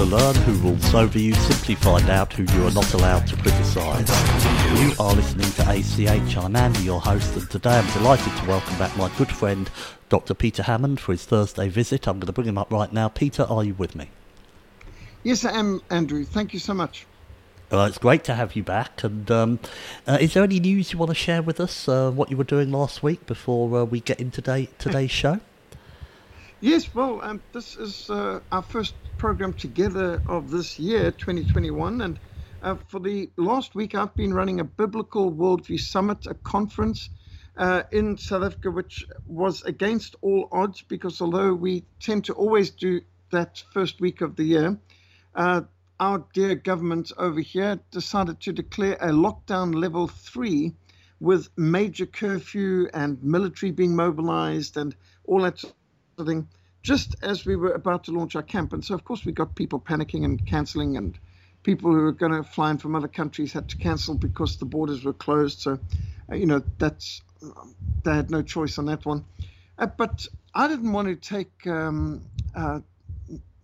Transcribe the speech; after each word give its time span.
To 0.00 0.06
learn 0.06 0.34
who 0.34 0.52
rules 0.66 0.94
over 0.94 1.18
you, 1.18 1.34
simply 1.34 1.74
find 1.74 2.08
out 2.08 2.32
who 2.32 2.44
you 2.56 2.66
are 2.66 2.70
not 2.70 2.94
allowed 2.94 3.26
to 3.26 3.36
criticise. 3.36 4.08
You 4.80 4.94
are 4.98 5.12
listening 5.12 5.50
to 5.50 5.70
ACH. 5.70 6.38
I'm 6.38 6.56
Andy, 6.56 6.84
your 6.84 7.02
host, 7.02 7.36
and 7.36 7.50
today 7.50 7.78
I'm 7.78 7.92
delighted 7.92 8.34
to 8.38 8.48
welcome 8.48 8.78
back 8.78 8.96
my 8.96 9.10
good 9.18 9.30
friend 9.30 9.68
Dr. 10.08 10.32
Peter 10.32 10.62
Hammond 10.62 11.00
for 11.00 11.12
his 11.12 11.26
Thursday 11.26 11.68
visit. 11.68 12.08
I'm 12.08 12.18
going 12.18 12.28
to 12.28 12.32
bring 12.32 12.48
him 12.48 12.56
up 12.56 12.72
right 12.72 12.90
now. 12.90 13.08
Peter, 13.08 13.42
are 13.42 13.62
you 13.62 13.74
with 13.74 13.94
me? 13.94 14.08
Yes, 15.22 15.44
I 15.44 15.52
am, 15.52 15.82
Andrew. 15.90 16.24
Thank 16.24 16.54
you 16.54 16.60
so 16.60 16.72
much. 16.72 17.04
Uh, 17.70 17.84
it's 17.86 17.98
great 17.98 18.24
to 18.24 18.34
have 18.34 18.56
you 18.56 18.62
back. 18.62 19.04
And 19.04 19.30
um, 19.30 19.58
uh, 20.06 20.16
is 20.18 20.32
there 20.32 20.44
any 20.44 20.60
news 20.60 20.94
you 20.94 20.98
want 20.98 21.10
to 21.10 21.14
share 21.14 21.42
with 21.42 21.60
us? 21.60 21.86
Uh, 21.86 22.10
what 22.10 22.30
you 22.30 22.38
were 22.38 22.44
doing 22.44 22.72
last 22.72 23.02
week 23.02 23.26
before 23.26 23.80
uh, 23.80 23.84
we 23.84 24.00
get 24.00 24.18
into 24.18 24.40
today, 24.40 24.70
today's 24.78 25.10
show? 25.10 25.40
Yes, 26.62 26.94
well, 26.94 27.20
um, 27.22 27.42
this 27.52 27.76
is 27.76 28.08
uh, 28.08 28.40
our 28.50 28.62
first 28.62 28.94
program 29.20 29.52
together 29.52 30.22
of 30.26 30.50
this 30.50 30.78
year, 30.78 31.10
2021. 31.12 32.00
And 32.00 32.18
uh, 32.62 32.76
for 32.88 32.98
the 33.00 33.30
last 33.36 33.74
week, 33.74 33.94
I've 33.94 34.16
been 34.16 34.32
running 34.32 34.60
a 34.60 34.64
Biblical 34.64 35.30
Worldview 35.30 35.78
Summit, 35.78 36.24
a 36.26 36.32
conference 36.34 37.10
uh, 37.58 37.82
in 37.92 38.16
South 38.16 38.44
Africa, 38.44 38.70
which 38.70 39.04
was 39.26 39.62
against 39.64 40.16
all 40.22 40.48
odds 40.52 40.80
because 40.88 41.20
although 41.20 41.52
we 41.52 41.84
tend 42.00 42.24
to 42.24 42.32
always 42.32 42.70
do 42.70 43.02
that 43.30 43.62
first 43.74 44.00
week 44.00 44.22
of 44.22 44.36
the 44.36 44.44
year, 44.44 44.80
uh, 45.34 45.60
our 46.00 46.26
dear 46.32 46.54
government 46.54 47.12
over 47.18 47.40
here 47.40 47.78
decided 47.90 48.40
to 48.40 48.54
declare 48.54 48.94
a 49.02 49.10
lockdown 49.10 49.74
level 49.74 50.08
three 50.08 50.72
with 51.20 51.50
major 51.58 52.06
curfew 52.06 52.88
and 52.94 53.22
military 53.22 53.70
being 53.70 53.94
mobilized 53.94 54.78
and 54.78 54.96
all 55.26 55.42
that 55.42 55.58
sort 55.58 55.74
of 56.16 56.26
thing 56.26 56.48
just 56.82 57.16
as 57.22 57.44
we 57.44 57.56
were 57.56 57.72
about 57.72 58.04
to 58.04 58.12
launch 58.12 58.36
our 58.36 58.42
camp. 58.42 58.72
And 58.72 58.84
so, 58.84 58.94
of 58.94 59.04
course, 59.04 59.24
we 59.24 59.32
got 59.32 59.54
people 59.56 59.80
panicking 59.80 60.24
and 60.24 60.44
canceling, 60.44 60.96
and 60.96 61.18
people 61.62 61.92
who 61.92 62.02
were 62.02 62.12
going 62.12 62.32
to 62.32 62.42
fly 62.42 62.70
in 62.70 62.78
from 62.78 62.96
other 62.96 63.08
countries 63.08 63.52
had 63.52 63.68
to 63.68 63.76
cancel 63.76 64.14
because 64.16 64.56
the 64.56 64.64
borders 64.66 65.04
were 65.04 65.12
closed. 65.12 65.60
So, 65.60 65.78
uh, 66.30 66.36
you 66.36 66.46
know, 66.46 66.62
that's 66.78 67.22
they 68.04 68.14
had 68.16 68.30
no 68.30 68.42
choice 68.42 68.78
on 68.78 68.86
that 68.86 69.04
one. 69.04 69.26
Uh, 69.78 69.86
but 69.86 70.26
I 70.54 70.68
didn't 70.68 70.92
want 70.92 71.08
to 71.08 71.16
take 71.16 71.66
um, 71.66 72.30
uh, 72.54 72.80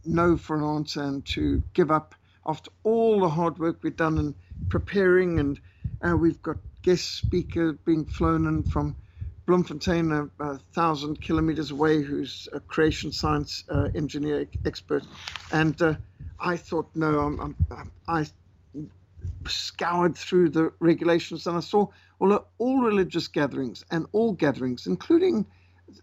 no 0.04 0.36
for 0.36 0.56
an 0.56 0.64
answer 0.64 1.02
and 1.02 1.24
to 1.26 1.62
give 1.74 1.90
up 1.90 2.14
after 2.46 2.70
all 2.84 3.20
the 3.20 3.28
hard 3.28 3.58
work 3.58 3.78
we've 3.82 3.96
done 3.96 4.18
in 4.18 4.34
preparing, 4.68 5.38
and 5.38 5.60
uh, 6.06 6.16
we've 6.16 6.42
got 6.42 6.58
guest 6.82 7.16
speaker 7.16 7.72
being 7.72 8.06
flown 8.06 8.46
in 8.46 8.62
from 8.62 8.96
Bloemfontein, 9.46 10.12
a, 10.12 10.28
a, 10.40 10.58
thousand 10.74 11.20
kilometers 11.20 11.70
away, 11.70 12.02
who's 12.02 12.48
a 12.52 12.60
creation 12.60 13.12
science 13.12 13.64
uh, 13.70 13.88
engineer 13.94 14.46
expert. 14.64 15.04
And 15.52 15.80
uh, 15.80 15.94
I 16.40 16.56
thought, 16.56 16.90
no, 16.94 17.20
I'm, 17.20 17.56
I'm, 17.70 17.92
i 18.08 18.26
scoured 19.48 20.16
through 20.16 20.50
the 20.50 20.72
regulations 20.80 21.46
and 21.46 21.56
I 21.56 21.60
saw 21.60 21.86
all, 22.18 22.46
all 22.58 22.82
religious 22.82 23.28
gatherings 23.28 23.84
and 23.90 24.06
all 24.12 24.32
gatherings, 24.32 24.86
including 24.86 25.46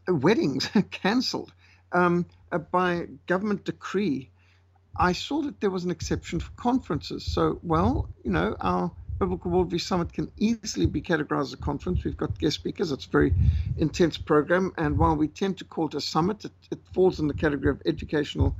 weddings, 0.08 0.70
cancelled 0.92 1.52
um, 1.92 2.26
uh, 2.52 2.58
by 2.58 3.08
government 3.28 3.66
decree. 3.66 4.30
I 4.96 5.14
saw 5.14 5.42
that 5.42 5.60
there 5.60 5.70
was 5.72 5.86
an 5.86 5.92
exception 5.92 6.40
for 6.40 6.52
conferences. 6.52 7.26
So, 7.26 7.60
well, 7.64 8.10
you 8.24 8.32
know, 8.32 8.56
our 8.62 8.92
Biblical 9.24 9.52
Worldview 9.52 9.80
Summit 9.80 10.12
can 10.12 10.30
easily 10.38 10.86
be 10.86 11.02
categorized 11.02 11.44
as 11.44 11.54
a 11.54 11.58
conference. 11.58 12.04
We've 12.04 12.18
got 12.18 12.38
guest 12.38 12.56
speakers. 12.56 12.92
It's 12.92 13.06
a 13.06 13.10
very 13.10 13.34
intense 13.78 14.18
program. 14.18 14.74
And 14.78 14.98
while 14.98 15.16
we 15.16 15.30
tend 15.30 15.58
to 15.60 15.64
call 15.64 15.88
it 15.88 15.94
a 15.94 16.02
summit, 16.02 16.44
it, 16.44 16.52
it 16.72 16.80
falls 16.94 17.22
in 17.22 17.30
the 17.30 17.34
category 17.34 17.72
of 17.72 17.82
educational 17.86 18.54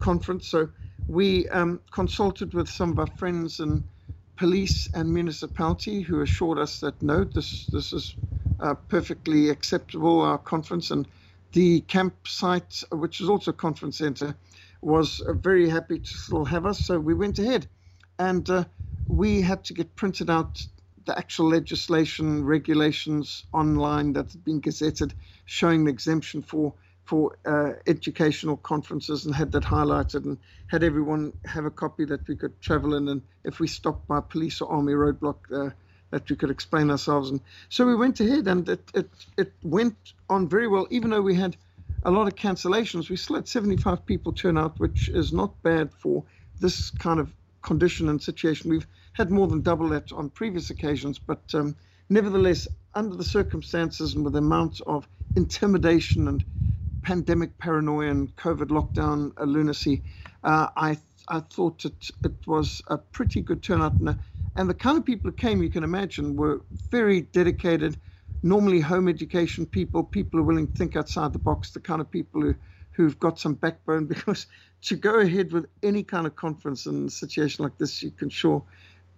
conference. 0.00 0.48
So 0.48 0.70
we 1.06 1.48
um, 1.50 1.80
consulted 1.92 2.52
with 2.52 2.68
some 2.68 2.90
of 2.90 2.98
our 2.98 3.06
friends 3.16 3.60
in 3.60 3.84
police 4.34 4.88
and 4.92 5.14
municipality 5.14 6.00
who 6.00 6.20
assured 6.20 6.58
us 6.58 6.80
that 6.80 7.00
no, 7.00 7.22
this, 7.22 7.66
this 7.66 7.92
is 7.92 8.16
uh, 8.58 8.74
perfectly 8.74 9.50
acceptable, 9.50 10.20
our 10.22 10.38
conference. 10.38 10.90
And 10.90 11.06
the 11.52 11.82
campsite, 11.82 12.82
which 12.90 13.20
is 13.20 13.28
also 13.28 13.52
a 13.52 13.54
conference 13.54 13.98
center, 13.98 14.34
was 14.80 15.20
uh, 15.20 15.32
very 15.32 15.68
happy 15.68 16.00
to 16.00 16.10
still 16.10 16.44
have 16.44 16.66
us. 16.66 16.84
So 16.84 16.98
we 16.98 17.14
went 17.14 17.38
ahead. 17.38 17.68
And 18.18 18.50
uh, 18.50 18.64
we 19.08 19.40
had 19.42 19.64
to 19.64 19.74
get 19.74 19.96
printed 19.96 20.30
out 20.30 20.66
the 21.06 21.16
actual 21.18 21.48
legislation 21.48 22.44
regulations 22.44 23.44
online 23.52 24.12
that 24.14 24.32
had 24.32 24.44
been 24.44 24.60
gazetted 24.60 25.12
showing 25.46 25.84
the 25.84 25.90
exemption 25.90 26.42
for 26.42 26.74
for 27.04 27.38
uh, 27.46 27.72
educational 27.86 28.56
conferences 28.58 29.26
and 29.26 29.34
had 29.34 29.52
that 29.52 29.64
highlighted 29.64 30.24
and 30.26 30.38
had 30.68 30.84
everyone 30.84 31.32
have 31.46 31.64
a 31.64 31.70
copy 31.70 32.04
that 32.04 32.26
we 32.28 32.36
could 32.36 32.60
travel 32.60 32.94
in 32.94 33.08
and 33.08 33.22
if 33.44 33.60
we 33.60 33.66
stopped 33.66 34.06
by 34.08 34.20
police 34.20 34.60
or 34.60 34.70
army 34.70 34.92
roadblock 34.92 35.38
uh, 35.52 35.70
that 36.10 36.28
we 36.30 36.36
could 36.36 36.50
explain 36.50 36.90
ourselves. 36.90 37.30
And 37.30 37.40
so 37.70 37.86
we 37.86 37.94
went 37.94 38.20
ahead 38.20 38.46
and 38.48 38.68
it, 38.68 38.90
it 38.94 39.10
it 39.38 39.52
went 39.62 40.14
on 40.28 40.48
very 40.48 40.68
well. 40.68 40.86
Even 40.90 41.10
though 41.10 41.22
we 41.22 41.34
had 41.34 41.56
a 42.04 42.10
lot 42.10 42.28
of 42.28 42.34
cancellations 42.36 43.10
we 43.10 43.16
still 43.16 43.36
had 43.36 43.48
75 43.48 44.06
people 44.06 44.32
turn 44.32 44.58
out 44.58 44.78
which 44.78 45.08
is 45.08 45.32
not 45.32 45.62
bad 45.62 45.92
for 45.92 46.24
this 46.60 46.90
kind 46.90 47.20
of 47.20 47.32
condition 47.68 48.10
and 48.10 48.22
situation. 48.22 48.70
We've 48.70 48.88
had 49.14 49.30
more 49.30 49.48
than 49.48 49.62
double 49.62 49.90
that 49.90 50.12
on 50.12 50.30
previous 50.30 50.70
occasions, 50.70 51.20
but 51.20 51.44
um, 51.54 51.76
nevertheless, 52.10 52.68
under 52.94 53.16
the 53.16 53.24
circumstances 53.24 54.14
and 54.16 54.24
with 54.24 54.34
the 54.34 54.40
amount 54.40 54.82
of 54.88 55.08
intimidation 55.36 56.28
and 56.28 56.44
pandemic 57.04 57.58
paranoia 57.58 58.10
and 58.10 58.36
COVID 58.36 58.68
lockdown 58.68 59.32
uh, 59.40 59.44
lunacy, 59.44 60.04
uh, 60.44 60.68
I 60.76 60.98
I 61.28 61.40
thought 61.40 61.86
it 61.86 62.10
it 62.24 62.36
was 62.46 62.82
a 62.88 62.98
pretty 62.98 63.42
good 63.42 63.62
turnout, 63.62 64.00
and, 64.00 64.18
and 64.56 64.70
the 64.70 64.74
kind 64.74 64.98
of 64.98 65.06
people 65.06 65.30
who 65.30 65.36
came, 65.36 65.62
you 65.62 65.70
can 65.70 65.84
imagine, 65.84 66.36
were 66.36 66.62
very 66.90 67.22
dedicated. 67.22 67.98
Normally, 68.42 68.80
home 68.80 69.08
education 69.08 69.66
people, 69.66 70.04
people 70.04 70.38
who 70.38 70.44
are 70.44 70.48
willing 70.48 70.68
to 70.68 70.74
think 70.74 70.96
outside 70.96 71.34
the 71.34 71.40
box, 71.40 71.72
the 71.72 71.80
kind 71.80 72.02
of 72.02 72.10
people 72.10 72.42
who 72.42 72.56
who've 72.92 73.18
got 73.20 73.40
some 73.40 73.54
backbone 73.54 74.06
because 74.14 74.48
to 74.82 74.96
go 74.96 75.20
ahead 75.20 75.52
with 75.52 75.66
any 75.82 76.02
kind 76.02 76.26
of 76.26 76.36
conference 76.36 76.86
in 76.86 77.06
a 77.06 77.10
situation 77.10 77.64
like 77.64 77.78
this, 77.78 78.02
you 78.02 78.10
can 78.10 78.30
sure 78.30 78.62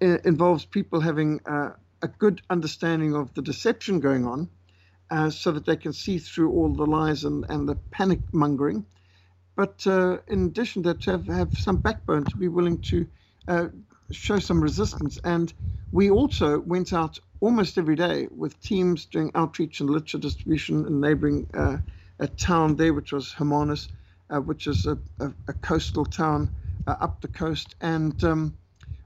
uh, 0.03 0.19
involves 0.25 0.65
people 0.65 1.01
having 1.01 1.41
uh, 1.47 1.71
a 2.03 2.09
good 2.09 2.41
understanding 2.51 3.15
of 3.15 3.33
the 3.35 3.43
deception 3.43 4.01
going 4.01 4.27
on 4.27 4.49
uh, 5.11 5.29
so 5.31 5.53
that 5.53 5.67
they 5.67 5.77
can 5.77 5.93
see 5.93 6.19
through 6.19 6.51
all 6.53 6.73
the 6.75 6.87
lies 6.87 7.25
and, 7.25 7.45
and 7.49 7.69
the 7.69 7.77
panic 7.91 8.21
mongering. 8.33 8.87
But 9.57 9.87
uh, 9.87 10.19
in 10.29 10.47
addition 10.47 10.83
to 10.85 10.91
that, 10.91 11.03
to 11.03 11.11
have, 11.13 11.27
have 11.27 11.53
some 11.59 11.77
backbone 11.77 12.25
to 12.27 12.39
be 12.39 12.49
willing 12.49 12.79
to 12.83 13.07
uh, 13.49 13.69
show 14.11 14.39
some 14.39 14.63
resistance. 14.63 15.19
And 15.25 15.53
we 15.93 16.11
also 16.11 16.61
went 16.61 16.93
out 16.93 17.19
almost 17.41 17.77
every 17.77 17.97
day 17.97 18.29
with 18.31 18.61
teams 18.63 19.05
doing 19.05 19.31
outreach 19.35 19.81
and 19.81 19.91
literature 19.91 20.19
distribution 20.19 20.87
in 20.87 21.01
neighboring 21.01 21.47
uh, 21.55 21.79
a 22.21 22.29
town 22.29 22.77
there, 22.77 22.95
which 22.95 23.13
was 23.13 23.33
Hermanus 23.33 23.89
which 24.39 24.67
is 24.67 24.87
a, 24.87 24.99
a, 25.19 25.33
a, 25.49 25.53
coastal 25.53 26.05
town 26.05 26.51
uh, 26.87 26.97
up 27.01 27.21
the 27.21 27.29
coast. 27.29 27.75
And 27.81 28.23
um, 28.23 28.57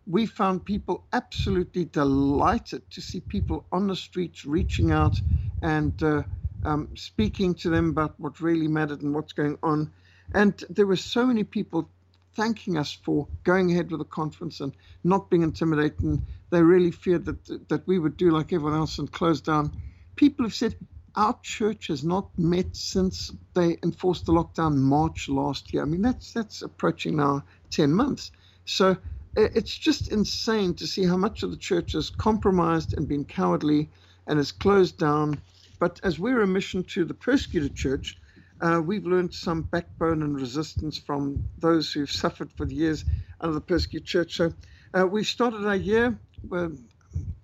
we 0.07 0.27
found 0.27 0.65
people 0.65 1.07
absolutely 1.13 1.87
delighted 1.87 2.91
to 2.91 3.01
see 3.01 3.21
people 3.21 3.67
on 3.73 3.87
the 3.87 3.97
streets 3.97 4.45
reaching 4.45 4.91
out 4.93 5.21
and 5.63 6.01
uh, 6.03 6.23
um, 6.65 6.89
speaking 6.95 7.55
to 7.55 7.71
them 7.71 7.89
about 7.91 8.19
what 8.21 8.41
really 8.41 8.69
mattered 8.69 9.03
and 9.03 9.15
what's 9.15 9.33
going 9.33 9.59
on. 9.63 9.93
And 10.33 10.63
there 10.69 10.87
were 10.87 10.97
so 10.97 11.25
many 11.25 11.45
people 11.45 11.89
thanking 12.35 12.77
us 12.77 12.93
for 12.93 13.29
going 13.45 13.71
ahead 13.71 13.91
with 13.91 14.01
the 14.01 14.05
conference 14.05 14.61
and 14.61 14.75
not 15.05 15.31
being 15.31 15.43
intimidated. 15.43 16.03
And 16.03 16.23
they 16.51 16.63
really 16.63 16.91
feared 16.91 17.25
that 17.27 17.69
that 17.69 17.87
we 17.87 17.99
would 17.99 18.17
do 18.17 18.31
like 18.31 18.53
everyone 18.53 18.79
else 18.79 18.99
and 18.99 19.11
close 19.11 19.41
down. 19.41 19.73
People 20.17 20.45
have 20.45 20.55
said 20.55 20.75
our 21.17 21.39
church 21.43 21.89
has 21.89 22.05
not 22.05 22.31
met 22.39 22.75
since 22.77 23.31
they 23.55 23.79
enforced 23.83 24.27
the 24.27 24.33
lockdown 24.33 24.77
March 24.77 25.29
last 25.29 25.73
year. 25.73 25.83
I 25.83 25.87
mean 25.87 26.03
that's 26.03 26.33
that's 26.33 26.63
approaching 26.63 27.17
now 27.17 27.45
ten 27.71 27.93
months. 27.93 28.33
So 28.65 28.97
it's 29.37 29.77
just 29.77 30.09
insane 30.09 30.75
to 30.75 30.87
see 30.87 31.05
how 31.05 31.17
much 31.17 31.43
of 31.43 31.51
the 31.51 31.57
church 31.57 31.93
has 31.93 32.11
compromised 32.11 32.95
and 32.97 33.09
been 33.09 33.25
cowardly 33.25 33.91
and 34.27 34.39
has 34.39 34.53
closed 34.53 34.99
down. 34.99 35.41
But 35.81 36.01
as 36.05 36.19
we're 36.19 36.43
a 36.43 36.47
mission 36.47 36.85
to 36.85 37.05
the 37.05 37.15
persecuted 37.15 37.75
church, 37.75 38.17
uh, 38.61 38.81
we've 38.85 39.07
learned 39.07 39.35
some 39.35 39.63
backbone 39.63 40.23
and 40.23 40.37
resistance 40.37 40.99
from 40.99 41.45
those 41.59 41.93
who've 41.93 42.11
suffered 42.11 42.53
for 42.53 42.65
the 42.65 42.75
years 42.75 43.05
under 43.41 43.55
the 43.55 43.61
persecuted 43.61 44.07
church. 44.07 44.37
So 44.37 44.55
uh, 44.99 45.07
we 45.07 45.25
started 45.25 45.67
our 45.67 45.77
year 45.77 46.19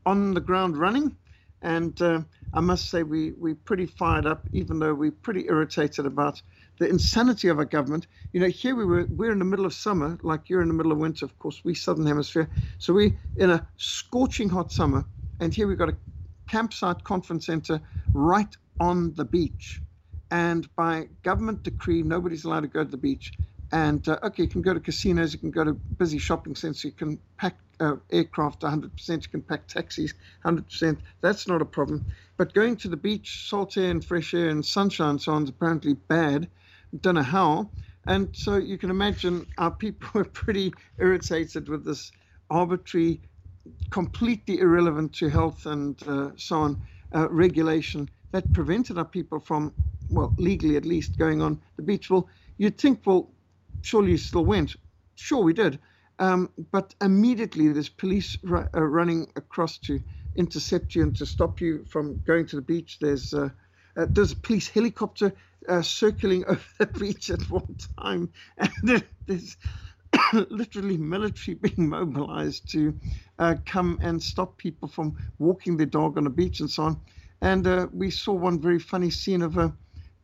on 0.06 0.34
the 0.34 0.40
ground 0.40 0.76
running, 0.78 1.16
and 1.62 2.00
uh, 2.02 2.22
I 2.52 2.60
must 2.60 2.90
say 2.90 3.02
we 3.02 3.32
we're 3.32 3.54
pretty 3.54 3.86
fired 3.86 4.26
up, 4.26 4.48
even 4.52 4.78
though 4.78 4.94
we're 4.94 5.12
pretty 5.12 5.46
irritated 5.46 6.06
about 6.06 6.42
the 6.78 6.88
insanity 6.88 7.48
of 7.48 7.58
our 7.58 7.64
government. 7.64 8.06
You 8.32 8.40
know, 8.40 8.48
here 8.48 8.74
we 8.74 8.84
were, 8.84 9.06
we're 9.10 9.32
in 9.32 9.38
the 9.38 9.44
middle 9.44 9.66
of 9.66 9.74
summer, 9.74 10.18
like 10.22 10.48
you're 10.48 10.62
in 10.62 10.68
the 10.68 10.74
middle 10.74 10.92
of 10.92 10.98
winter, 10.98 11.24
of 11.26 11.38
course, 11.38 11.60
we 11.64 11.74
Southern 11.74 12.06
Hemisphere. 12.06 12.50
So 12.78 12.94
we're 12.94 13.12
in 13.36 13.50
a 13.50 13.66
scorching 13.76 14.48
hot 14.48 14.72
summer, 14.72 15.04
and 15.40 15.54
here 15.54 15.68
we've 15.68 15.78
got 15.78 15.90
a 15.90 15.96
campsite 16.48 17.04
conference 17.04 17.46
center 17.46 17.80
right 18.14 18.54
on 18.80 19.14
the 19.14 19.24
beach. 19.24 19.82
And 20.30 20.68
by 20.76 21.08
government 21.22 21.64
decree, 21.64 22.02
nobody's 22.02 22.44
allowed 22.44 22.60
to 22.62 22.68
go 22.68 22.84
to 22.84 22.90
the 22.90 22.96
beach. 22.96 23.32
And 23.72 24.06
uh, 24.08 24.19
okay, 24.25 24.44
you 24.44 24.49
can 24.49 24.62
go 24.62 24.75
to 24.75 24.81
casinos, 24.81 25.32
you 25.32 25.38
can 25.40 25.50
go 25.50 25.64
to 25.64 25.75
busy 25.99 26.19
shopping 26.19 26.56
centers, 26.56 26.84
you 26.84 26.93
can 26.93 27.20
pack 27.38 27.58
uh, 27.81 27.96
aircraft 28.12 28.62
100%, 28.62 29.08
you 29.11 29.28
can 29.31 29.43
pack 29.43 29.69
taxis 29.69 30.14
100%. 30.46 31.00
That's 31.22 31.49
not 31.49 31.62
a 31.62 31.67
problem. 31.67 32.05
But 32.38 32.55
going 32.55 32.76
to 32.78 32.88
the 32.88 32.96
beach, 32.96 33.49
salt 33.49 33.76
air 33.76 33.90
and 33.90 34.05
fresh 34.05 34.34
air 34.34 34.49
and 34.50 34.64
sunshine 34.64 35.11
and 35.11 35.22
so 35.22 35.32
on 35.32 35.44
is 35.44 35.50
apparently 35.50 35.94
bad 35.94 36.49
don't 37.00 37.17
know 37.17 37.22
how. 37.22 37.70
And 38.06 38.28
so 38.32 38.56
you 38.56 38.78
can 38.78 38.90
imagine 38.90 39.46
our 39.58 39.70
people 39.70 40.08
were 40.14 40.25
pretty 40.25 40.73
irritated 41.00 41.69
with 41.69 41.84
this 41.84 42.12
arbitrary, 42.50 43.23
completely 43.90 44.61
irrelevant 44.61 45.14
to 45.14 45.28
health 45.31 45.66
and 45.66 46.02
uh, 46.08 46.31
so 46.37 46.58
on 46.61 46.81
uh, 47.14 47.28
regulation 47.31 48.11
that 48.32 48.52
prevented 48.52 48.99
our 48.99 49.05
people 49.05 49.40
from, 49.40 49.75
well, 50.08 50.34
legally 50.38 50.76
at 50.76 50.87
least, 50.87 51.19
going 51.19 51.43
on 51.43 51.61
the 51.76 51.82
beach. 51.82 52.11
Well, 52.11 52.28
you'd 52.58 52.78
think, 52.78 53.02
well, 53.06 53.32
surely 53.82 54.12
you 54.12 54.16
still 54.18 54.44
went. 54.44 54.76
Sure, 55.16 55.42
we 55.42 55.52
did. 55.52 55.78
Um, 56.18 56.50
but 56.70 56.94
immediately 57.00 57.68
there's 57.68 57.88
police 57.88 58.36
uh, 58.48 58.64
running 58.74 59.28
across 59.36 59.78
to 59.78 60.00
intercept 60.36 60.94
you 60.94 61.02
and 61.02 61.16
to 61.16 61.26
stop 61.26 61.60
you 61.60 61.84
from 61.86 62.20
going 62.26 62.46
to 62.46 62.56
the 62.56 62.62
beach. 62.62 62.98
There's 63.00 63.32
uh, 63.32 63.50
uh, 63.96 64.06
there's 64.10 64.32
a 64.32 64.36
police 64.36 64.68
helicopter 64.68 65.32
uh, 65.68 65.82
circling 65.82 66.44
over 66.48 66.64
the 66.78 66.86
beach 66.86 67.30
at 67.30 67.50
one 67.50 67.76
time, 67.98 68.32
and 68.58 69.04
there's 69.26 69.56
literally 70.50 70.96
military 70.96 71.54
being 71.56 71.88
mobilized 71.88 72.70
to 72.72 72.98
uh, 73.38 73.56
come 73.66 73.98
and 74.02 74.22
stop 74.22 74.58
people 74.58 74.88
from 74.88 75.16
walking 75.38 75.76
their 75.76 75.86
dog 75.86 76.18
on 76.18 76.24
the 76.24 76.30
beach 76.30 76.60
and 76.60 76.70
so 76.70 76.84
on. 76.84 77.00
And 77.40 77.66
uh, 77.66 77.88
we 77.92 78.10
saw 78.10 78.32
one 78.34 78.60
very 78.60 78.78
funny 78.78 79.10
scene 79.10 79.42
of 79.42 79.56
a 79.56 79.74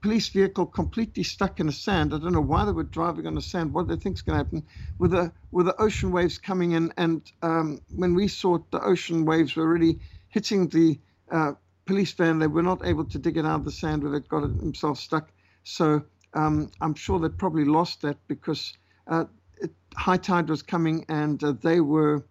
police 0.06 0.28
vehicle 0.28 0.66
completely 0.66 1.24
stuck 1.24 1.58
in 1.58 1.66
the 1.66 1.72
sand. 1.72 2.14
I 2.14 2.18
don't 2.18 2.32
know 2.32 2.40
why 2.40 2.64
they 2.64 2.70
were 2.70 2.84
driving 2.84 3.26
on 3.26 3.34
the 3.34 3.42
sand. 3.42 3.74
What 3.74 3.88
they 3.88 3.96
think 3.96 4.14
is 4.14 4.22
going 4.22 4.34
to 4.38 4.44
happen 4.44 4.62
with 5.00 5.10
the 5.10 5.32
with 5.50 5.66
the 5.66 5.74
ocean 5.82 6.12
waves 6.12 6.38
coming 6.38 6.72
in. 6.72 6.92
And 6.96 7.28
um, 7.42 7.80
when 7.96 8.14
we 8.14 8.28
saw 8.28 8.54
it, 8.54 8.70
the 8.70 8.80
ocean 8.80 9.24
waves 9.24 9.56
were 9.56 9.68
really 9.68 9.98
hitting 10.28 10.68
the 10.68 11.00
uh, 11.32 11.54
police 11.86 12.12
van. 12.12 12.38
They 12.38 12.46
were 12.46 12.62
not 12.62 12.86
able 12.86 13.04
to 13.06 13.18
dig 13.18 13.36
it 13.36 13.44
out 13.44 13.58
of 13.58 13.64
the 13.64 13.72
sand 13.72 14.04
where 14.04 14.12
they 14.12 14.20
got 14.20 14.44
it 14.44 14.56
themselves 14.60 15.00
stuck. 15.00 15.32
So 15.64 16.04
um, 16.34 16.70
I'm 16.80 16.94
sure 16.94 17.18
they 17.18 17.28
probably 17.28 17.64
lost 17.64 18.02
that 18.02 18.16
because 18.28 18.78
uh, 19.08 19.24
it, 19.60 19.72
high 19.96 20.18
tide 20.18 20.48
was 20.48 20.62
coming 20.62 21.04
and 21.08 21.42
uh, 21.42 21.54
they 21.60 21.80
were 21.80 22.24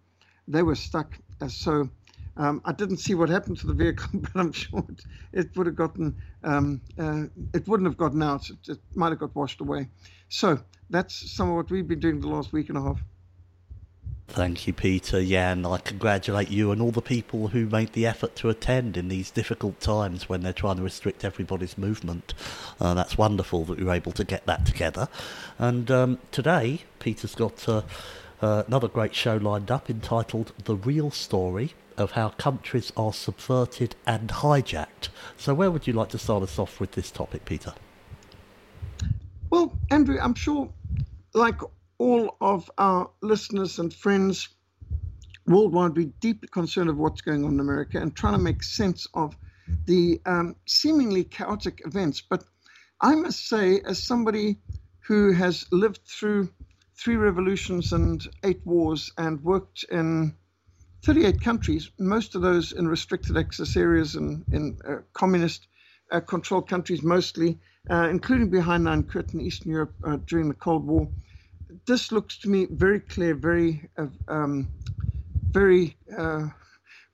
they 0.48 0.62
were 0.62 0.76
stuck. 0.76 1.18
Uh, 1.42 1.48
so 1.48 1.90
um, 2.36 2.60
I 2.64 2.72
didn't 2.72 2.98
see 2.98 3.14
what 3.14 3.28
happened 3.28 3.58
to 3.58 3.66
the 3.66 3.74
vehicle, 3.74 4.08
but 4.14 4.30
I'm 4.34 4.52
sure 4.52 4.84
it, 4.88 5.04
it 5.32 5.56
would 5.56 5.66
have 5.66 5.76
gotten 5.76 6.16
um, 6.44 6.80
uh, 6.98 7.24
it 7.54 7.66
wouldn't 7.66 7.88
have 7.88 7.96
gotten 7.96 8.22
out. 8.22 8.48
It, 8.50 8.68
it 8.68 8.78
might 8.94 9.10
have 9.10 9.18
got 9.18 9.34
washed 9.34 9.60
away. 9.60 9.88
So 10.28 10.58
that's 10.90 11.30
some 11.30 11.50
of 11.50 11.56
what 11.56 11.70
we've 11.70 11.86
been 11.86 12.00
doing 12.00 12.20
the 12.20 12.28
last 12.28 12.52
week 12.52 12.68
and 12.68 12.78
a 12.78 12.82
half. 12.82 13.00
Thank 14.28 14.66
you, 14.66 14.72
Peter. 14.72 15.20
Yeah, 15.20 15.52
and 15.52 15.64
I 15.66 15.78
congratulate 15.78 16.50
you 16.50 16.72
and 16.72 16.82
all 16.82 16.90
the 16.90 17.00
people 17.00 17.48
who 17.48 17.66
made 17.66 17.92
the 17.92 18.06
effort 18.06 18.34
to 18.36 18.48
attend 18.48 18.96
in 18.96 19.06
these 19.08 19.30
difficult 19.30 19.80
times 19.80 20.28
when 20.28 20.40
they're 20.40 20.52
trying 20.52 20.76
to 20.76 20.82
restrict 20.82 21.24
everybody's 21.24 21.78
movement. 21.78 22.34
Uh, 22.80 22.92
that's 22.94 23.16
wonderful 23.16 23.64
that 23.66 23.78
we 23.78 23.84
were 23.84 23.94
able 23.94 24.12
to 24.12 24.24
get 24.24 24.44
that 24.46 24.66
together. 24.66 25.08
And 25.58 25.90
um, 25.92 26.18
today, 26.32 26.82
Peter's 26.98 27.36
got 27.36 27.68
uh, 27.68 27.82
uh, 28.42 28.64
another 28.66 28.88
great 28.88 29.14
show 29.14 29.36
lined 29.36 29.70
up 29.70 29.88
entitled 29.88 30.52
The 30.64 30.74
Real 30.74 31.12
Story 31.12 31.74
of 31.98 32.12
How 32.12 32.30
Countries 32.30 32.92
Are 32.96 33.12
Subverted 33.12 33.96
and 34.06 34.28
Hijacked. 34.28 35.08
So, 35.36 35.54
where 35.54 35.70
would 35.70 35.86
you 35.86 35.92
like 35.92 36.10
to 36.10 36.18
start 36.18 36.42
us 36.42 36.58
off 36.58 36.80
with 36.80 36.92
this 36.92 37.10
topic, 37.10 37.44
Peter? 37.44 37.74
Well, 39.50 39.76
Andrew, 39.90 40.18
I'm 40.20 40.34
sure, 40.34 40.72
like 41.34 41.60
all 41.98 42.36
of 42.40 42.70
our 42.78 43.10
listeners 43.22 43.78
and 43.78 43.92
friends 43.92 44.48
worldwide 45.46 45.96
we're 45.96 46.12
deeply 46.20 46.48
concerned 46.48 46.90
of 46.90 46.98
what's 46.98 47.20
going 47.20 47.44
on 47.44 47.54
in 47.54 47.60
America 47.60 47.98
and 47.98 48.14
trying 48.14 48.32
to 48.32 48.38
make 48.38 48.62
sense 48.62 49.06
of 49.14 49.36
the 49.86 50.20
um, 50.26 50.56
seemingly 50.66 51.24
chaotic 51.24 51.82
events. 51.84 52.20
But 52.20 52.44
I 53.00 53.14
must 53.14 53.48
say, 53.48 53.80
as 53.84 54.02
somebody 54.02 54.58
who 55.00 55.32
has 55.32 55.66
lived 55.70 56.00
through 56.06 56.50
three 56.96 57.16
revolutions 57.16 57.92
and 57.92 58.26
eight 58.42 58.60
wars 58.64 59.12
and 59.18 59.42
worked 59.42 59.84
in 59.90 60.34
38 61.04 61.40
countries, 61.40 61.90
most 61.98 62.34
of 62.34 62.42
those 62.42 62.72
in 62.72 62.88
restricted 62.88 63.36
access 63.36 63.76
areas 63.76 64.16
and 64.16 64.44
in 64.52 64.78
uh, 64.88 64.96
communist 65.14 65.68
uh, 66.12 66.20
controlled 66.20 66.68
countries 66.68 67.02
mostly, 67.02 67.58
uh, 67.90 68.08
including 68.10 68.50
behind 68.50 68.88
Iron 68.88 69.04
Curtain, 69.04 69.40
Eastern 69.40 69.72
Europe 69.72 69.94
uh, 70.04 70.18
during 70.26 70.48
the 70.48 70.54
Cold 70.54 70.86
War 70.86 71.08
this 71.86 72.12
looks 72.12 72.38
to 72.40 72.48
me 72.48 72.66
very 72.70 73.00
clear, 73.00 73.34
very, 73.34 73.88
uh, 73.98 74.06
um, 74.28 74.70
very, 75.54 75.96
uh, 76.16 76.48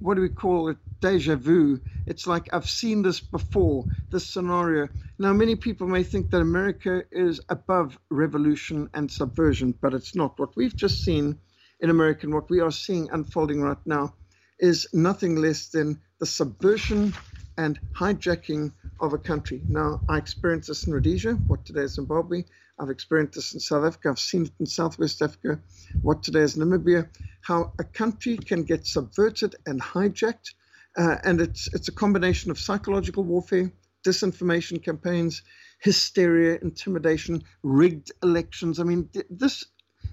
what 0.00 0.14
do 0.14 0.22
we 0.22 0.28
call 0.30 0.68
it? 0.70 0.78
Deja 1.00 1.36
vu. 1.36 1.80
It's 2.06 2.26
like 2.26 2.48
I've 2.52 2.68
seen 2.68 3.02
this 3.02 3.20
before, 3.20 3.86
this 4.12 4.26
scenario. 4.28 4.88
Now, 5.18 5.32
many 5.32 5.56
people 5.56 5.88
may 5.88 6.04
think 6.04 6.30
that 6.30 6.40
America 6.40 7.04
is 7.12 7.40
above 7.48 7.98
revolution 8.10 8.90
and 8.94 9.10
subversion, 9.10 9.74
but 9.82 9.94
it's 9.94 10.16
not. 10.16 10.38
What 10.38 10.56
we've 10.56 10.76
just 10.76 11.04
seen 11.04 11.40
in 11.82 11.90
America 11.90 12.26
and 12.26 12.34
what 12.34 12.50
we 12.50 12.60
are 12.60 12.72
seeing 12.72 13.10
unfolding 13.12 13.62
right 13.62 13.78
now 13.86 14.16
is 14.60 14.88
nothing 14.94 15.36
less 15.36 15.70
than 15.70 16.02
the 16.20 16.26
subversion 16.26 17.14
and 17.58 17.80
hijacking 17.98 18.72
of 19.00 19.14
a 19.14 19.18
country. 19.18 19.64
Now, 19.68 20.02
I 20.08 20.18
experienced 20.18 20.68
this 20.68 20.88
in 20.88 20.94
Rhodesia, 20.94 21.40
what 21.48 21.66
today 21.66 21.82
is 21.82 21.94
Zimbabwe. 21.96 22.44
I've 22.80 22.90
experienced 22.90 23.36
this 23.36 23.54
in 23.54 23.60
South 23.60 23.84
Africa. 23.86 24.10
I've 24.10 24.20
seen 24.20 24.46
it 24.46 24.52
in 24.60 24.66
Southwest 24.66 25.22
Africa, 25.22 25.62
what 26.02 26.24
today 26.24 26.42
is 26.42 26.56
Namibia, 26.56 27.10
how 27.42 27.74
a 27.80 27.84
country 27.84 28.38
can 28.38 28.64
get 28.64 28.86
subverted 28.86 29.56
and 29.66 29.82
hijacked. 29.82 30.54
Uh, 30.98 31.16
and 31.24 31.40
it's, 31.42 31.68
it's 31.74 31.88
a 31.88 31.92
combination 31.94 32.50
of 32.52 32.60
psychological 32.60 33.24
warfare, 33.24 33.72
disinformation 34.06 34.84
campaigns, 34.84 35.42
hysteria, 35.80 36.58
intimidation, 36.62 37.44
rigged 37.64 38.12
elections. 38.24 38.80
I 38.80 38.84
mean, 38.84 39.10
th- 39.14 39.26
this 39.30 39.64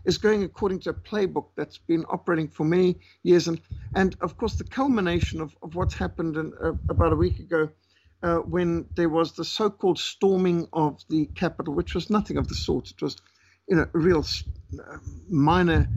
is 0.06 0.18
going 0.18 0.44
according 0.44 0.80
to 0.82 0.92
a 0.92 0.94
playbook 0.94 1.48
that's 1.58 1.80
been 1.80 2.06
operating 2.06 2.50
for 2.50 2.66
many 2.66 3.00
years. 3.24 3.48
And, 3.48 3.62
and 3.96 4.16
of 4.22 4.38
course, 4.38 4.56
the 4.58 4.66
culmination 4.66 5.42
of, 5.42 5.56
of 5.64 5.76
what's 5.76 5.96
happened 5.96 6.38
in, 6.38 6.54
uh, 6.64 6.74
about 6.90 7.14
a 7.14 7.18
week 7.18 7.40
ago 7.40 7.70
uh, 8.24 8.38
when 8.38 8.88
there 8.96 9.10
was 9.10 9.34
the 9.34 9.46
so-called 9.46 10.00
storming 10.00 10.68
of 10.74 11.02
the 11.10 11.28
Capitol, 11.28 11.74
which 11.76 11.96
was 11.96 12.10
nothing 12.10 12.38
of 12.38 12.48
the 12.48 12.56
sort. 12.56 12.92
It 12.92 13.02
was, 13.02 13.18
you 13.68 13.78
know, 13.78 13.88
a 13.94 14.00
real 14.00 14.26
uh, 14.80 14.98
minor 15.30 15.90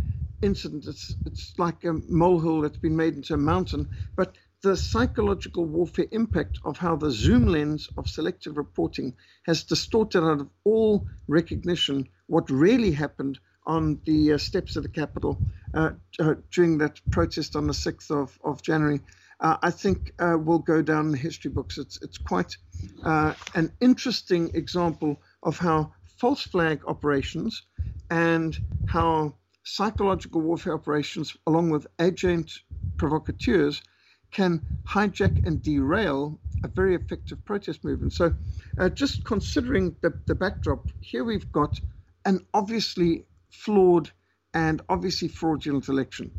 incident. 0.43 0.87
It's 0.87 1.17
it's 1.27 1.55
like 1.59 1.85
a 1.85 1.95
molehill 2.09 2.63
that's 2.63 2.79
been 2.79 2.97
made 2.97 3.15
into 3.17 3.35
a 3.35 3.39
mountain. 3.39 3.89
But 4.17 4.37
the 4.63 4.77
psychological 4.77 5.65
warfare 5.67 6.07
impact 6.13 6.59
of 6.65 6.79
how 6.79 6.97
the 6.97 7.11
zoom 7.11 7.47
lens 7.47 7.91
of 7.97 8.09
selective 8.09 8.57
reporting 8.59 9.15
has 9.47 9.65
distorted 9.65 10.23
out 10.25 10.41
of 10.41 10.51
all 10.65 11.07
recognition 11.29 12.09
what 12.29 12.51
really 12.51 12.93
happened 12.93 13.39
on 13.67 14.01
the 14.05 14.33
uh, 14.33 14.39
steps 14.39 14.77
of 14.77 14.83
the 14.83 14.89
Capitol 14.89 15.39
uh, 15.75 15.91
uh, 16.19 16.35
during 16.51 16.79
that 16.79 17.01
protest 17.11 17.57
on 17.57 17.67
the 17.67 17.73
6th 17.73 18.11
of, 18.11 18.39
of 18.45 18.63
January, 18.63 19.01
I 19.45 19.73
think 19.73 20.13
will 20.21 20.61
go 20.61 20.83
down 20.83 21.07
in 21.07 21.11
the 21.11 21.19
history 21.19 21.51
books. 21.51 21.77
It's, 21.77 22.01
it's 22.01 22.17
quite 22.17 22.57
an 23.05 23.73
interesting 23.81 24.53
example 24.55 25.21
of 25.43 25.59
how 25.59 25.93
false 26.19 26.43
flag 26.43 26.83
operations 26.87 27.63
and 28.09 28.57
how 28.87 29.35
psychological 29.65 30.41
warfare 30.41 30.75
operations, 30.75 31.37
along 31.49 31.71
with 31.71 31.89
agent 32.01 32.53
provocateurs, 32.97 33.83
can 34.31 34.61
hijack 34.89 35.47
and 35.47 35.63
derail 35.63 36.39
a 36.65 36.69
very 36.69 36.95
effective 36.95 37.45
protest 37.45 37.85
movement. 37.85 38.13
So, 38.13 38.35
uh, 38.79 38.89
just 38.89 39.25
considering 39.25 39.97
the, 40.01 40.13
the 40.27 40.35
backdrop, 40.35 40.89
here 41.01 41.25
we've 41.25 41.51
got 41.53 41.79
an 42.25 42.47
obviously 42.55 43.27
flawed 43.53 44.11
and 44.55 44.83
obviously 44.89 45.29
fraudulent 45.29 45.89
election. 45.89 46.33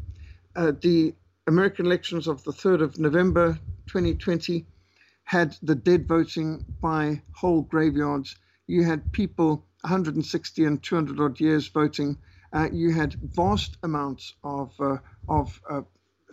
Uh, 0.55 0.71
the 0.81 1.15
American 1.47 1.85
elections 1.85 2.27
of 2.27 2.43
the 2.43 2.51
3rd 2.51 2.81
of 2.81 2.99
November 2.99 3.53
2020 3.87 4.65
had 5.23 5.55
the 5.63 5.75
dead 5.75 6.07
voting 6.07 6.65
by 6.81 7.21
whole 7.31 7.61
graveyards. 7.61 8.35
You 8.67 8.83
had 8.83 9.11
people 9.11 9.65
160 9.81 10.65
and 10.65 10.83
200 10.83 11.19
odd 11.19 11.39
years 11.39 11.67
voting. 11.67 12.17
Uh, 12.51 12.69
you 12.71 12.93
had 12.93 13.15
vast 13.21 13.77
amounts 13.83 14.35
of, 14.43 14.73
uh, 14.79 14.97
of 15.27 15.59
uh, 15.69 15.81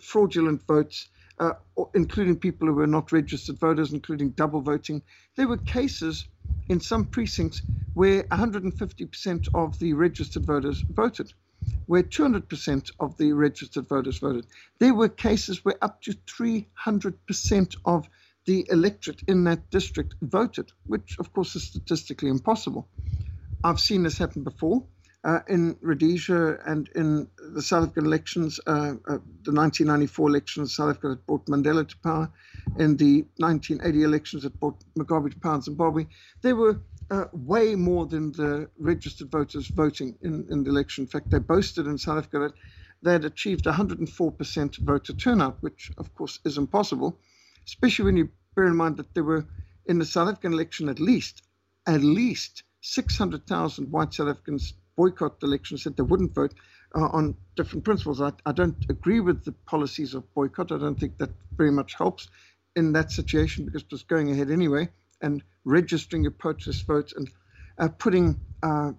fraudulent 0.01 0.61
votes 0.67 1.09
uh, 1.41 1.53
including 1.95 2.37
people 2.37 2.67
who 2.67 2.73
were 2.75 2.87
not 2.87 3.11
registered 3.11 3.59
voters, 3.59 3.93
including 3.93 4.29
double 4.31 4.61
voting. 4.61 5.01
There 5.35 5.47
were 5.47 5.57
cases 5.57 6.27
in 6.69 6.79
some 6.79 7.05
precincts 7.05 7.63
where 7.93 8.23
150% 8.23 9.47
of 9.53 9.77
the 9.79 9.93
registered 9.93 10.45
voters 10.45 10.83
voted, 10.89 11.33
where 11.87 12.03
200% 12.03 12.91
of 12.99 13.17
the 13.17 13.33
registered 13.33 13.87
voters 13.87 14.19
voted. 14.19 14.45
There 14.79 14.93
were 14.93 15.09
cases 15.09 15.65
where 15.65 15.83
up 15.83 16.01
to 16.03 16.13
300% 16.13 17.75
of 17.85 18.07
the 18.45 18.65
electorate 18.69 19.23
in 19.27 19.43
that 19.45 19.69
district 19.69 20.15
voted, 20.21 20.71
which 20.87 21.17
of 21.19 21.33
course 21.33 21.55
is 21.55 21.63
statistically 21.65 22.29
impossible. 22.29 22.89
I've 23.63 23.79
seen 23.79 24.03
this 24.03 24.17
happen 24.17 24.43
before 24.43 24.85
in 25.47 25.77
Rhodesia 25.81 26.59
and 26.65 26.89
in 26.95 27.27
the 27.53 27.61
South 27.61 27.83
African 27.83 28.05
elections, 28.05 28.59
uh, 28.65 28.95
uh, 29.07 29.19
the 29.43 29.53
1994 29.53 30.29
elections, 30.29 30.75
South 30.75 30.89
Africa 30.91 31.09
that 31.09 31.27
brought 31.27 31.45
Mandela 31.45 31.87
to 31.87 31.97
power, 31.99 32.31
in 32.79 32.97
the 32.97 33.21
1980 33.37 34.03
elections 34.03 34.43
that 34.43 34.59
brought 34.59 34.83
Mugabe 34.97 35.31
to 35.31 35.39
power 35.39 35.55
in 35.55 35.61
Zimbabwe, 35.61 36.05
there 36.41 36.55
were 36.55 36.79
uh, 37.11 37.25
way 37.33 37.75
more 37.75 38.05
than 38.05 38.31
the 38.31 38.69
registered 38.79 39.29
voters 39.29 39.67
voting 39.67 40.17
in, 40.21 40.47
in 40.49 40.63
the 40.63 40.69
election. 40.69 41.03
In 41.03 41.07
fact, 41.07 41.29
they 41.29 41.39
boasted 41.39 41.85
in 41.85 41.97
South 41.97 42.19
Africa 42.19 42.39
that 42.39 42.53
they 43.03 43.11
had 43.11 43.25
achieved 43.25 43.65
104% 43.65 44.77
voter 44.79 45.13
turnout, 45.13 45.57
which 45.61 45.91
of 45.97 46.13
course 46.15 46.39
is 46.45 46.57
impossible, 46.57 47.19
especially 47.67 48.05
when 48.05 48.17
you 48.17 48.29
bear 48.55 48.67
in 48.67 48.75
mind 48.75 48.97
that 48.97 49.13
there 49.13 49.23
were 49.23 49.45
in 49.85 49.99
the 49.99 50.05
South 50.05 50.29
African 50.29 50.53
election 50.53 50.87
at 50.89 50.99
least, 50.99 51.41
at 51.87 52.01
least 52.01 52.63
600,000 52.81 53.91
white 53.91 54.13
South 54.13 54.29
Africans 54.29 54.73
boycott 54.95 55.39
the 55.39 55.47
election, 55.47 55.77
said 55.77 55.97
they 55.97 56.03
wouldn't 56.03 56.35
vote 56.35 56.53
uh, 56.95 57.07
on 57.13 57.35
different 57.55 57.85
principles. 57.85 58.21
I, 58.21 58.33
I 58.45 58.51
don't 58.51 58.83
agree 58.89 59.19
with 59.19 59.45
the 59.45 59.53
policies 59.67 60.13
of 60.13 60.31
boycott. 60.33 60.71
I 60.71 60.77
don't 60.77 60.99
think 60.99 61.17
that 61.19 61.31
very 61.57 61.71
much 61.71 61.95
helps 61.95 62.29
in 62.75 62.93
that 62.93 63.11
situation 63.11 63.65
because 63.65 63.85
was 63.91 64.03
going 64.03 64.31
ahead 64.31 64.51
anyway. 64.51 64.89
And 65.21 65.43
registering 65.65 66.23
your 66.23 66.31
protest 66.31 66.85
votes 66.87 67.13
and 67.13 67.29
uh, 67.77 67.89
putting 67.89 68.39
uh, 68.63 68.93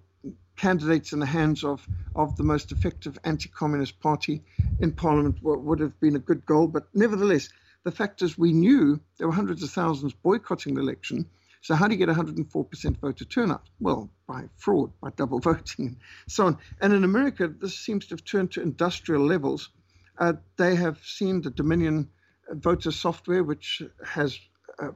candidates 0.57 1.13
in 1.13 1.19
the 1.19 1.25
hands 1.25 1.63
of, 1.63 1.87
of 2.15 2.35
the 2.37 2.43
most 2.43 2.71
effective 2.71 3.17
anti 3.23 3.49
communist 3.49 3.99
party 3.99 4.43
in 4.79 4.91
parliament 4.93 5.37
would 5.41 5.79
have 5.79 5.99
been 5.99 6.15
a 6.15 6.19
good 6.19 6.45
goal. 6.45 6.67
But 6.67 6.87
nevertheless, 6.93 7.49
the 7.83 7.91
fact 7.91 8.21
is, 8.21 8.37
we 8.37 8.53
knew 8.53 9.01
there 9.17 9.27
were 9.27 9.33
hundreds 9.33 9.63
of 9.63 9.71
thousands 9.71 10.13
boycotting 10.13 10.75
the 10.75 10.81
election. 10.81 11.29
So 11.63 11.75
how 11.75 11.87
do 11.89 11.95
you 11.95 11.99
get 12.05 12.09
104% 12.15 13.01
voter 13.01 13.25
turnout? 13.25 13.69
Well, 13.81 14.11
by 14.27 14.45
fraud, 14.57 14.93
by 15.01 15.11
double 15.11 15.39
voting, 15.43 15.87
and 15.87 15.97
so 16.29 16.47
on. 16.47 16.59
And 16.81 16.93
in 16.93 17.05
America, 17.05 17.49
this 17.49 17.79
seems 17.79 18.07
to 18.07 18.15
have 18.15 18.25
turned 18.25 18.53
to 18.53 18.63
industrial 18.63 19.25
levels. 19.25 19.71
Uh, 20.19 20.35
they 20.57 20.75
have 20.75 20.99
seen 21.05 21.41
the 21.43 21.51
Dominion 21.51 22.09
voter 22.51 22.91
software, 22.91 23.43
which 23.45 23.83
has 24.07 24.39
uh, 24.81 24.91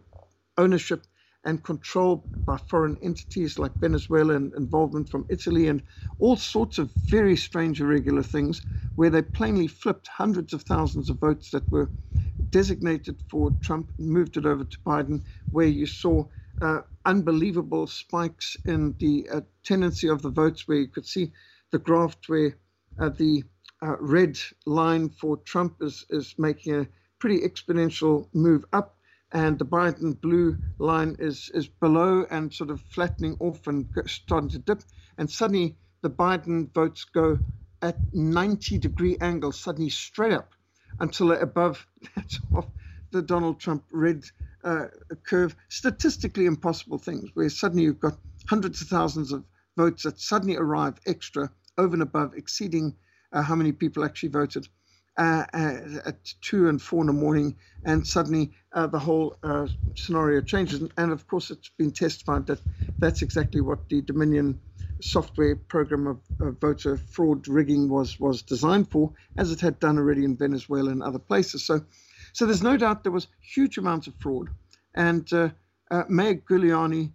ownership 0.57 1.05
and 1.45 1.63
control 1.63 2.29
by 2.47 2.57
foreign 2.57 2.97
entities 3.03 3.59
like 3.59 3.79
Venezuela 3.81 4.35
and 4.35 4.53
involvement 4.55 5.09
from 5.09 5.25
Italy 5.29 5.69
and 5.69 5.83
all 6.19 6.37
sorts 6.37 6.79
of 6.79 6.91
very 7.09 7.37
strange, 7.37 7.81
irregular 7.81 8.23
things, 8.23 8.61
where 8.95 9.11
they 9.11 9.23
plainly 9.23 9.67
flipped 9.67 10.07
hundreds 10.07 10.53
of 10.53 10.63
thousands 10.63 11.09
of 11.09 11.19
votes 11.19 11.51
that 11.51 11.71
were 11.71 11.91
designated 12.51 13.21
for 13.29 13.51
Trump, 13.61 13.91
and 13.99 14.09
moved 14.09 14.37
it 14.37 14.45
over 14.45 14.65
to 14.65 14.79
Biden, 14.87 15.23
where 15.51 15.67
you 15.67 15.87
saw 15.87 16.25
uh, 16.61 16.81
unbelievable 17.05 17.87
spikes 17.87 18.57
in 18.65 18.95
the 18.99 19.29
uh, 19.31 19.41
tendency 19.63 20.09
of 20.09 20.21
the 20.21 20.29
votes, 20.29 20.67
where 20.67 20.79
you 20.79 20.87
could 20.87 21.05
see 21.05 21.31
the 21.71 21.79
graph 21.79 22.17
where 22.27 22.57
uh, 22.99 23.09
the 23.09 23.43
uh, 23.81 23.95
red 23.99 24.37
line 24.65 25.09
for 25.09 25.37
Trump 25.37 25.77
is, 25.81 26.05
is 26.09 26.35
making 26.37 26.75
a 26.75 26.87
pretty 27.19 27.39
exponential 27.39 28.27
move 28.33 28.65
up, 28.73 28.97
and 29.31 29.59
the 29.59 29.65
Biden 29.65 30.19
blue 30.19 30.57
line 30.79 31.15
is, 31.19 31.51
is 31.53 31.67
below 31.67 32.25
and 32.29 32.53
sort 32.53 32.69
of 32.69 32.81
flattening 32.81 33.35
off 33.39 33.67
and 33.67 33.87
starting 34.05 34.49
to 34.49 34.59
dip. 34.59 34.81
And 35.17 35.29
suddenly 35.29 35.77
the 36.01 36.09
Biden 36.09 36.73
votes 36.73 37.03
go 37.05 37.39
at 37.81 37.97
90 38.13 38.77
degree 38.79 39.17
angles, 39.21 39.59
suddenly 39.59 39.89
straight 39.89 40.33
up 40.33 40.51
until 40.99 41.31
above 41.31 41.85
that 42.15 42.39
of 42.53 42.67
the 43.11 43.21
Donald 43.21 43.59
Trump 43.59 43.83
red 43.91 44.23
uh, 44.63 44.87
curve, 45.23 45.55
statistically 45.69 46.45
impossible 46.45 46.97
things 46.97 47.29
where 47.33 47.49
suddenly 47.49 47.83
you've 47.83 47.99
got 47.99 48.17
hundreds 48.47 48.81
of 48.81 48.87
thousands 48.87 49.31
of 49.31 49.43
votes 49.75 50.03
that 50.03 50.19
suddenly 50.19 50.55
arrive 50.55 50.99
extra 51.05 51.51
over 51.77 51.93
and 51.93 52.01
above, 52.01 52.33
exceeding 52.35 52.95
uh, 53.33 53.41
how 53.41 53.55
many 53.55 53.71
people 53.71 54.03
actually 54.03 54.29
voted. 54.29 54.67
Uh, 55.17 55.45
uh 55.53 55.79
at 56.05 56.33
two 56.41 56.69
and 56.69 56.79
four 56.79 57.01
in 57.01 57.07
the 57.07 57.13
morning, 57.13 57.55
and 57.85 58.05
suddenly 58.05 58.51
uh, 58.73 58.85
the 58.85 58.99
whole 58.99 59.35
uh, 59.43 59.67
scenario 59.95 60.41
changes. 60.41 60.87
And 60.95 61.11
of 61.11 61.25
course, 61.27 61.49
it's 61.49 61.69
been 61.77 61.91
testified 61.91 62.45
that 62.47 62.61
that's 62.99 63.23
exactly 63.23 63.61
what 63.61 63.89
the 63.89 64.01
Dominion 64.01 64.59
software 65.01 65.55
program 65.55 66.07
of, 66.07 66.19
of, 66.39 66.59
voter 66.59 66.97
fraud 66.97 67.47
rigging 67.47 67.89
was 67.89 68.19
was 68.19 68.41
designed 68.41 68.89
for, 68.91 69.13
as 69.37 69.51
it 69.51 69.61
had 69.61 69.79
done 69.79 69.97
already 69.97 70.23
in 70.23 70.35
Venezuela 70.35 70.91
and 70.91 71.03
other 71.03 71.19
places. 71.19 71.65
So 71.65 71.81
so 72.37 72.45
there's 72.45 72.61
no 72.61 72.77
doubt 72.77 73.01
there 73.01 73.11
was 73.11 73.25
huge 73.41 73.79
amounts 73.79 74.05
of 74.05 74.13
fraud. 74.19 74.49
And 74.93 75.27
uh, 75.33 75.49
uh, 75.89 76.03
Mayor 76.07 76.35
Giuliani, 76.35 77.11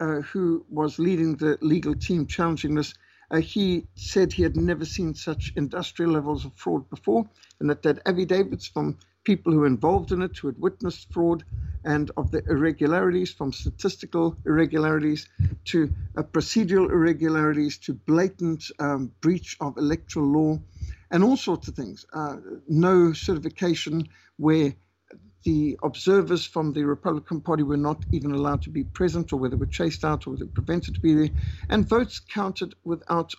uh, 0.00 0.20
who 0.20 0.66
was 0.68 0.98
leading 0.98 1.34
the 1.36 1.56
legal 1.62 1.94
team 1.94 2.26
challenging 2.26 2.74
this, 2.74 2.92
uh, 3.30 3.38
he 3.38 3.86
said 3.94 4.34
he 4.34 4.42
had 4.42 4.54
never 4.54 4.84
seen 4.84 5.14
such 5.14 5.54
industrial 5.56 6.12
levels 6.12 6.44
of 6.44 6.52
fraud 6.56 6.90
before, 6.90 7.26
and 7.58 7.70
that 7.70 7.84
that 7.84 8.02
affidavits 8.04 8.66
from 8.66 8.98
people 9.24 9.50
who 9.50 9.60
were 9.60 9.66
involved 9.66 10.12
in 10.12 10.20
it, 10.20 10.36
who 10.36 10.48
had 10.48 10.58
witnessed 10.58 11.10
fraud, 11.10 11.42
and 11.86 12.10
of 12.18 12.30
the 12.30 12.42
irregularities, 12.46 13.32
from 13.32 13.54
statistical 13.54 14.36
irregularities 14.44 15.26
to 15.64 15.90
uh, 16.18 16.22
procedural 16.22 16.90
irregularities 16.90 17.78
to 17.78 17.94
blatant 17.94 18.64
um, 18.78 19.10
breach 19.22 19.56
of 19.58 19.78
electoral 19.78 20.26
law, 20.26 20.60
and 21.10 21.24
all 21.24 21.36
sorts 21.38 21.66
of 21.66 21.74
things. 21.74 22.04
Uh, 22.12 22.36
no 22.68 23.14
certification 23.14 24.06
where 24.38 24.74
the 25.44 25.78
observers 25.82 26.46
from 26.46 26.72
the 26.72 26.84
Republican 26.84 27.40
Party 27.40 27.62
were 27.62 27.76
not 27.78 28.06
even 28.12 28.32
allowed 28.32 28.62
to 28.62 28.70
be 28.70 28.84
present, 28.84 29.32
or 29.32 29.38
whether 29.38 29.56
they 29.56 29.60
were 29.60 29.66
chased 29.66 30.04
out, 30.04 30.26
or 30.26 30.32
whether 30.32 30.46
prevented 30.46 30.94
to 30.94 31.00
be 31.00 31.14
there, 31.14 31.30
and 31.70 31.88
votes 31.88 32.20
counted 32.20 32.74
without 32.84 33.32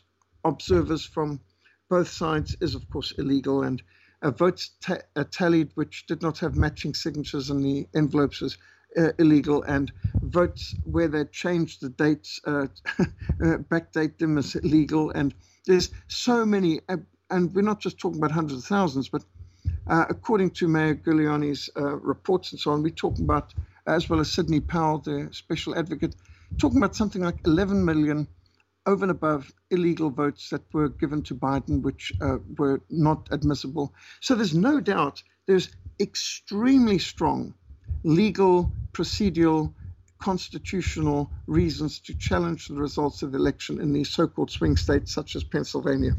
observers 0.45 1.05
from 1.05 1.41
both 1.89 2.09
sides 2.09 2.55
is, 2.61 2.75
of 2.75 2.89
course, 2.89 3.13
illegal. 3.19 3.63
And 3.63 3.83
uh, 4.23 4.31
votes 4.31 4.71
uh, 5.15 5.25
tallied 5.31 5.71
which 5.75 6.07
did 6.07 6.21
not 6.23 6.39
have 6.39 6.55
matching 6.55 6.93
signatures 6.95 7.49
in 7.51 7.61
the 7.61 7.87
envelopes 7.95 8.41
is 8.41 8.57
uh, 8.97 9.11
illegal, 9.19 9.63
and 9.63 9.91
votes 10.23 10.75
where 10.83 11.07
they 11.09 11.25
changed 11.25 11.81
the 11.81 11.89
dates, 11.89 12.41
uh, 12.47 12.67
uh, 12.99 13.05
backdate 13.39 14.17
them 14.19 14.37
is 14.37 14.55
illegal. 14.55 15.11
And 15.11 15.35
there's 15.67 15.91
so 16.07 16.45
many, 16.45 16.81
uh, 16.89 16.97
and 17.29 17.53
we're 17.55 17.61
not 17.63 17.81
just 17.81 17.99
talking 17.99 18.19
about 18.19 18.31
hundreds 18.31 18.61
of 18.63 18.65
thousands, 18.65 19.09
but 19.09 19.23
according 19.89 20.51
to 20.51 20.67
Mayor 20.67 20.95
Giuliani's 20.95 21.69
uh, 21.77 21.97
reports 21.97 22.51
and 22.53 22.61
so 22.61 22.71
on, 22.71 22.83
we're 22.83 22.91
talking 22.91 23.25
about, 23.25 23.53
as 23.87 24.09
well 24.09 24.19
as 24.21 24.31
Sidney 24.33 24.61
Powell, 24.61 24.99
the 24.99 25.29
special 25.33 25.77
advocate, 25.77 26.15
talking 26.59 26.77
about 26.79 26.95
something 26.95 27.23
like 27.23 27.39
11 27.45 27.85
million 27.85 28.27
over 28.87 29.05
and 29.05 29.11
above 29.11 29.51
illegal 29.71 30.11
votes 30.11 30.49
that 30.49 30.63
were 30.73 30.89
given 30.89 31.23
to 31.23 31.35
Biden, 31.35 31.83
which 31.83 32.13
uh, 32.21 32.37
were 32.57 32.81
not 32.89 33.27
admissible. 33.31 33.93
So 34.21 34.35
there's 34.35 34.55
no 34.55 34.81
doubt 34.81 35.23
there's 35.47 35.69
extremely 36.01 36.99
strong 36.99 37.55
legal, 38.03 38.75
procedural, 38.93 39.73
constitutional 40.21 41.33
reasons 41.47 41.99
to 42.01 42.15
challenge 42.15 42.67
the 42.67 42.75
results 42.75 43.23
of 43.23 43.31
the 43.33 43.39
election 43.39 43.81
in 43.81 43.93
these 43.93 44.09
so 44.11 44.27
called 44.27 44.51
swing 44.51 44.77
states 44.77 45.13
such 45.13 45.35
as 45.35 45.43
Pennsylvania 45.45 46.13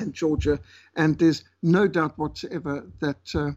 and 0.00 0.14
Georgia. 0.14 0.60
And 0.96 1.18
there's 1.18 1.44
no 1.62 1.88
doubt 1.88 2.18
whatsoever 2.18 2.90
that. 3.00 3.34
Uh, 3.34 3.52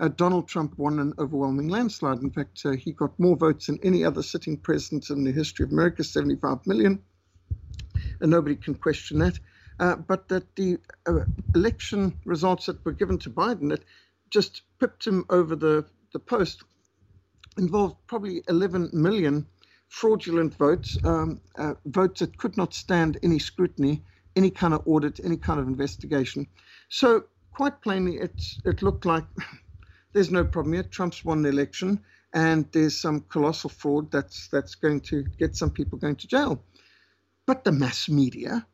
uh, 0.00 0.08
Donald 0.08 0.48
Trump 0.48 0.76
won 0.76 0.98
an 0.98 1.14
overwhelming 1.18 1.68
landslide. 1.68 2.18
In 2.18 2.30
fact, 2.30 2.62
uh, 2.64 2.72
he 2.72 2.92
got 2.92 3.18
more 3.18 3.36
votes 3.36 3.66
than 3.66 3.78
any 3.82 4.04
other 4.04 4.22
sitting 4.22 4.56
president 4.56 5.08
in 5.08 5.22
the 5.22 5.30
history 5.30 5.64
of 5.64 5.70
America 5.70 6.02
75 6.02 6.66
million. 6.66 7.00
And 8.20 8.30
nobody 8.30 8.56
can 8.56 8.74
question 8.74 9.20
that. 9.20 9.38
Uh, 9.78 9.96
but 9.96 10.28
that 10.28 10.54
the 10.56 10.78
uh, 11.06 11.20
election 11.54 12.18
results 12.24 12.66
that 12.66 12.84
were 12.84 12.92
given 12.92 13.18
to 13.18 13.30
Biden 13.30 13.70
that 13.70 13.84
just 14.30 14.62
pipped 14.80 15.06
him 15.06 15.24
over 15.30 15.54
the, 15.54 15.84
the 16.12 16.18
post 16.18 16.64
involved 17.58 17.96
probably 18.06 18.42
11 18.48 18.90
million 18.92 19.46
fraudulent 19.88 20.54
votes, 20.54 20.98
um, 21.04 21.40
uh, 21.56 21.74
votes 21.86 22.20
that 22.20 22.36
could 22.36 22.56
not 22.56 22.74
stand 22.74 23.18
any 23.22 23.38
scrutiny, 23.38 24.02
any 24.36 24.50
kind 24.50 24.74
of 24.74 24.82
audit, 24.86 25.20
any 25.24 25.36
kind 25.36 25.60
of 25.60 25.66
investigation. 25.66 26.46
So, 26.88 27.24
quite 27.52 27.80
plainly, 27.82 28.16
it's, 28.16 28.60
it 28.64 28.82
looked 28.82 29.04
like 29.06 29.24
there's 30.12 30.30
no 30.30 30.44
problem 30.44 30.74
yet. 30.74 30.90
Trump's 30.90 31.24
won 31.24 31.42
the 31.42 31.48
election, 31.50 32.00
and 32.32 32.70
there's 32.72 33.00
some 33.00 33.20
colossal 33.28 33.70
fraud 33.70 34.10
that's, 34.10 34.48
that's 34.48 34.74
going 34.74 35.00
to 35.00 35.24
get 35.38 35.56
some 35.56 35.70
people 35.70 35.98
going 35.98 36.16
to 36.16 36.26
jail. 36.26 36.62
But 37.46 37.64
the 37.64 37.72
mass 37.72 38.08
media, 38.08 38.66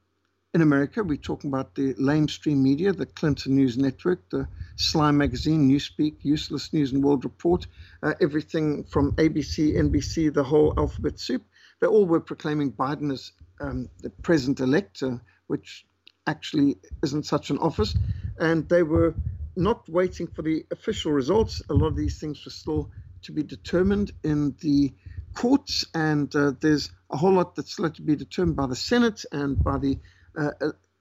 in 0.52 0.62
America, 0.62 1.02
we're 1.02 1.17
talking 1.17 1.50
about 1.50 1.75
the 1.75 1.95
lamestream 1.95 2.59
media, 2.59 2.93
the 2.93 3.07
Clinton 3.07 3.55
News 3.55 3.79
Network, 3.79 4.29
the 4.31 4.49
Slime 4.76 5.17
Magazine, 5.17 5.69
Newspeak, 5.69 6.17
Useless 6.23 6.73
News 6.73 6.93
and 6.93 7.05
World 7.05 7.25
Report, 7.25 7.67
uh, 8.02 8.14
everything 8.21 8.85
from 8.85 9.12
ABC, 9.12 9.75
NBC, 9.75 10.33
the 10.33 10.43
whole 10.43 10.75
alphabet 10.76 11.21
soup. 11.21 11.45
They 11.81 11.87
all 11.87 12.07
were 12.07 12.21
proclaiming 12.21 12.73
Biden 12.73 13.12
as 13.12 13.33
um, 13.61 13.88
the 14.00 14.11
president 14.11 14.61
elect, 14.61 15.02
uh, 15.02 15.19
which 15.50 15.87
actually 16.26 16.76
isn't 17.02 17.26
such 17.26 17.50
an 17.50 17.59
office. 17.59 17.97
And 18.38 18.69
they 18.69 18.85
were 18.85 19.16
not 19.57 19.88
waiting 19.88 20.28
for 20.28 20.42
the 20.42 20.64
official 20.71 21.12
results. 21.12 21.62
A 21.71 21.75
lot 21.75 21.88
of 21.88 21.97
these 21.97 22.19
things 22.21 22.45
were 22.47 22.52
still 22.52 22.90
to 23.25 23.33
be 23.33 23.42
determined 23.42 24.12
in 24.25 24.57
the 24.62 24.95
courts, 25.37 25.85
and 25.95 26.35
uh, 26.37 26.52
there's 26.61 26.90
a 27.11 27.19
whole 27.19 27.35
lot 27.35 27.57
that's 27.57 27.73
still 27.75 27.90
to 27.90 28.02
be 28.02 28.16
determined 28.16 28.57
by 28.57 28.69
the 28.69 28.76
Senate 28.76 29.25
and 29.33 29.62
by 29.62 29.78
the 29.78 29.99
uh, 30.38 30.50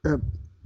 uh, 0.05 0.17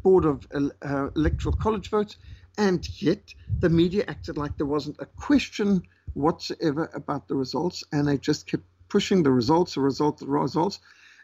board 0.03 0.25
of 0.25 0.47
uh, 0.53 1.09
electoral 1.15 1.55
college 1.55 1.89
votes, 1.89 2.17
and 2.57 2.87
yet 3.01 3.33
the 3.61 3.69
media 3.69 4.05
acted 4.07 4.37
like 4.37 4.57
there 4.57 4.67
wasn't 4.77 4.97
a 5.01 5.05
question 5.05 5.83
whatsoever 6.13 6.89
about 6.95 7.27
the 7.27 7.35
results, 7.35 7.83
and 7.91 8.07
they 8.07 8.17
just 8.17 8.47
kept 8.47 8.63
pushing 8.89 9.23
the 9.23 9.31
results, 9.31 9.75
the 9.75 9.81
results, 9.81 10.21
the 10.21 10.27
results. 10.27 10.79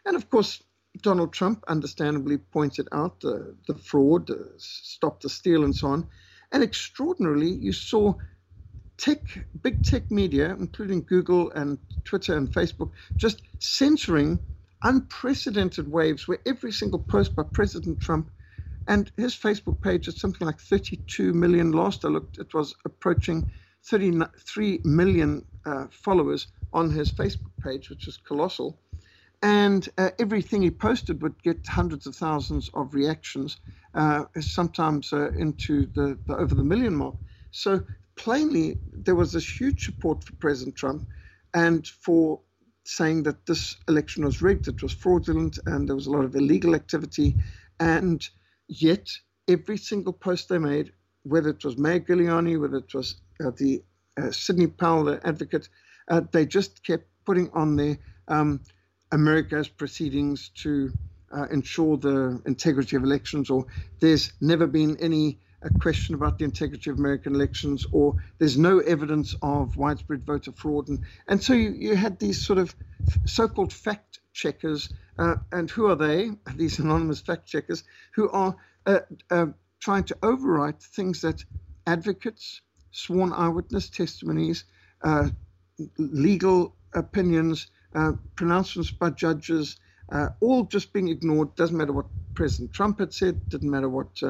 And 0.06 0.16
of 0.16 0.30
course, 0.30 0.62
Donald 1.02 1.32
Trump 1.32 1.64
understandably 1.68 2.38
pointed 2.38 2.88
out 2.92 3.20
the, 3.20 3.56
the 3.66 3.74
fraud, 3.74 4.30
uh, 4.30 4.36
stop 4.58 5.20
the 5.20 5.28
steal, 5.28 5.64
and 5.64 5.74
so 5.74 5.88
on. 5.88 6.08
And 6.52 6.62
extraordinarily, 6.62 7.50
you 7.50 7.72
saw 7.72 8.14
tech, 8.98 9.46
big 9.62 9.82
tech 9.82 10.10
media, 10.10 10.56
including 10.58 11.02
Google 11.04 11.50
and 11.52 11.78
Twitter 12.04 12.36
and 12.36 12.52
Facebook, 12.52 12.90
just 13.18 13.42
censoring 13.60 14.40
unprecedented 14.82 15.90
waves 15.90 16.26
where 16.28 16.38
every 16.46 16.72
single 16.72 16.98
post 17.00 17.34
by 17.36 17.42
President 17.42 18.00
Trump 18.00 18.30
and 18.88 19.10
his 19.16 19.34
Facebook 19.34 19.80
page 19.82 20.08
is 20.08 20.20
something 20.20 20.46
like 20.46 20.60
32 20.60 21.32
million. 21.32 21.72
Last 21.72 22.04
I 22.04 22.08
looked, 22.08 22.38
it 22.38 22.52
was 22.54 22.74
approaching 22.84 23.46
33 23.86 24.80
million 24.84 25.46
uh, 25.66 25.86
followers 25.90 26.48
on 26.72 26.90
his 26.90 27.12
Facebook 27.12 27.52
page, 27.62 27.90
which 27.90 28.08
is 28.08 28.16
colossal. 28.16 28.80
And 29.42 29.88
uh, 29.96 30.10
everything 30.18 30.62
he 30.62 30.70
posted 30.70 31.22
would 31.22 31.42
get 31.42 31.66
hundreds 31.66 32.06
of 32.06 32.14
thousands 32.14 32.70
of 32.74 32.94
reactions, 32.94 33.56
uh, 33.94 34.24
sometimes 34.40 35.12
uh, 35.12 35.30
into 35.32 35.86
the, 35.86 36.18
the 36.26 36.36
over 36.36 36.54
the 36.54 36.64
million 36.64 36.94
mark. 36.94 37.16
So 37.50 37.82
plainly, 38.16 38.78
there 38.92 39.14
was 39.14 39.32
this 39.32 39.60
huge 39.60 39.84
support 39.86 40.24
for 40.24 40.34
President 40.34 40.76
Trump 40.76 41.06
and 41.54 41.86
for 41.86 42.40
saying 42.84 43.22
that 43.24 43.46
this 43.46 43.76
election 43.88 44.24
was 44.24 44.42
rigged, 44.42 44.68
it 44.68 44.82
was 44.82 44.92
fraudulent, 44.92 45.58
and 45.66 45.88
there 45.88 45.96
was 45.96 46.06
a 46.06 46.10
lot 46.10 46.24
of 46.24 46.34
illegal 46.36 46.74
activity. 46.74 47.36
And 47.78 48.26
yet, 48.68 49.08
every 49.48 49.78
single 49.78 50.12
post 50.12 50.48
they 50.48 50.58
made, 50.58 50.92
whether 51.22 51.50
it 51.50 51.64
was 51.64 51.78
Mayor 51.78 52.00
Giuliani, 52.00 52.60
whether 52.60 52.78
it 52.78 52.92
was 52.94 53.16
uh, 53.44 53.50
the 53.56 53.82
uh, 54.18 54.30
Sidney 54.30 54.66
Powell, 54.66 55.04
the 55.04 55.26
advocate, 55.26 55.68
uh, 56.08 56.22
they 56.32 56.46
just 56.46 56.84
kept 56.84 57.06
putting 57.24 57.50
on 57.52 57.76
there 57.76 57.98
um, 58.28 58.60
America's 59.12 59.68
proceedings 59.68 60.50
to 60.62 60.92
uh, 61.32 61.46
ensure 61.50 61.96
the 61.96 62.40
integrity 62.46 62.96
of 62.96 63.04
elections, 63.04 63.50
or 63.50 63.66
there's 64.00 64.32
never 64.40 64.66
been 64.66 64.96
any 64.98 65.40
a 65.62 65.70
question 65.70 66.14
about 66.14 66.38
the 66.38 66.44
integrity 66.44 66.90
of 66.90 66.98
American 66.98 67.34
elections, 67.34 67.86
or 67.92 68.16
there's 68.38 68.56
no 68.56 68.78
evidence 68.80 69.34
of 69.42 69.76
widespread 69.76 70.24
voter 70.24 70.52
fraud. 70.52 70.88
And, 70.88 71.00
and 71.28 71.42
so 71.42 71.52
you, 71.52 71.70
you 71.70 71.96
had 71.96 72.18
these 72.18 72.42
sort 72.44 72.58
of 72.58 72.74
so 73.26 73.48
called 73.48 73.72
fact 73.72 74.20
checkers. 74.32 74.90
Uh, 75.18 75.36
and 75.52 75.70
who 75.70 75.86
are 75.86 75.96
they? 75.96 76.30
These 76.56 76.78
anonymous 76.78 77.20
fact 77.20 77.46
checkers 77.46 77.84
who 78.14 78.30
are 78.30 78.56
uh, 78.86 79.00
uh, 79.30 79.46
trying 79.80 80.04
to 80.04 80.14
overwrite 80.22 80.82
things 80.82 81.20
that 81.20 81.44
advocates, 81.86 82.62
sworn 82.90 83.32
eyewitness 83.32 83.90
testimonies, 83.90 84.64
uh, 85.02 85.28
legal 85.98 86.74
opinions, 86.94 87.66
uh, 87.94 88.12
pronouncements 88.36 88.90
by 88.92 89.10
judges, 89.10 89.78
uh, 90.12 90.28
all 90.40 90.64
just 90.64 90.92
being 90.92 91.08
ignored. 91.08 91.54
Doesn't 91.56 91.76
matter 91.76 91.92
what 91.92 92.06
President 92.34 92.72
Trump 92.72 93.00
had 93.00 93.14
said, 93.14 93.40
didn't 93.50 93.70
matter 93.70 93.88
what 93.88 94.22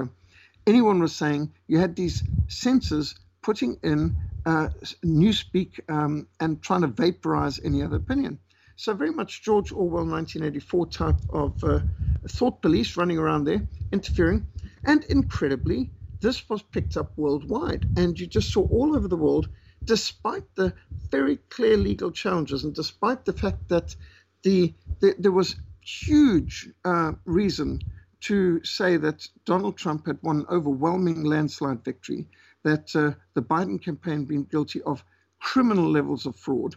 anyone 0.66 1.00
was 1.00 1.16
saying 1.16 1.54
you 1.68 1.78
had 1.78 1.96
these 1.96 2.24
censors 2.48 3.16
putting 3.42 3.78
in 3.84 4.16
uh, 4.46 4.68
newspeak 5.04 5.80
um, 5.90 6.28
and 6.40 6.62
trying 6.62 6.82
to 6.82 6.88
vaporize 6.88 7.60
any 7.64 7.82
other 7.82 7.96
opinion. 7.96 8.40
So 8.76 8.94
very 8.94 9.12
much 9.12 9.44
George 9.44 9.72
Orwell 9.72 10.06
1984 10.06 10.86
type 10.88 11.20
of 11.30 11.64
uh, 11.64 11.80
thought 12.28 12.62
police 12.62 12.96
running 12.98 13.18
around 13.18 13.44
there, 13.46 13.66
interfering. 13.92 14.46
And 14.84 15.04
incredibly, 15.06 15.92
this 16.22 16.48
was 16.50 16.62
picked 16.62 16.98
up 16.98 17.12
worldwide. 17.16 17.86
And 17.96 18.20
you 18.20 18.26
just 18.28 18.52
saw 18.52 18.62
all 18.68 18.96
over 18.96 19.08
the 19.08 19.16
world, 19.16 19.48
despite 19.86 20.44
the 20.56 20.72
very 21.10 21.36
clear 21.48 21.76
legal 21.76 22.10
challenges 22.10 22.64
and 22.64 22.74
despite 22.74 23.24
the 23.24 23.32
fact 23.32 23.68
that 23.68 23.96
the, 24.42 24.74
the 25.00 25.14
there 25.18 25.32
was 25.32 25.56
huge 25.82 26.68
uh, 26.84 27.12
reason 27.24 27.80
to 28.20 28.62
say 28.64 28.96
that 28.98 29.26
Donald 29.46 29.76
Trump 29.76 30.06
had 30.06 30.18
won 30.22 30.40
an 30.40 30.46
overwhelming 30.50 31.24
landslide 31.24 31.84
victory, 31.84 32.28
that 32.64 32.94
uh, 32.94 33.12
the 33.34 33.42
Biden 33.42 33.82
campaign 33.82 34.24
been 34.26 34.44
guilty 34.44 34.82
of 34.82 35.04
criminal 35.40 35.90
levels 35.90 36.26
of 36.26 36.36
fraud, 36.36 36.76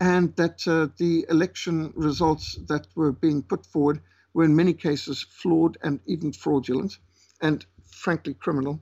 and 0.00 0.34
that 0.36 0.66
uh, 0.68 0.88
the 0.98 1.24
election 1.30 1.92
results 1.96 2.58
that 2.68 2.86
were 2.94 3.12
being 3.12 3.42
put 3.42 3.64
forward 3.66 4.00
were 4.34 4.44
in 4.44 4.54
many 4.56 4.74
cases 4.74 5.26
flawed 5.30 5.78
and 5.82 6.00
even 6.06 6.32
fraudulent 6.32 6.98
and 7.40 7.64
frankly 7.84 8.34
criminal. 8.34 8.80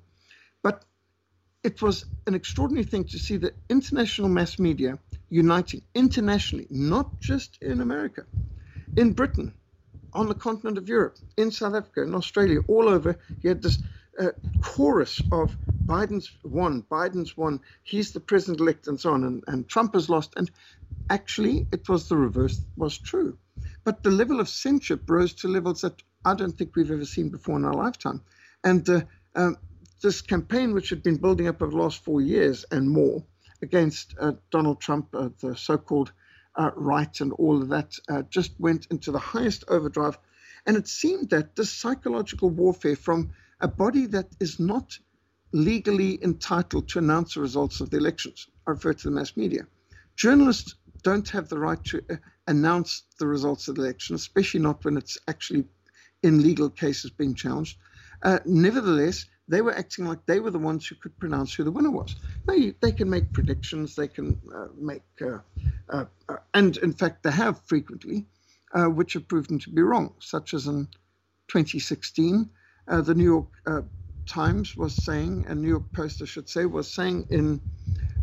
It 1.65 1.83
was 1.83 2.07
an 2.27 2.35
extraordinary 2.35 2.85
thing 2.85 3.05
to 3.05 3.19
see 3.19 3.37
the 3.37 3.55
international 3.69 4.29
mass 4.29 4.59
media 4.59 4.99
uniting 5.31 5.83
internationally, 5.95 6.67
not 6.71 7.21
just 7.21 7.59
in 7.63 7.81
America, 7.81 8.27
in 8.97 9.13
Britain, 9.13 9.55
on 10.13 10.29
the 10.29 10.35
continent 10.35 10.79
of 10.79 10.89
Europe, 10.89 11.17
in 11.37 11.51
South 11.51 11.75
Africa, 11.75 12.03
in 12.03 12.15
Australia, 12.15 12.61
all 12.69 12.89
over. 12.89 13.19
You 13.43 13.51
had 13.51 13.63
this 13.63 13.79
uh, 14.19 14.33
chorus 14.61 15.23
of 15.33 15.57
Biden's 15.89 16.31
won, 16.45 16.83
Biden's 16.91 17.37
won, 17.37 17.61
he's 17.83 18.13
the 18.13 18.21
president 18.21 18.61
elect, 18.61 18.89
and 18.89 19.01
so 19.01 19.13
on, 19.13 19.25
and, 19.25 19.45
and 19.47 19.69
Trump 19.69 19.95
has 19.95 20.09
lost. 20.11 20.35
And 20.37 20.51
actually, 21.11 21.67
it 21.73 21.89
was 21.89 22.09
the 22.09 22.17
reverse 22.17 22.61
was 22.77 22.99
true. 22.99 23.39
But 23.85 24.03
the 24.03 24.11
level 24.11 24.41
of 24.41 24.49
censorship 24.49 25.09
rose 25.09 25.35
to 25.35 25.49
levels 25.49 25.81
that 25.83 26.03
I 26.25 26.35
don't 26.35 26.57
think 26.57 26.77
we've 26.77 26.91
ever 26.91 27.05
seen 27.05 27.31
before 27.31 27.57
in 27.57 27.65
our 27.65 27.75
lifetime. 27.75 28.23
And 28.65 28.89
uh, 28.89 29.03
um, 29.35 29.57
this 30.03 30.21
campaign, 30.21 30.75
which 30.75 30.91
had 30.91 31.03
been 31.03 31.17
building 31.17 31.49
up 31.49 31.63
over 31.63 31.71
the 31.71 31.77
last 31.77 32.05
four 32.05 32.21
years 32.21 32.65
and 32.71 32.91
more 32.91 33.25
against 33.63 34.15
uh, 34.21 34.33
Donald 34.51 34.81
Trump, 34.81 35.15
uh, 35.15 35.29
the 35.41 35.57
so 35.57 35.79
called 35.79 36.13
uh, 36.57 36.71
right 36.77 37.21
and 37.21 37.33
all 37.35 37.63
of 37.63 37.69
that 37.69 37.95
uh, 38.09 38.23
just 38.23 38.53
went 38.59 38.87
into 38.91 39.11
the 39.11 39.19
highest 39.19 39.65
overdrive. 39.69 40.19
And 40.67 40.77
it 40.77 40.89
seemed 40.89 41.31
that 41.31 41.57
this 41.57 41.71
psychological 41.71 42.51
warfare 42.51 42.97
from 42.97 43.31
a 43.61 43.69
body 43.69 44.07
that 44.07 44.29
is 44.41 44.59
not 44.61 44.99
legally 45.53 46.23
entitled 46.23 46.89
to 46.89 46.99
announce 46.99 47.35
the 47.35 47.41
results 47.41 47.81
of 47.81 47.91
the 47.91 47.97
elections, 47.97 48.49
I 48.67 48.73
refer 48.73 48.93
to 48.93 49.09
the 49.09 49.15
mass 49.15 49.37
media. 49.37 49.67
Journalists 50.17 50.75
don't 51.03 51.29
have 51.31 51.49
the 51.49 51.59
right 51.59 51.83
to 51.85 52.03
uh, 52.11 52.17
announce 52.47 53.05
the 53.19 53.27
results 53.27 53.69
of 53.69 53.77
the 53.77 53.83
election, 53.83 54.15
especially 54.15 54.61
not 54.61 54.85
when 54.85 54.97
it's 54.97 55.19
actually 55.29 55.65
in 56.23 56.43
legal 56.43 56.71
cases 56.71 57.11
being 57.11 57.35
challenged. 57.35 57.79
Uh, 58.23 58.39
nevertheless, 58.45 59.27
they 59.49 59.61
were 59.61 59.77
acting 59.77 60.07
like 60.07 60.25
they 60.27 60.41
were 60.41 60.51
the 60.51 60.59
ones 60.59 60.87
who 60.87 60.95
could 60.97 61.19
pronounce 61.19 61.55
who 61.55 61.65
the 61.65 61.71
winner 61.71 61.91
was. 61.91 62.17
They, 62.47 62.75
they 62.81 62.93
can 62.93 63.11
make 63.11 63.33
predictions, 63.33 63.95
they 63.95 64.09
can 64.09 64.37
uh, 64.55 64.69
make, 64.77 65.03
uh, 65.21 65.39
uh, 65.89 66.05
uh 66.29 66.37
and 66.55 66.77
in 66.79 66.93
fact, 66.93 67.23
they 67.23 67.31
have 67.31 67.61
frequently, 67.63 68.27
uh, 68.75 68.87
which 68.87 69.15
have 69.15 69.29
proven 69.29 69.59
to 69.61 69.71
be 69.71 69.83
wrong, 69.83 70.15
such 70.21 70.55
as 70.55 70.67
in 70.67 70.87
2016. 71.49 72.49
Uh, 72.89 73.01
the 73.01 73.15
New 73.15 73.25
York 73.25 73.85
Times 74.27 74.77
was 74.77 74.95
saying, 74.95 75.45
and 75.49 75.61
New 75.61 75.69
York 75.69 75.93
Post, 75.93 76.23
I 76.23 76.25
should 76.25 76.49
say, 76.49 76.65
was 76.65 76.93
saying 76.93 77.27
in 77.31 77.61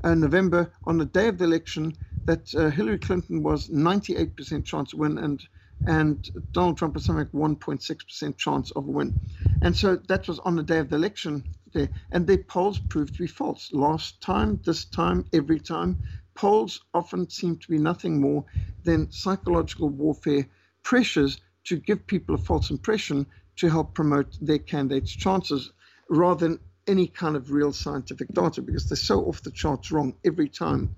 November, 0.04 0.72
on 0.86 0.98
the 0.98 1.06
day 1.06 1.28
of 1.28 1.38
the 1.38 1.46
election, 1.46 1.96
that 2.26 2.50
Hillary 2.74 2.98
Clinton 2.98 3.44
was 3.44 3.70
98% 3.70 4.64
chance 4.66 4.92
to 4.92 4.98
win 4.98 5.18
and 5.18 5.42
and 5.86 6.30
Donald 6.54 6.78
Trump 6.78 6.96
has 6.96 7.06
something 7.06 7.26
like 7.34 7.58
1.6% 7.60 8.38
chance 8.38 8.72
of 8.72 8.88
a 8.88 8.92
win. 8.92 9.16
And 9.62 9.76
so 9.76 9.98
that 10.08 10.28
was 10.28 10.40
on 10.40 10.56
the 10.56 10.64
day 10.64 10.80
of 10.80 10.90
the 10.90 10.98
election 10.98 11.46
there. 11.74 11.90
And 12.12 12.28
their 12.28 12.38
polls 12.40 12.80
proved 12.80 13.16
to 13.16 13.24
be 13.24 13.28
false. 13.28 13.72
Last 13.74 14.22
time, 14.22 14.62
this 14.66 14.86
time, 14.86 15.26
every 15.34 15.60
time. 15.60 16.00
Polls 16.36 16.82
often 16.94 17.30
seem 17.30 17.58
to 17.58 17.70
be 17.70 17.80
nothing 17.80 18.22
more 18.22 18.46
than 18.84 19.12
psychological 19.12 19.90
warfare 19.90 20.48
pressures 20.84 21.42
to 21.66 21.78
give 21.78 22.08
people 22.08 22.36
a 22.36 22.38
false 22.40 22.70
impression 22.72 23.28
to 23.58 23.70
help 23.70 23.94
promote 23.96 24.38
their 24.42 24.60
candidates' 24.60 25.12
chances 25.12 25.72
rather 26.10 26.48
than 26.48 26.60
any 26.88 27.08
kind 27.08 27.36
of 27.36 27.52
real 27.52 27.74
scientific 27.74 28.34
data 28.34 28.62
because 28.62 28.88
they're 28.88 28.98
so 28.98 29.26
off 29.26 29.44
the 29.44 29.52
charts 29.52 29.92
wrong 29.92 30.16
every 30.26 30.50
time 30.50 30.92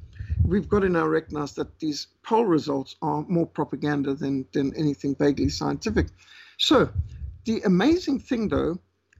we've 0.45 0.69
got 0.69 0.79
to 0.81 0.89
now 0.89 1.07
recognize 1.07 1.53
that 1.55 1.79
these 1.79 2.07
poll 2.23 2.45
results 2.45 2.95
are 3.01 3.23
more 3.27 3.47
propaganda 3.47 4.13
than, 4.15 4.47
than 4.53 4.75
anything 4.75 5.15
vaguely 5.15 5.49
scientific. 5.49 6.07
So, 6.57 6.91
the 7.45 7.61
amazing 7.61 8.19
thing, 8.19 8.49
though, 8.49 8.79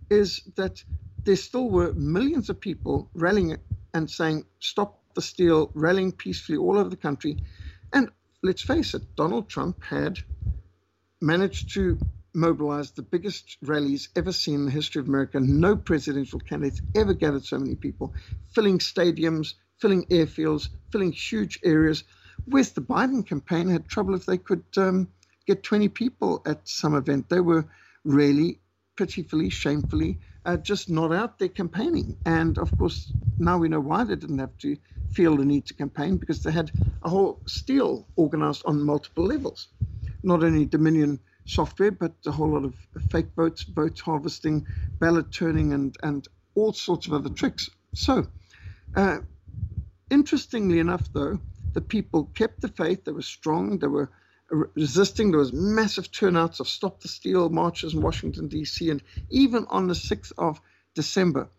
is 0.10 0.42
that 0.58 0.84
there 1.26 1.36
still 1.36 1.70
were 1.70 1.94
millions 1.94 2.50
of 2.50 2.60
people 2.60 3.10
rallying 3.14 3.58
and 3.94 4.10
saying, 4.10 4.46
Stop 4.60 5.00
the 5.16 5.22
steal, 5.22 5.72
rallying 5.74 6.12
peacefully 6.12 6.58
all 6.58 6.78
over 6.78 6.90
the 6.90 6.98
country. 6.98 7.38
And 7.94 8.12
let's 8.44 8.62
face 8.62 8.94
it, 8.94 9.04
Donald 9.16 9.50
Trump 9.50 9.84
had 9.84 10.20
managed 11.22 11.74
to 11.74 12.00
mobilize 12.34 12.92
the 12.92 13.02
biggest 13.02 13.58
rallies 13.62 14.10
ever 14.16 14.32
seen 14.32 14.56
in 14.56 14.66
the 14.66 14.72
history 14.72 15.02
of 15.02 15.08
America. 15.08 15.40
No 15.40 15.76
presidential 15.76 16.40
candidates 16.40 16.82
ever 16.96 17.14
gathered 17.14 17.46
so 17.46 17.60
many 17.60 17.76
people, 17.76 18.14
filling 18.54 18.80
stadiums, 18.80 19.56
filling 19.82 20.06
airfields, 20.08 20.70
filling 20.92 21.12
huge 21.12 21.60
areas. 21.64 22.06
Whereas 22.46 22.74
the 22.74 22.82
Biden 22.82 23.26
campaign 23.28 23.70
had 23.70 23.88
trouble 23.90 24.16
if 24.16 24.26
they 24.28 24.38
could 24.38 24.64
um, 24.78 25.10
get 25.48 25.64
20 25.64 25.90
people 25.90 26.42
at 26.46 26.68
some 26.68 26.96
event. 26.96 27.30
They 27.30 27.42
were 27.42 27.66
really, 28.06 28.60
pitifully, 28.98 29.50
shamefully, 29.50 30.20
uh, 30.46 30.58
just 30.58 30.90
not 30.90 31.14
out 31.14 31.40
there 31.40 31.50
campaigning. 31.50 32.18
And 32.26 32.58
of 32.58 32.78
course, 32.78 33.14
now 33.40 33.58
we 33.58 33.70
know 33.70 33.80
why 33.80 34.04
they 34.06 34.16
didn't 34.16 34.40
have 34.40 34.58
to 34.60 34.78
feel 35.08 35.38
the 35.38 35.46
need 35.46 35.66
to 35.68 35.74
campaign 35.74 36.18
because 36.18 36.44
they 36.44 36.52
had 36.52 36.72
a 37.04 37.10
whole 37.10 37.42
steal 37.48 38.08
organized 38.16 38.64
on 38.66 38.84
multiple 38.84 39.26
levels. 39.26 39.70
Not 40.24 40.44
only 40.44 40.66
Dominion 40.66 41.20
software, 41.46 41.92
but 41.92 42.14
a 42.26 42.32
whole 42.32 42.50
lot 42.54 42.66
of 42.66 42.76
fake 43.10 43.32
votes, 43.36 43.64
vote 43.64 44.00
harvesting, 44.00 44.68
ballot 45.00 45.32
turning, 45.32 45.74
and, 45.74 45.96
and 46.04 46.28
all 46.56 46.74
sorts 46.74 47.08
of 47.08 47.14
other 47.14 47.30
tricks. 47.30 47.70
So, 47.94 48.28
uh, 48.96 49.20
Interestingly 50.12 50.80
enough, 50.80 51.12
though, 51.14 51.40
the 51.72 51.80
people 51.80 52.26
kept 52.36 52.60
the 52.60 52.68
faith. 52.68 53.06
They 53.06 53.14
were 53.14 53.22
strong. 53.22 53.80
They 53.80 53.88
were 53.88 54.12
resisting. 54.50 55.32
There 55.32 55.40
was 55.40 55.54
massive 55.54 56.12
turnouts 56.12 56.60
of 56.60 56.68
Stop 56.68 57.00
the 57.00 57.08
Steal 57.08 57.48
marches 57.48 57.94
in 57.94 58.02
Washington, 58.02 58.50
D.C. 58.50 58.90
And 58.90 59.02
even 59.30 59.66
on 59.70 59.88
the 59.88 59.94
6th 59.94 60.34
of 60.38 60.60
December, 60.96 61.50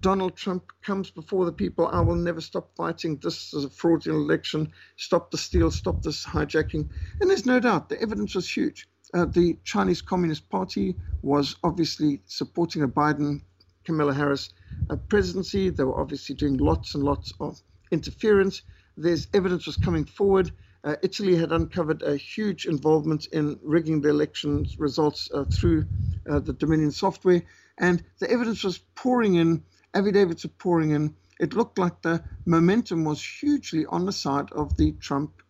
Donald 0.00 0.34
Trump 0.34 0.72
comes 0.82 1.12
before 1.12 1.44
the 1.44 1.52
people. 1.52 1.86
I 1.86 2.00
will 2.00 2.16
never 2.16 2.40
stop 2.40 2.74
fighting. 2.74 3.16
This 3.18 3.54
is 3.54 3.64
a 3.64 3.70
fraudulent 3.70 4.24
election. 4.24 4.72
Stop 4.96 5.30
the 5.30 5.38
steal. 5.38 5.70
Stop 5.70 6.02
this 6.02 6.26
hijacking. 6.26 6.88
And 7.20 7.30
there's 7.30 7.46
no 7.46 7.60
doubt 7.60 7.90
the 7.90 8.02
evidence 8.02 8.34
was 8.34 8.50
huge. 8.50 8.88
Uh, 9.14 9.26
the 9.26 9.56
Chinese 9.62 10.02
Communist 10.02 10.48
Party 10.48 10.96
was 11.22 11.54
obviously 11.62 12.22
supporting 12.26 12.82
a 12.82 12.88
Biden, 12.88 13.42
Kamala 13.84 14.14
Harris 14.14 14.50
uh, 14.88 14.96
presidency. 14.96 15.70
They 15.70 15.84
were 15.84 16.00
obviously 16.00 16.34
doing 16.34 16.56
lots 16.56 16.96
and 16.96 17.04
lots 17.04 17.32
of 17.38 17.60
interference. 17.90 18.62
There's 18.96 19.28
evidence 19.34 19.66
was 19.66 19.76
coming 19.76 20.04
forward. 20.04 20.52
Uh, 20.84 20.96
Italy 21.02 21.36
had 21.36 21.52
uncovered 21.52 22.02
a 22.02 22.16
huge 22.16 22.66
involvement 22.66 23.26
in 23.32 23.58
rigging 23.62 24.00
the 24.00 24.08
elections 24.08 24.76
results 24.78 25.30
uh, 25.34 25.44
through 25.44 25.86
uh, 26.28 26.40
the 26.40 26.52
Dominion 26.52 26.90
software, 26.90 27.42
and 27.78 28.02
the 28.18 28.30
evidence 28.30 28.64
was 28.64 28.78
pouring 28.94 29.34
in. 29.36 29.62
Affidavits 29.94 30.44
were 30.44 30.50
pouring 30.58 30.90
in. 30.90 31.14
It 31.38 31.54
looked 31.54 31.78
like 31.78 32.02
the 32.02 32.22
momentum 32.46 33.04
was 33.04 33.22
hugely 33.24 33.86
on 33.86 34.06
the 34.06 34.12
side 34.12 34.50
of 34.52 34.76
the 34.76 34.92
Trump 34.92 35.42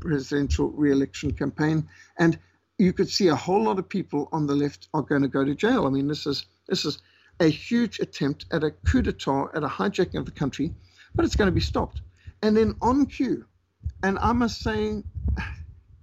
presidential 0.00 0.70
re-election 0.70 1.32
campaign, 1.32 1.88
and 2.18 2.38
you 2.78 2.92
could 2.92 3.08
see 3.08 3.28
a 3.28 3.36
whole 3.36 3.62
lot 3.62 3.78
of 3.78 3.88
people 3.88 4.28
on 4.32 4.46
the 4.46 4.54
left 4.54 4.88
are 4.94 5.02
going 5.02 5.22
to 5.22 5.28
go 5.28 5.44
to 5.44 5.54
jail. 5.54 5.86
I 5.86 5.90
mean, 5.90 6.08
this 6.08 6.26
is 6.26 6.46
this 6.68 6.84
is 6.84 6.98
a 7.40 7.48
huge 7.48 7.98
attempt 8.00 8.46
at 8.52 8.64
a 8.64 8.70
coup 8.70 9.02
d'état, 9.02 9.54
at 9.54 9.64
a 9.64 9.68
hijacking 9.68 10.18
of 10.18 10.26
the 10.26 10.30
country 10.32 10.74
but 11.16 11.24
it's 11.24 11.36
going 11.36 11.48
to 11.48 11.54
be 11.54 11.60
stopped. 11.62 12.02
And 12.42 12.56
then 12.56 12.76
on 12.82 13.06
cue, 13.06 13.46
and 14.02 14.18
I 14.20 14.32
must 14.32 14.62
say, 14.62 15.04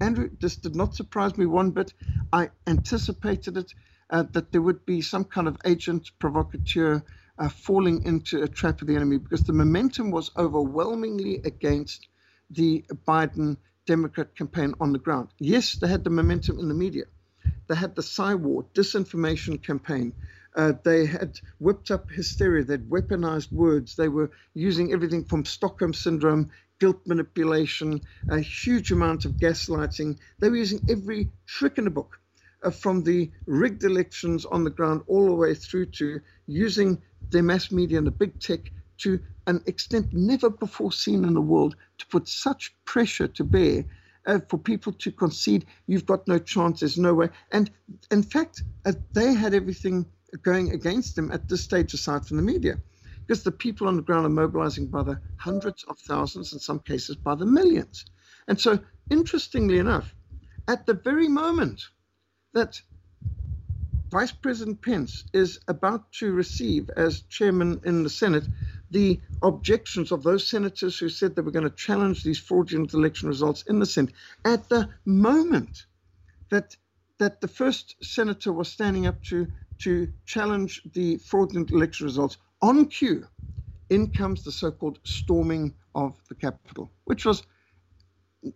Andrew, 0.01 0.29
this 0.41 0.57
did 0.57 0.75
not 0.75 0.95
surprise 0.95 1.37
me 1.37 1.45
one 1.45 1.71
bit. 1.71 1.93
I 2.33 2.51
anticipated 2.67 3.57
it 3.57 3.73
uh, 4.09 4.23
that 4.33 4.51
there 4.51 4.61
would 4.61 4.85
be 4.85 5.01
some 5.01 5.25
kind 5.25 5.47
of 5.47 5.57
agent 5.65 6.11
provocateur 6.19 7.03
uh, 7.39 7.49
falling 7.49 8.03
into 8.05 8.43
a 8.43 8.47
trap 8.47 8.81
of 8.81 8.87
the 8.87 8.95
enemy 8.95 9.17
because 9.17 9.43
the 9.43 9.53
momentum 9.53 10.11
was 10.11 10.31
overwhelmingly 10.37 11.41
against 11.45 12.07
the 12.51 12.85
Biden 13.07 13.57
Democrat 13.87 14.35
campaign 14.35 14.73
on 14.79 14.93
the 14.93 14.99
ground. 14.99 15.29
Yes, 15.39 15.77
they 15.77 15.87
had 15.87 16.03
the 16.03 16.09
momentum 16.11 16.59
in 16.59 16.67
the 16.67 16.75
media. 16.75 17.05
They 17.67 17.75
had 17.75 17.95
the 17.95 18.03
Psywar 18.03 18.65
disinformation 18.73 19.63
campaign 19.63 20.13
uh, 20.55 20.73
they 20.83 21.05
had 21.05 21.39
whipped 21.59 21.91
up 21.91 22.09
hysteria. 22.11 22.63
They'd 22.63 22.89
weaponized 22.89 23.51
words. 23.51 23.95
They 23.95 24.09
were 24.09 24.31
using 24.53 24.93
everything 24.93 25.25
from 25.25 25.45
Stockholm 25.45 25.93
syndrome, 25.93 26.51
guilt 26.79 27.01
manipulation, 27.07 28.01
a 28.29 28.39
huge 28.39 28.91
amount 28.91 29.25
of 29.25 29.37
gaslighting. 29.37 30.19
They 30.39 30.49
were 30.49 30.57
using 30.57 30.81
every 30.89 31.31
trick 31.47 31.77
in 31.77 31.85
the 31.85 31.89
book, 31.89 32.19
uh, 32.63 32.71
from 32.71 33.03
the 33.03 33.31
rigged 33.45 33.83
elections 33.83 34.45
on 34.45 34.63
the 34.63 34.69
ground 34.69 35.01
all 35.07 35.25
the 35.27 35.35
way 35.35 35.53
through 35.53 35.87
to 35.87 36.21
using 36.47 37.01
the 37.31 37.41
mass 37.41 37.71
media 37.71 37.97
and 37.97 38.07
the 38.07 38.11
big 38.11 38.39
tech 38.39 38.71
to 38.99 39.19
an 39.47 39.61
extent 39.65 40.07
never 40.13 40.49
before 40.49 40.91
seen 40.91 41.25
in 41.25 41.33
the 41.33 41.41
world 41.41 41.75
to 41.97 42.07
put 42.07 42.27
such 42.27 42.75
pressure 42.85 43.27
to 43.27 43.43
bear 43.43 43.85
uh, 44.25 44.39
for 44.49 44.57
people 44.57 44.93
to 44.93 45.11
concede 45.11 45.65
you've 45.87 46.05
got 46.05 46.27
no 46.27 46.39
chance, 46.39 46.79
there's 46.79 46.97
no 46.97 47.13
way. 47.13 47.29
And 47.51 47.69
in 48.11 48.23
fact, 48.23 48.63
uh, 48.85 48.93
they 49.13 49.33
had 49.33 49.53
everything 49.53 50.05
going 50.41 50.71
against 50.71 51.17
him 51.17 51.31
at 51.31 51.47
this 51.47 51.63
stage, 51.63 51.93
aside 51.93 52.25
from 52.25 52.37
the 52.37 52.43
media, 52.43 52.79
because 53.27 53.43
the 53.43 53.51
people 53.51 53.87
on 53.87 53.95
the 53.95 54.01
ground 54.01 54.25
are 54.25 54.29
mobilizing 54.29 54.87
by 54.87 55.03
the 55.03 55.19
hundreds 55.37 55.83
of 55.85 55.97
thousands, 55.99 56.53
in 56.53 56.59
some 56.59 56.79
cases 56.79 57.15
by 57.15 57.35
the 57.35 57.45
millions. 57.45 58.05
And 58.47 58.59
so, 58.59 58.79
interestingly 59.09 59.79
enough, 59.79 60.15
at 60.67 60.85
the 60.85 60.93
very 60.93 61.27
moment 61.27 61.81
that 62.53 62.81
Vice 64.11 64.31
President 64.31 64.81
Pence 64.81 65.25
is 65.33 65.59
about 65.67 66.11
to 66.13 66.31
receive, 66.33 66.89
as 66.95 67.21
chairman 67.21 67.81
in 67.83 68.03
the 68.03 68.09
Senate, 68.09 68.47
the 68.91 69.21
objections 69.41 70.11
of 70.11 70.23
those 70.23 70.47
senators 70.47 70.97
who 70.99 71.09
said 71.09 71.35
they 71.35 71.41
were 71.41 71.51
going 71.51 71.69
to 71.69 71.75
challenge 71.75 72.23
these 72.23 72.39
fraudulent 72.39 72.93
election 72.93 73.27
results 73.27 73.63
in 73.63 73.79
the 73.79 73.85
Senate. 73.85 74.13
At 74.45 74.69
the 74.69 74.89
moment 75.05 75.85
that 76.51 76.77
that 77.19 77.41
the 77.41 77.47
first 77.47 77.95
senator 78.03 78.53
was 78.53 78.69
standing 78.69 79.07
up 79.07 79.21
to 79.23 79.47
to 79.83 80.09
challenge 80.25 80.81
the 80.93 81.17
fraudulent 81.17 81.71
election 81.71 82.05
results 82.05 82.37
on 82.61 82.85
cue, 82.87 83.27
in 83.89 84.11
comes 84.11 84.43
the 84.43 84.51
so 84.51 84.71
called 84.71 84.99
storming 85.03 85.75
of 85.95 86.19
the 86.29 86.35
Capitol, 86.35 86.91
which 87.05 87.25
was 87.25 87.43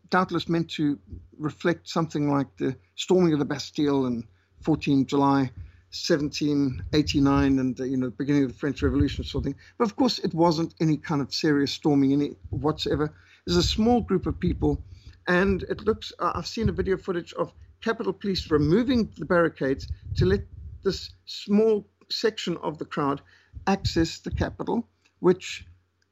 doubtless 0.10 0.50
meant 0.50 0.70
to 0.72 1.00
reflect 1.38 1.88
something 1.90 2.32
like 2.32 2.48
the 2.58 2.76
storming 2.96 3.34
of 3.34 3.40
the 3.40 3.46
Bastille 3.46 4.06
in 4.08 4.24
14 4.62 5.06
July 5.06 5.52
1789 5.92 7.60
and 7.60 7.78
the, 7.78 7.88
you 7.88 7.98
know 7.98 8.08
the 8.08 8.16
beginning 8.18 8.44
of 8.44 8.50
the 8.50 8.58
French 8.58 8.82
Revolution 8.84 9.24
sort 9.24 9.44
of 9.46 9.46
thing. 9.54 9.60
But 9.78 9.86
of 9.86 9.96
course, 9.96 10.20
it 10.20 10.34
wasn't 10.34 10.76
any 10.82 10.98
kind 10.98 11.22
of 11.22 11.34
serious 11.34 11.72
storming 11.72 12.14
any 12.14 12.36
whatsoever. 12.50 13.16
There's 13.46 13.58
a 13.58 13.64
small 13.64 14.02
group 14.02 14.26
of 14.28 14.40
people, 14.40 14.84
and 15.28 15.64
it 15.64 15.82
looks. 15.84 16.12
Uh, 16.20 16.34
I've 16.36 16.48
seen 16.48 16.70
a 16.70 16.74
video 16.74 16.98
footage 16.98 17.34
of 17.34 17.54
Capitol 17.82 18.14
Police 18.14 18.52
removing 18.52 19.12
the 19.18 19.26
barricades 19.26 19.88
to 20.18 20.26
let 20.26 20.42
this 20.88 21.10
small 21.26 21.86
section 22.10 22.56
of 22.64 22.78
the 22.78 22.86
crowd 22.86 23.20
access 23.68 24.20
the 24.20 24.32
Capitol, 24.32 24.88
which 25.20 25.66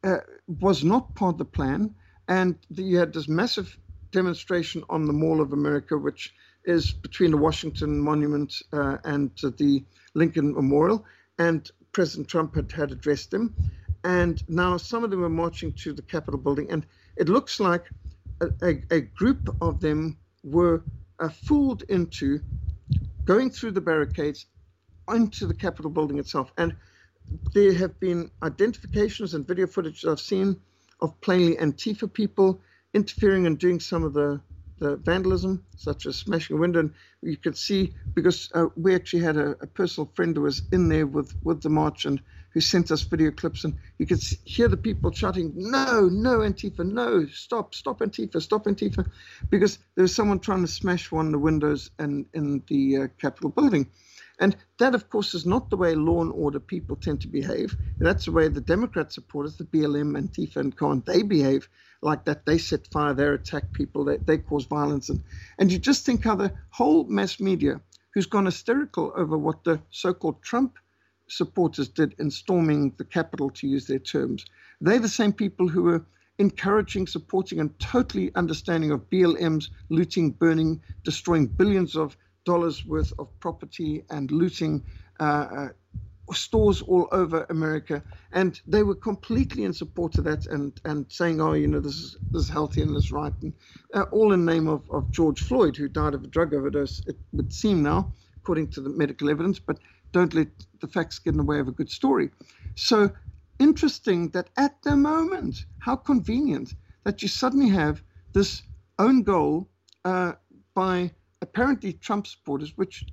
uh, 0.03 0.17
was 0.59 0.83
not 0.83 1.15
part 1.15 1.35
of 1.35 1.37
the 1.37 1.45
plan. 1.45 1.95
And 2.27 2.55
the, 2.69 2.83
you 2.83 2.97
had 2.97 3.13
this 3.13 3.29
massive 3.29 3.77
demonstration 4.11 4.83
on 4.89 5.05
the 5.05 5.13
Mall 5.13 5.39
of 5.39 5.53
America, 5.53 5.97
which 5.97 6.33
is 6.65 6.91
between 6.91 7.31
the 7.31 7.37
Washington 7.37 7.99
Monument 7.99 8.51
uh, 8.73 8.97
and 9.05 9.31
the 9.57 9.85
Lincoln 10.13 10.53
Memorial. 10.53 11.05
and 11.39 11.71
President 11.93 12.27
Trump 12.27 12.55
had, 12.55 12.69
had 12.73 12.91
addressed 12.91 13.31
them. 13.31 13.55
And 14.03 14.43
now 14.49 14.75
some 14.75 15.05
of 15.05 15.09
them 15.09 15.23
are 15.23 15.29
marching 15.43 15.71
to 15.83 15.93
the 15.93 16.01
Capitol 16.01 16.39
building. 16.39 16.69
And 16.69 16.85
it 17.15 17.29
looks 17.29 17.61
like 17.61 17.85
a, 18.41 18.47
a, 18.61 18.83
a 18.91 18.99
group 18.99 19.55
of 19.61 19.79
them 19.79 20.17
were 20.43 20.83
uh, 21.19 21.29
fooled 21.29 21.83
into 21.83 22.41
going 23.23 23.49
through 23.49 23.71
the 23.71 23.81
barricades 23.81 24.45
onto 25.07 25.47
the 25.47 25.53
Capitol 25.53 25.91
building 25.91 26.19
itself. 26.19 26.51
And 26.57 26.75
there 27.53 27.73
have 27.73 27.99
been 27.99 28.29
identifications 28.43 29.33
and 29.33 29.47
video 29.47 29.67
footage 29.67 30.05
I've 30.05 30.19
seen 30.19 30.59
of 31.01 31.19
plainly 31.21 31.55
Antifa 31.57 32.11
people 32.11 32.61
interfering 32.93 33.45
and 33.45 33.59
doing 33.59 33.79
some 33.79 34.03
of 34.03 34.13
the, 34.13 34.39
the 34.79 34.95
vandalism, 34.97 35.65
such 35.75 36.05
as 36.05 36.15
smashing 36.15 36.55
a 36.55 36.59
window. 36.59 36.79
And 36.79 36.93
you 37.21 37.37
could 37.37 37.57
see, 37.57 37.93
because 38.13 38.49
uh, 38.53 38.67
we 38.77 38.95
actually 38.95 39.23
had 39.23 39.37
a, 39.37 39.51
a, 39.61 39.67
personal 39.67 40.09
friend 40.13 40.35
who 40.35 40.43
was 40.43 40.61
in 40.71 40.87
there 40.87 41.05
with, 41.05 41.35
with 41.43 41.61
the 41.61 41.69
march 41.69 42.05
and 42.05 42.21
who 42.51 42.61
sent 42.61 42.89
us 42.89 43.01
video 43.01 43.31
clips, 43.31 43.65
and 43.65 43.75
you 43.97 44.05
could 44.05 44.21
see, 44.21 44.37
hear 44.45 44.69
the 44.69 44.77
people 44.77 45.11
shouting, 45.11 45.51
No, 45.55 46.07
no, 46.07 46.39
Antifa, 46.39 46.89
no, 46.89 47.25
stop, 47.27 47.75
stop, 47.75 47.99
Antifa, 47.99 48.41
stop, 48.41 48.63
Antifa, 48.63 49.05
because 49.49 49.77
there 49.95 50.03
was 50.03 50.15
someone 50.15 50.39
trying 50.39 50.61
to 50.61 50.67
smash 50.67 51.11
one 51.11 51.25
of 51.25 51.31
the 51.33 51.39
windows 51.39 51.91
in, 51.99 52.25
in 52.33 52.63
the 52.67 52.97
uh, 52.97 53.07
Capitol 53.19 53.49
building. 53.49 53.87
And 54.39 54.55
that, 54.79 54.95
of 54.95 55.09
course, 55.09 55.33
is 55.33 55.45
not 55.45 55.69
the 55.69 55.77
way 55.77 55.95
law 55.95 56.21
and 56.21 56.31
order 56.33 56.59
people 56.59 56.95
tend 56.95 57.21
to 57.21 57.27
behave. 57.27 57.77
That's 57.99 58.25
the 58.25 58.31
way 58.31 58.47
the 58.49 58.61
Democrat 58.61 59.13
supporters, 59.13 59.57
the 59.57 59.63
BLM, 59.65 60.17
Antifa, 60.17 60.57
and 60.57 60.75
Khan, 60.75 61.03
they 61.05 61.23
behave 61.23 61.69
like 62.01 62.25
that. 62.25 62.45
They 62.45 62.57
set 62.57 62.87
fire, 62.87 63.13
they 63.13 63.27
attack 63.27 63.73
people, 63.73 64.03
they, 64.05 64.17
they 64.17 64.37
cause 64.37 64.65
violence. 64.65 65.09
And, 65.09 65.21
and 65.57 65.71
you 65.71 65.79
just 65.79 66.05
think 66.05 66.23
how 66.23 66.35
the 66.35 66.51
whole 66.71 67.05
mass 67.05 67.39
media, 67.39 67.79
who's 68.13 68.25
gone 68.25 68.45
hysterical 68.45 69.13
over 69.15 69.37
what 69.37 69.63
the 69.63 69.81
so 69.91 70.13
called 70.13 70.41
Trump 70.43 70.77
supporters 71.29 71.87
did 71.89 72.15
in 72.19 72.29
storming 72.29 72.93
the 72.97 73.05
Capitol, 73.05 73.49
to 73.51 73.67
use 73.67 73.87
their 73.87 73.99
terms, 73.99 74.45
they're 74.81 74.99
the 74.99 75.07
same 75.07 75.33
people 75.33 75.67
who 75.67 75.83
were 75.83 76.05
encouraging, 76.37 77.07
supporting, 77.07 77.59
and 77.59 77.77
totally 77.79 78.31
understanding 78.35 78.91
of 78.91 79.09
BLM's 79.09 79.69
looting, 79.89 80.31
burning, 80.31 80.81
destroying 81.03 81.47
billions 81.47 81.95
of 81.95 82.17
dollars 82.45 82.85
worth 82.85 83.11
of 83.19 83.27
property 83.39 84.03
and 84.09 84.31
looting 84.31 84.83
uh, 85.19 85.23
uh, 85.23 85.67
stores 86.33 86.81
all 86.81 87.07
over 87.11 87.45
America, 87.49 88.03
and 88.31 88.61
they 88.65 88.83
were 88.83 88.95
completely 88.95 89.63
in 89.63 89.73
support 89.73 90.17
of 90.17 90.23
that 90.23 90.45
and 90.47 90.79
and 90.85 91.05
saying, 91.09 91.41
oh, 91.41 91.53
you 91.53 91.67
know, 91.67 91.79
this 91.79 91.95
is 91.95 92.17
this 92.31 92.43
is 92.43 92.49
healthy 92.49 92.81
and 92.81 92.95
this 92.95 93.05
is 93.05 93.11
right, 93.11 93.33
and 93.41 93.53
uh, 93.93 94.03
all 94.11 94.33
in 94.33 94.45
name 94.45 94.67
of, 94.67 94.89
of 94.91 95.11
George 95.11 95.41
Floyd, 95.41 95.75
who 95.77 95.87
died 95.87 96.13
of 96.13 96.23
a 96.23 96.27
drug 96.27 96.53
overdose. 96.53 97.01
It 97.07 97.17
would 97.33 97.53
seem 97.53 97.83
now, 97.83 98.11
according 98.37 98.69
to 98.69 98.81
the 98.81 98.89
medical 98.89 99.29
evidence, 99.29 99.59
but 99.59 99.79
don't 100.11 100.33
let 100.33 100.47
the 100.79 100.87
facts 100.87 101.19
get 101.19 101.31
in 101.31 101.37
the 101.37 101.43
way 101.43 101.59
of 101.59 101.67
a 101.67 101.71
good 101.71 101.91
story. 101.91 102.29
So 102.75 103.11
interesting 103.59 104.29
that 104.31 104.49
at 104.57 104.81
the 104.83 104.95
moment, 104.95 105.65
how 105.79 105.95
convenient 105.95 106.75
that 107.03 107.21
you 107.21 107.27
suddenly 107.27 107.69
have 107.69 108.01
this 108.33 108.63
own 108.97 109.23
goal 109.23 109.69
uh, 110.03 110.33
by 110.73 111.11
apparently 111.45 111.93
Trump 111.93 112.27
supporters, 112.27 112.73
which 112.75 113.05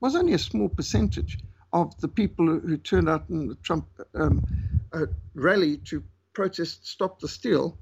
was 0.00 0.14
only 0.14 0.34
a 0.34 0.38
small 0.50 0.68
percentage 0.68 1.38
of 1.72 1.98
the 2.00 2.08
people 2.08 2.46
who 2.46 2.76
turned 2.76 3.08
out 3.08 3.28
in 3.30 3.48
the 3.48 3.54
Trump 3.56 3.86
um, 4.14 4.44
uh, 4.92 5.06
rally 5.34 5.78
to 5.78 6.04
protest 6.34 6.86
Stop 6.86 7.20
the 7.20 7.28
Steal. 7.28 7.78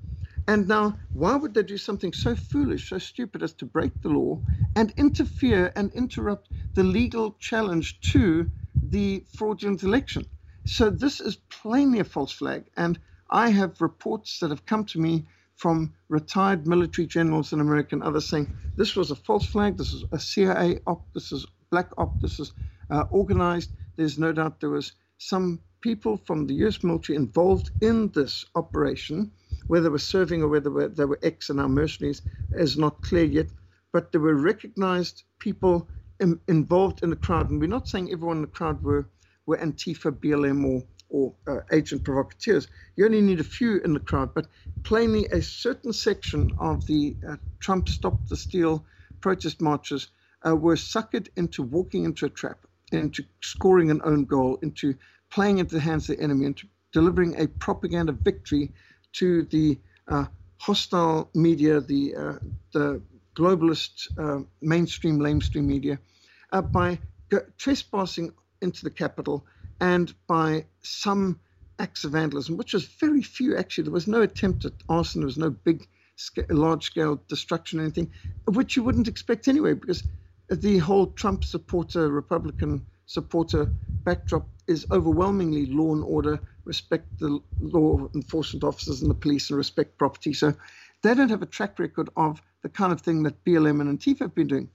And 0.49 0.69
now, 0.69 0.99
why 1.13 1.35
would 1.37 1.55
they 1.55 1.65
do 1.65 1.79
something 1.79 2.13
so 2.13 2.37
foolish, 2.37 2.89
so 2.91 2.99
stupid 2.99 3.43
as 3.43 3.53
to 3.55 3.67
break 3.67 4.01
the 4.03 4.09
law 4.09 4.43
and 4.77 4.95
interfere 4.97 5.73
and 5.77 5.93
interrupt 5.93 6.49
the 6.75 6.85
legal 6.85 7.33
challenge 7.41 8.01
to 8.13 8.49
the 8.83 9.25
fraudulent 9.37 9.83
election? 9.83 10.25
So, 10.65 10.91
this 10.91 11.21
is 11.21 11.37
plainly 11.61 11.99
a 12.01 12.05
false 12.05 12.33
flag. 12.33 12.63
And 12.77 12.99
I 13.31 13.51
have 13.51 13.81
reports 13.81 14.39
that 14.41 14.51
have 14.51 14.67
come 14.67 14.85
to 14.87 15.01
me 15.01 15.27
from 15.57 15.95
retired 16.09 16.67
military 16.67 17.07
generals 17.07 17.53
in 17.53 17.61
America 17.61 17.95
and 17.95 18.03
others 18.03 18.29
saying 18.29 18.49
this 18.77 18.97
was 18.97 19.11
a 19.11 19.17
false 19.17 19.47
flag, 19.47 19.77
this 19.79 19.93
is 19.93 20.05
a 20.13 20.19
CIA 20.19 20.81
op, 20.87 21.13
this 21.15 21.33
is 21.33 21.47
black 21.71 21.91
op, 21.99 22.21
this 22.21 22.39
is 22.41 22.53
uh, 22.91 23.05
organized. 23.11 23.73
There's 23.97 24.19
no 24.19 24.33
doubt 24.33 24.61
there 24.61 24.71
was 24.71 24.93
some 25.19 25.61
people 25.81 26.19
from 26.19 26.47
the 26.47 26.55
U.S. 26.57 26.85
military 26.85 27.17
involved 27.17 27.71
in 27.81 28.11
this 28.13 28.45
operation, 28.55 29.33
whether 29.69 29.85
they 29.85 29.91
were 29.91 29.99
serving 29.99 30.43
or 30.43 30.49
whether 30.49 30.89
they 30.89 31.05
were 31.05 31.21
ex 31.23 31.51
and 31.51 31.59
now 31.59 31.69
mercenaries 31.69 32.23
is 32.53 32.79
not 32.79 33.03
clear 33.03 33.25
yet. 33.25 33.49
But 33.93 34.13
there 34.13 34.21
were 34.21 34.35
recognized 34.37 35.25
people 35.39 35.89
in, 36.21 36.41
involved 36.49 37.03
in 37.03 37.11
the 37.11 37.17
crowd, 37.17 37.51
and 37.51 37.61
we're 37.61 37.69
not 37.69 37.89
saying 37.89 38.13
everyone 38.13 38.39
in 38.39 38.43
the 38.43 38.49
crowd 38.49 38.83
were 38.83 39.09
were 39.47 39.57
Antifa, 39.59 40.13
BLM, 40.13 40.65
or 40.67 40.83
or 41.11 41.35
uh, 41.47 41.61
agent 41.73 42.05
provocateurs. 42.05 42.69
You 42.97 43.07
only 43.07 43.23
need 43.23 43.41
a 43.41 43.45
few 43.45 43.79
in 43.79 43.95
the 43.95 44.01
crowd, 44.01 44.35
but 44.35 44.49
plainly 44.85 45.27
a 45.29 45.43
certain 45.43 45.93
section 45.93 46.53
of 46.59 46.87
the 46.87 47.17
uh, 47.29 47.37
Trump 47.61 47.89
Stop 47.89 48.29
the 48.29 48.37
Steal 48.37 48.85
protest 49.21 49.61
marchers 49.61 50.09
uh, 50.47 50.57
were 50.57 50.77
suckered 50.77 51.29
into 51.37 51.63
walking 51.63 52.05
into 52.05 52.27
a 52.27 52.31
trap, 52.31 52.67
into 52.93 53.25
scoring 53.43 53.91
an 53.91 54.01
own 54.05 54.25
goal, 54.25 54.59
into 54.63 54.95
playing 55.31 55.59
into 55.59 55.75
the 55.77 55.81
hands 55.81 56.09
of 56.11 56.17
the 56.17 56.23
enemy, 56.23 56.47
into 56.47 56.67
delivering 56.93 57.41
a 57.41 57.49
propaganda 57.49 58.13
victory 58.13 58.73
to 59.15 59.45
the 59.45 59.79
uh, 60.09 60.27
hostile 60.59 61.31
media, 61.35 61.81
the 61.81 62.15
uh, 62.17 62.35
the 62.73 63.03
globalist 63.37 64.09
uh, 64.19 64.45
mainstream, 64.63 65.19
lamestream 65.21 65.65
media, 65.65 65.99
by 66.73 66.99
trespassing 67.59 68.33
into 68.63 68.85
the 68.85 68.91
Capitol 68.91 69.47
and 69.81 70.15
by 70.27 70.65
some 70.83 71.41
acts 71.79 72.05
of 72.05 72.13
vandalism, 72.13 72.57
which 72.57 72.73
was 72.73 72.87
very 72.87 73.23
few 73.23 73.57
actually. 73.57 73.85
There 73.85 73.93
was 73.93 74.07
no 74.09 74.23
attempt 74.23 74.65
at 74.65 74.73
arson, 74.89 75.21
there 75.21 75.27
was 75.27 75.39
no 75.39 75.51
big, 75.51 75.87
large 76.49 76.85
scale 76.85 77.21
destruction 77.29 77.79
or 77.79 77.83
anything, 77.83 78.11
which 78.47 78.77
you 78.77 78.83
wouldn't 78.83 79.09
expect 79.09 79.49
anyway, 79.49 79.75
because 79.75 80.05
the 80.49 80.79
whole 80.79 81.09
Trump 81.09 81.45
supporter, 81.45 82.09
Republican 82.09 82.87
supporter 83.07 83.71
backdrop 84.05 84.49
is 84.67 84.87
overwhelmingly 84.91 85.67
law 85.67 85.93
and 85.93 86.05
order, 86.05 86.41
respect 86.65 87.07
the 87.19 87.41
law 87.61 88.09
enforcement 88.15 88.65
officers 88.65 89.03
and 89.03 89.11
the 89.11 89.15
police, 89.15 89.51
and 89.51 89.57
respect 89.57 89.99
property. 89.99 90.33
So 90.33 90.55
they 91.03 91.15
don't 91.15 91.29
have 91.29 91.43
a 91.43 91.47
track 91.47 91.79
record 91.79 92.09
of 92.17 92.41
the 92.63 92.69
kind 92.69 92.93
of 92.93 93.01
thing 93.01 93.23
that 93.25 93.45
BLM 93.45 93.81
and 93.81 93.99
Antifa 93.99 94.21
have 94.21 94.35
been 94.35 94.47
doing. 94.47 94.71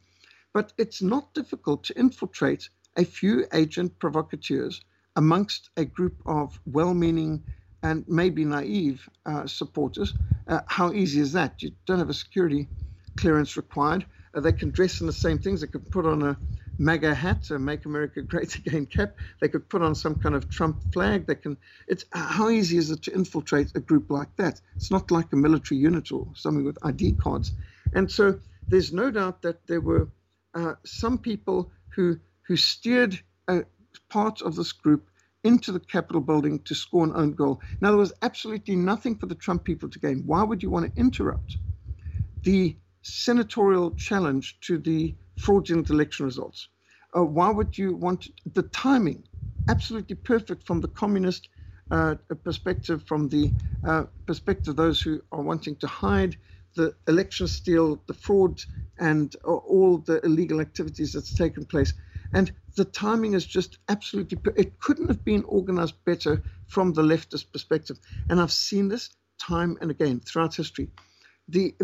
But 0.53 0.73
it's 0.77 1.01
not 1.01 1.33
difficult 1.33 1.83
to 1.85 1.97
infiltrate 1.97 2.69
a 2.97 3.05
few 3.05 3.45
agent 3.53 3.97
provocateurs 3.99 4.81
amongst 5.15 5.69
a 5.77 5.85
group 5.85 6.21
of 6.25 6.59
well 6.65 6.93
meaning 6.93 7.45
and 7.83 8.05
maybe 8.07 8.45
naive 8.45 9.09
uh, 9.25 9.47
supporters. 9.47 10.15
Uh, 10.47 10.61
how 10.67 10.93
easy 10.93 11.21
is 11.21 11.33
that? 11.33 11.61
You 11.61 11.71
don't 11.87 11.99
have 11.99 12.09
a 12.09 12.13
security 12.15 12.69
clearance 13.17 13.57
required. 13.57 14.05
Uh, 14.35 14.41
they 14.41 14.53
can 14.53 14.71
dress 14.71 15.01
in 15.01 15.07
the 15.07 15.13
same 15.13 15.39
things. 15.39 15.61
They 15.61 15.67
could 15.67 15.89
put 15.91 16.05
on 16.05 16.23
a 16.23 16.39
MAGA 16.79 17.13
hat, 17.15 17.49
a 17.51 17.59
Make 17.59 17.85
America 17.85 18.21
Great 18.23 18.57
Again 18.65 18.87
cap. 18.87 19.15
They 19.41 19.49
could 19.49 19.69
put 19.69 19.81
on 19.83 19.95
some 19.95 20.15
kind 20.15 20.35
of 20.35 20.49
Trump 20.49 20.83
flag. 20.93 21.27
They 21.27 21.35
can. 21.35 21.57
It's 21.87 22.05
how 22.13 22.49
easy 22.49 22.77
is 22.77 22.91
it 22.91 23.03
to 23.03 23.13
infiltrate 23.15 23.71
a 23.75 23.79
group 23.81 24.09
like 24.11 24.35
that? 24.37 24.61
It's 24.77 24.91
not 24.91 25.11
like 25.11 25.33
a 25.33 25.37
military 25.37 25.79
unit 25.79 26.11
or 26.11 26.27
something 26.35 26.65
with 26.65 26.79
ID 26.83 27.13
cards. 27.13 27.53
And 27.93 28.11
so 28.11 28.39
there's 28.69 28.93
no 28.93 29.11
doubt 29.11 29.43
that 29.43 29.67
there 29.67 29.81
were 29.81 30.09
uh, 30.55 30.75
some 30.85 31.17
people 31.19 31.71
who 31.95 32.19
who 32.47 32.57
steered 32.57 33.19
a 33.97 34.13
part 34.13 34.41
of 34.41 34.55
this 34.55 34.71
group 34.71 35.09
into 35.43 35.71
the 35.71 35.79
Capitol 35.79 36.21
building 36.21 36.59
to 36.63 36.75
score 36.75 37.03
an 37.03 37.13
own 37.15 37.31
goal. 37.33 37.61
Now, 37.81 37.89
there 37.89 37.97
was 37.97 38.13
absolutely 38.21 38.75
nothing 38.75 39.17
for 39.17 39.25
the 39.25 39.35
Trump 39.35 39.63
people 39.63 39.89
to 39.89 39.99
gain. 39.99 40.23
Why 40.25 40.43
would 40.43 40.61
you 40.63 40.69
want 40.69 40.93
to 40.93 40.99
interrupt 40.99 41.57
the 42.43 42.77
senatorial 43.01 43.91
challenge 43.91 44.59
to 44.61 44.77
the 44.77 45.15
fraudulent 45.35 45.89
election 45.89 46.25
results? 46.25 46.69
Uh, 47.17 47.23
why 47.23 47.49
would 47.51 47.77
you 47.77 47.95
want 47.95 48.27
the 48.53 48.63
timing? 48.63 49.23
Absolutely 49.67 50.15
perfect 50.15 50.65
from 50.65 50.81
the 50.81 50.87
communist 50.87 51.49
uh, 51.91 52.15
perspective, 52.43 53.03
from 53.07 53.29
the 53.29 53.53
uh, 53.85 54.03
perspective 54.25 54.71
of 54.71 54.77
those 54.77 55.01
who 55.01 55.21
are 55.31 55.41
wanting 55.41 55.75
to 55.77 55.87
hide 55.87 56.37
the 56.75 56.95
election 57.07 57.47
steal, 57.47 58.01
the 58.07 58.13
fraud, 58.13 58.61
and 58.99 59.35
uh, 59.45 59.49
all 59.51 59.97
the 59.97 60.23
illegal 60.25 60.61
activities 60.61 61.13
that's 61.13 61.33
taken 61.33 61.65
place. 61.65 61.93
And 62.33 62.51
the 62.75 62.85
timing 62.85 63.33
is 63.33 63.45
just 63.45 63.77
absolutely, 63.89 64.39
it 64.55 64.79
couldn't 64.79 65.09
have 65.09 65.23
been 65.23 65.43
organized 65.43 65.95
better 66.05 66.41
from 66.67 66.93
the 66.93 67.01
leftist 67.01 67.51
perspective. 67.51 67.99
And 68.29 68.39
I've 68.39 68.51
seen 68.51 68.87
this 68.87 69.09
time 69.39 69.77
and 69.81 69.91
again 69.91 70.19
throughout 70.21 70.55
history. 70.55 70.89
The, 71.49 71.75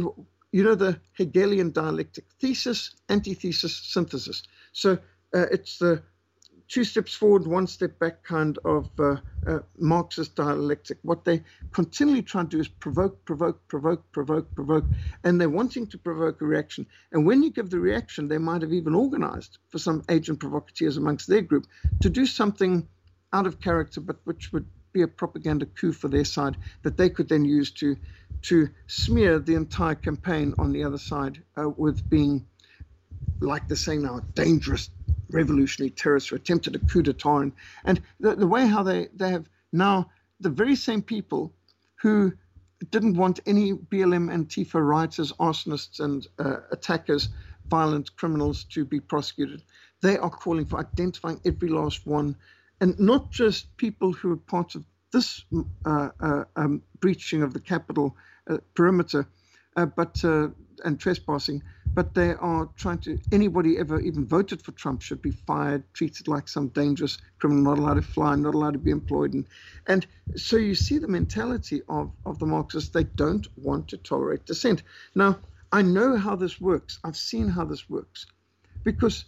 you 0.52 0.64
know, 0.64 0.76
the 0.76 1.00
Hegelian 1.14 1.72
dialectic, 1.72 2.26
thesis, 2.40 2.96
antithesis, 3.10 3.76
synthesis. 3.76 4.44
So 4.72 4.94
uh, 5.36 5.48
it's 5.52 5.78
the 5.80 6.04
two 6.68 6.84
steps 6.84 7.14
forward, 7.14 7.48
one 7.48 7.68
step 7.68 7.98
back 8.00 8.24
kind 8.24 8.58
of 8.66 8.90
uh, 9.00 9.18
uh, 9.46 9.60
Marxist 9.78 10.36
dialectic. 10.36 10.98
What 11.02 11.24
they 11.26 11.44
continually 11.72 12.22
try 12.22 12.44
to 12.44 12.48
do 12.48 12.60
is 12.60 12.68
provoke, 12.68 13.24
provoke, 13.26 13.68
provoke, 13.68 14.12
provoke, 14.12 14.54
provoke, 14.56 14.86
and 15.24 15.40
they're 15.40 15.50
wanting 15.50 15.88
to 15.88 15.98
provoke 15.98 16.42
a 16.42 16.46
reaction. 16.46 16.86
And 17.12 17.26
when 17.26 17.44
you 17.44 17.52
give 17.52 17.70
the 17.70 17.80
reaction, 17.80 18.28
they 18.28 18.38
might 18.38 18.62
have 18.62 18.74
even 18.74 18.96
organized 18.96 19.60
for 19.70 19.80
some 19.80 20.04
agent 20.10 20.40
provocateurs 20.40 20.98
amongst 20.98 21.28
their 21.28 21.42
group 21.42 21.68
to 22.02 22.10
do 22.10 22.26
something 22.26 22.88
out 23.34 23.48
of 23.48 23.62
character, 23.62 24.02
but 24.02 24.18
which 24.26 24.52
would 24.52 24.66
be 24.94 25.02
a 25.02 25.08
propaganda 25.08 25.66
coup 25.66 25.94
for 25.94 26.08
their 26.08 26.26
side 26.26 26.58
that 26.84 26.98
they 26.98 27.10
could 27.10 27.30
then 27.30 27.46
use 27.46 27.72
to 27.72 27.96
to 28.44 28.70
smear 28.88 29.40
the 29.40 29.56
entire 29.56 29.96
campaign 29.96 30.54
on 30.60 30.72
the 30.72 30.84
other 30.84 30.98
side 30.98 31.42
uh, 31.60 31.68
with 31.68 32.08
being, 32.10 32.46
like 33.42 33.68
they're 33.68 33.76
saying 33.76 34.04
now, 34.04 34.22
dangerous 34.36 34.90
revolutionary 35.30 35.90
terrorists 35.92 36.30
who 36.30 36.36
attempted 36.36 36.76
a 36.76 36.80
coup 36.80 37.02
d'etat. 37.02 37.38
And, 37.38 37.52
and 37.86 38.02
the, 38.20 38.36
the 38.36 38.48
way 38.48 38.68
how 38.68 38.84
they, 38.84 39.08
they 39.14 39.30
have 39.30 39.50
now 39.72 40.10
the 40.40 40.50
very 40.50 40.76
same 40.76 41.02
people 41.02 41.54
who 42.02 42.34
didn't 42.92 43.16
want 43.16 43.40
any 43.46 43.74
BLM 43.74 44.32
and 44.32 44.48
Antifa 44.48 44.86
rioters, 44.86 45.32
arsonists, 45.34 46.00
and 46.00 46.28
uh, 46.40 46.58
attackers, 46.72 47.30
violent 47.70 48.16
criminals 48.16 48.64
to 48.66 48.86
be 48.86 49.00
prosecuted. 49.00 49.64
They 50.02 50.18
are 50.18 50.30
calling 50.30 50.66
for 50.66 50.80
identifying 50.80 51.42
every 51.44 51.70
last 51.70 52.06
one, 52.06 52.36
and 52.80 52.98
not 53.00 53.32
just 53.32 53.76
people 53.78 54.14
who 54.14 54.32
are 54.34 54.38
part 54.38 54.76
of 54.76 54.86
this 55.12 55.44
uh, 55.86 56.10
uh, 56.20 56.44
um, 56.56 56.84
breaching 57.00 57.42
of 57.42 57.54
the 57.54 57.60
Capitol 57.60 58.16
uh, 58.50 58.58
perimeter, 58.76 59.28
uh, 59.76 59.86
but 59.86 60.24
uh, 60.24 60.50
and 60.86 61.00
trespassing, 61.00 61.64
but 61.98 62.14
they 62.16 62.36
are 62.36 62.70
trying 62.78 63.00
to 63.00 63.20
anybody 63.34 63.80
ever 63.80 64.00
even 64.00 64.28
voted 64.28 64.62
for 64.64 64.72
Trump 64.74 65.02
should 65.02 65.24
be 65.24 65.32
fired, 65.32 65.84
treated 65.96 66.30
like 66.30 66.48
some 66.48 66.70
dangerous 66.70 67.18
criminal, 67.40 67.64
not 67.64 67.80
allowed 67.80 67.96
to 67.96 68.04
fly, 68.04 68.36
not 68.36 68.56
allowed 68.56 68.74
to 68.76 68.80
be 68.80 68.92
employed, 68.92 69.34
and 69.34 69.50
and 69.88 70.08
so 70.38 70.58
you 70.58 70.76
see 70.76 71.00
the 71.00 71.10
mentality 71.10 71.82
of 71.90 72.12
of 72.28 72.40
the 72.40 72.48
Marxists. 72.48 72.92
They 72.92 73.06
don't 73.06 73.48
want 73.58 73.90
to 73.90 73.98
tolerate 73.98 74.46
dissent. 74.46 74.84
Now 75.16 75.42
I 75.74 75.82
know 75.84 76.18
how 76.18 76.38
this 76.38 76.62
works. 76.62 77.00
I've 77.04 77.18
seen 77.18 77.50
how 77.50 77.66
this 77.66 77.90
works, 77.90 78.28
because 78.86 79.26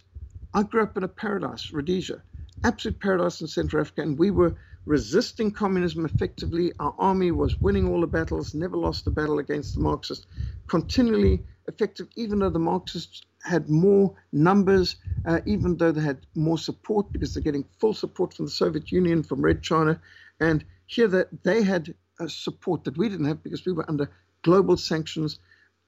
I 0.54 0.62
grew 0.64 0.84
up 0.84 0.96
in 0.96 1.04
a 1.04 1.08
paradise, 1.08 1.72
Rhodesia, 1.72 2.24
absolute 2.64 3.00
paradise 3.00 3.42
in 3.42 3.48
Central 3.48 3.82
Africa, 3.82 4.02
and 4.02 4.18
we 4.18 4.30
were 4.32 4.56
resisting 4.86 5.50
communism 5.50 6.04
effectively. 6.04 6.72
Our 6.80 6.94
army 6.98 7.32
was 7.32 7.60
winning 7.60 7.88
all 7.88 8.00
the 8.00 8.06
battles, 8.06 8.54
never 8.54 8.76
lost 8.76 9.06
a 9.06 9.10
battle 9.10 9.38
against 9.38 9.74
the 9.74 9.80
Marxists, 9.80 10.26
continually 10.68 11.44
effective, 11.68 12.08
even 12.16 12.40
though 12.40 12.50
the 12.50 12.58
Marxists 12.58 13.22
had 13.44 13.68
more 13.70 14.14
numbers, 14.32 14.96
uh, 15.26 15.40
even 15.46 15.76
though 15.76 15.92
they 15.92 16.02
had 16.02 16.26
more 16.34 16.58
support 16.58 17.12
because 17.12 17.34
they're 17.34 17.42
getting 17.42 17.64
full 17.80 17.94
support 17.94 18.34
from 18.34 18.46
the 18.46 18.50
Soviet 18.52 18.92
Union, 18.92 19.22
from 19.22 19.42
Red 19.42 19.62
China. 19.62 20.00
And 20.40 20.64
here 20.86 21.08
that 21.08 21.44
they 21.44 21.62
had 21.62 21.94
support 22.28 22.84
that 22.84 22.98
we 22.98 23.08
didn't 23.08 23.26
have 23.26 23.42
because 23.42 23.66
we 23.66 23.72
were 23.72 23.88
under 23.88 24.10
global 24.42 24.76
sanctions, 24.76 25.38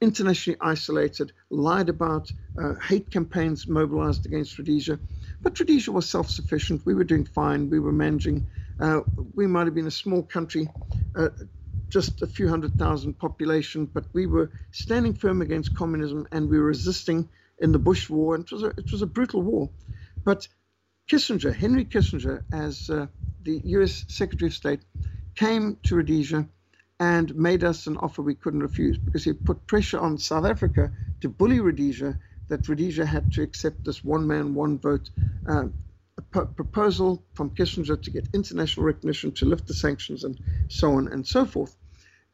internationally 0.00 0.58
isolated, 0.60 1.32
lied 1.50 1.88
about, 1.88 2.32
uh, 2.60 2.74
hate 2.76 3.10
campaigns 3.10 3.68
mobilized 3.68 4.26
against 4.26 4.58
Rhodesia. 4.58 5.00
But 5.42 5.58
Rhodesia 5.60 5.92
was 5.92 6.08
self 6.08 6.30
sufficient. 6.30 6.86
We 6.86 6.94
were 6.94 7.04
doing 7.04 7.26
fine. 7.26 7.70
We 7.70 7.80
were 7.80 7.92
managing 7.92 8.46
we 9.34 9.46
might 9.48 9.66
have 9.66 9.74
been 9.76 9.88
a 9.88 9.92
small 9.92 10.24
country, 10.24 10.70
uh, 11.16 11.30
just 11.90 12.22
a 12.22 12.28
few 12.28 12.48
hundred 12.48 12.78
thousand 12.78 13.18
population, 13.18 13.86
but 13.86 14.06
we 14.14 14.26
were 14.26 14.52
standing 14.72 15.14
firm 15.14 15.42
against 15.42 15.74
communism 15.74 16.28
and 16.32 16.50
we 16.50 16.58
were 16.58 16.66
resisting 16.66 17.30
in 17.60 17.72
the 17.72 17.80
Bush 17.80 18.10
War. 18.10 18.36
And 18.36 18.44
it 18.44 18.52
was 18.52 18.64
a, 18.64 18.68
it 18.78 18.92
was 18.92 19.02
a 19.02 19.06
brutal 19.08 19.42
war. 19.42 19.70
But 20.24 20.48
Kissinger, 21.10 21.54
Henry 21.54 21.86
Kissinger, 21.86 22.42
as 22.52 22.90
uh, 22.90 23.08
the 23.42 23.60
US 23.64 24.04
Secretary 24.08 24.48
of 24.48 24.54
State, 24.54 24.82
came 25.36 25.78
to 25.84 25.96
Rhodesia 25.96 26.48
and 27.00 27.34
made 27.36 27.64
us 27.64 27.86
an 27.86 27.98
offer 27.98 28.22
we 28.22 28.34
couldn't 28.36 28.62
refuse 28.62 28.98
because 28.98 29.24
he 29.24 29.34
put 29.34 29.66
pressure 29.66 30.00
on 30.00 30.18
South 30.18 30.46
Africa 30.46 30.92
to 31.22 31.28
bully 31.30 31.60
Rhodesia 31.60 32.18
that 32.48 32.68
Rhodesia 32.68 33.06
had 33.06 33.30
to 33.32 33.42
accept 33.42 33.84
this 33.84 34.04
one 34.04 34.26
man, 34.26 34.54
one 34.54 34.78
vote 34.78 35.10
uh, 35.48 35.66
proposal 36.30 37.22
from 37.34 37.50
Kissinger 37.50 38.00
to 38.00 38.10
get 38.10 38.28
international 38.32 38.86
recognition, 38.86 39.32
to 39.32 39.46
lift 39.46 39.66
the 39.66 39.74
sanctions, 39.74 40.24
and 40.24 40.38
so 40.68 40.92
on 40.94 41.08
and 41.08 41.26
so 41.26 41.44
forth. 41.44 41.76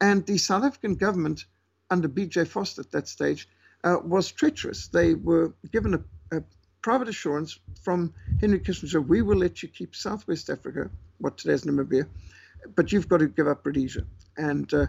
And 0.00 0.24
the 0.26 0.38
South 0.38 0.64
African 0.64 0.94
government, 0.94 1.44
under 1.90 2.08
B.J. 2.08 2.42
Vorster 2.42 2.80
at 2.80 2.90
that 2.92 3.08
stage, 3.08 3.48
uh, 3.84 3.96
was 4.04 4.30
treacherous. 4.30 4.88
They 4.88 5.14
were 5.14 5.54
given 5.72 5.94
a, 5.94 6.36
a, 6.36 6.42
private 6.82 7.08
assurance 7.08 7.58
from 7.82 8.14
Henry 8.40 8.60
Kissinger 8.60 9.04
we 9.04 9.20
will 9.20 9.36
let 9.36 9.62
you 9.62 9.68
keep 9.68 9.96
Southwest 9.96 10.48
Africa, 10.48 10.88
what 11.18 11.36
today 11.36 11.54
is 11.54 11.64
Namibia, 11.64 12.06
but 12.76 12.92
you've 12.92 13.08
got 13.08 13.18
to 13.18 13.28
give 13.28 13.48
up 13.48 13.66
Rhodesia. 13.66 14.04
And, 14.36 14.72
uh, 14.72 14.86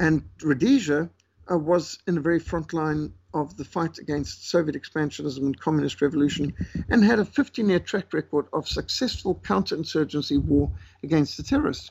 and 0.00 0.28
Rhodesia 0.42 1.08
uh, 1.50 1.56
was 1.56 1.98
in 2.06 2.18
a 2.18 2.20
very 2.20 2.40
front 2.40 2.72
line 2.72 3.12
of 3.34 3.56
the 3.56 3.64
fight 3.64 3.98
against 3.98 4.48
Soviet 4.48 4.80
expansionism 4.80 5.38
and 5.38 5.60
communist 5.60 6.00
revolution 6.00 6.54
and 6.90 7.04
had 7.04 7.18
a 7.18 7.24
15 7.24 7.68
year 7.68 7.78
track 7.80 8.12
record 8.12 8.46
of 8.52 8.68
successful 8.68 9.34
counterinsurgency 9.34 10.42
war 10.42 10.70
against 11.02 11.36
the 11.36 11.42
terrorists. 11.42 11.90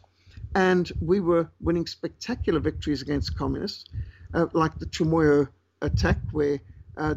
And 0.55 0.91
we 1.01 1.19
were 1.19 1.49
winning 1.59 1.85
spectacular 1.85 2.59
victories 2.59 3.01
against 3.01 3.35
communists, 3.35 3.85
uh, 4.33 4.47
like 4.53 4.79
the 4.79 4.87
Chimoio 4.87 5.49
attack, 5.81 6.21
where 6.31 6.59
uh, 6.97 7.15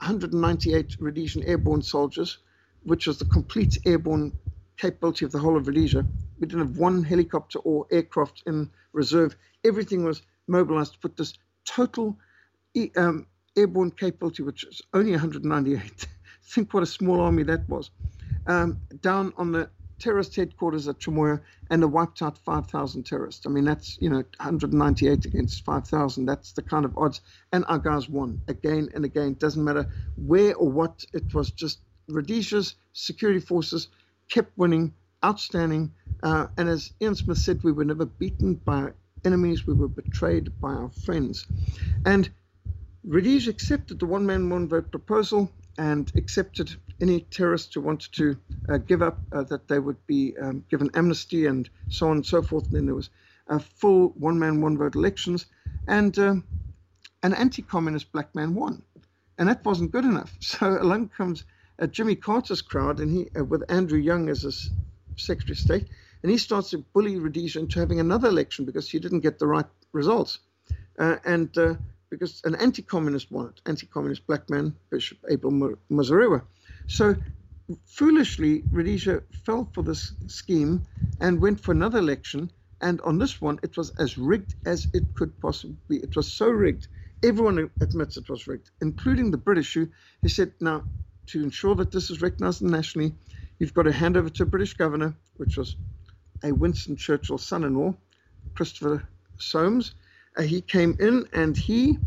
198 0.00 0.96
Rhodesian 1.00 1.42
airborne 1.44 1.82
soldiers, 1.82 2.38
which 2.82 3.06
was 3.06 3.18
the 3.18 3.24
complete 3.24 3.78
airborne 3.86 4.32
capability 4.76 5.24
of 5.24 5.32
the 5.32 5.38
whole 5.38 5.56
of 5.56 5.66
Rhodesia, 5.66 6.06
we 6.38 6.46
didn't 6.46 6.66
have 6.66 6.78
one 6.78 7.02
helicopter 7.02 7.58
or 7.60 7.86
aircraft 7.90 8.42
in 8.46 8.70
reserve. 8.92 9.36
Everything 9.64 10.04
was 10.04 10.22
mobilized 10.46 10.92
to 10.94 10.98
put 11.00 11.16
this 11.16 11.34
total 11.64 12.16
um, 12.96 13.26
airborne 13.58 13.90
capability, 13.90 14.42
which 14.42 14.64
is 14.64 14.82
only 14.94 15.12
198. 15.12 16.06
Think 16.44 16.72
what 16.72 16.82
a 16.82 16.86
small 16.86 17.20
army 17.20 17.42
that 17.44 17.68
was. 17.68 17.90
Um, 18.46 18.78
down 19.02 19.32
on 19.36 19.52
the 19.52 19.70
terrorist 19.98 20.36
headquarters 20.36 20.88
at 20.88 20.98
Chimoio 21.00 21.40
and 21.70 21.82
they 21.82 21.86
wiped 21.86 22.22
out 22.22 22.38
5,000 22.38 23.04
terrorists. 23.04 23.46
I 23.46 23.50
mean, 23.50 23.64
that's, 23.64 23.98
you 24.00 24.08
know, 24.08 24.22
198 24.38 25.24
against 25.26 25.64
5,000. 25.64 26.24
That's 26.26 26.52
the 26.52 26.62
kind 26.62 26.84
of 26.84 26.96
odds. 26.96 27.20
And 27.52 27.64
our 27.68 27.78
guys 27.78 28.08
won 28.08 28.40
again 28.48 28.88
and 28.94 29.04
again. 29.04 29.34
Doesn't 29.34 29.62
matter 29.62 29.86
where 30.16 30.54
or 30.54 30.70
what, 30.70 31.04
it 31.12 31.34
was 31.34 31.50
just 31.50 31.80
Rhodesia's 32.08 32.76
security 32.92 33.40
forces 33.40 33.88
kept 34.30 34.56
winning, 34.56 34.94
outstanding. 35.24 35.92
Uh, 36.22 36.46
and 36.56 36.68
as 36.68 36.92
Ian 37.02 37.14
Smith 37.14 37.38
said, 37.38 37.62
we 37.62 37.72
were 37.72 37.84
never 37.84 38.06
beaten 38.06 38.54
by 38.54 38.92
enemies, 39.24 39.66
we 39.66 39.74
were 39.74 39.88
betrayed 39.88 40.52
by 40.60 40.70
our 40.70 40.90
friends. 40.90 41.46
And 42.06 42.30
Rhodesia 43.08 43.48
accepted 43.48 43.98
the 43.98 44.04
one 44.04 44.26
man, 44.26 44.50
one 44.50 44.68
vote 44.68 44.90
proposal 44.90 45.50
and 45.78 46.12
accepted 46.14 46.76
any 47.00 47.20
terrorists 47.20 47.74
who 47.74 47.80
wanted 47.80 48.12
to 48.12 48.36
uh, 48.68 48.76
give 48.76 49.00
up 49.00 49.18
uh, 49.32 49.44
that 49.44 49.66
they 49.66 49.78
would 49.78 49.96
be 50.06 50.36
um, 50.36 50.62
given 50.68 50.90
amnesty 50.92 51.46
and 51.46 51.70
so 51.88 52.08
on 52.10 52.16
and 52.16 52.26
so 52.26 52.42
forth. 52.42 52.64
And 52.64 52.74
then 52.74 52.84
there 52.84 52.94
was 52.94 53.08
a 53.46 53.60
full 53.60 54.08
one 54.10 54.38
man, 54.38 54.60
one 54.60 54.76
vote 54.76 54.94
elections, 54.94 55.46
and 55.86 56.18
uh, 56.18 56.34
an 57.22 57.32
anti 57.32 57.62
communist 57.62 58.12
black 58.12 58.34
man 58.34 58.54
won. 58.54 58.82
And 59.38 59.48
that 59.48 59.64
wasn't 59.64 59.92
good 59.92 60.04
enough. 60.04 60.36
So 60.40 60.76
along 60.78 61.08
comes 61.08 61.44
uh, 61.78 61.86
Jimmy 61.86 62.14
Carter's 62.14 62.60
crowd, 62.60 63.00
and 63.00 63.10
he, 63.10 63.28
uh, 63.38 63.42
with 63.42 63.62
Andrew 63.70 63.98
Young 63.98 64.28
as 64.28 64.42
his 64.42 64.70
Secretary 65.16 65.52
of 65.52 65.58
State, 65.58 65.88
and 66.22 66.30
he 66.30 66.36
starts 66.36 66.70
to 66.70 66.84
bully 66.92 67.18
Rhodesia 67.18 67.60
into 67.60 67.80
having 67.80 68.00
another 68.00 68.28
election 68.28 68.66
because 68.66 68.90
he 68.90 68.98
didn't 68.98 69.20
get 69.20 69.38
the 69.38 69.46
right 69.46 69.66
results. 69.92 70.40
Uh, 70.98 71.16
and 71.24 71.56
because 72.10 72.40
an 72.44 72.54
anti-communist 72.54 73.30
wanted, 73.30 73.60
anti-communist 73.66 74.26
black 74.26 74.48
man, 74.50 74.74
Bishop 74.90 75.18
Abel 75.30 75.50
Muzorewa. 75.90 76.42
So 76.86 77.16
foolishly, 77.86 78.62
Rhodesia 78.72 79.22
fell 79.44 79.68
for 79.74 79.82
this 79.82 80.14
scheme 80.26 80.82
and 81.20 81.40
went 81.40 81.60
for 81.60 81.72
another 81.72 81.98
election. 81.98 82.50
And 82.80 83.00
on 83.02 83.18
this 83.18 83.40
one, 83.40 83.58
it 83.62 83.76
was 83.76 83.90
as 83.98 84.16
rigged 84.16 84.54
as 84.64 84.88
it 84.94 85.14
could 85.14 85.38
possibly 85.40 85.76
be. 85.88 85.96
It 85.96 86.16
was 86.16 86.30
so 86.30 86.48
rigged. 86.48 86.88
Everyone 87.24 87.70
admits 87.80 88.16
it 88.16 88.28
was 88.28 88.46
rigged, 88.46 88.70
including 88.80 89.30
the 89.30 89.36
British, 89.36 89.74
who, 89.74 89.88
who 90.22 90.28
said, 90.28 90.52
now, 90.60 90.84
to 91.26 91.42
ensure 91.42 91.74
that 91.74 91.90
this 91.90 92.10
is 92.10 92.22
recognized 92.22 92.62
nationally, 92.62 93.12
you've 93.58 93.74
got 93.74 93.82
to 93.82 93.92
hand 93.92 94.16
over 94.16 94.30
to 94.30 94.44
a 94.44 94.46
British 94.46 94.74
governor, 94.74 95.14
which 95.36 95.56
was 95.56 95.76
a 96.44 96.52
Winston 96.52 96.96
Churchill 96.96 97.36
son 97.36 97.64
in 97.64 97.74
law, 97.74 97.94
Christopher 98.54 99.06
Soames, 99.38 99.94
uh, 100.38 100.42
he 100.44 100.62
came 100.62 100.96
in 101.00 101.26
and 101.34 101.56
he 101.58 101.98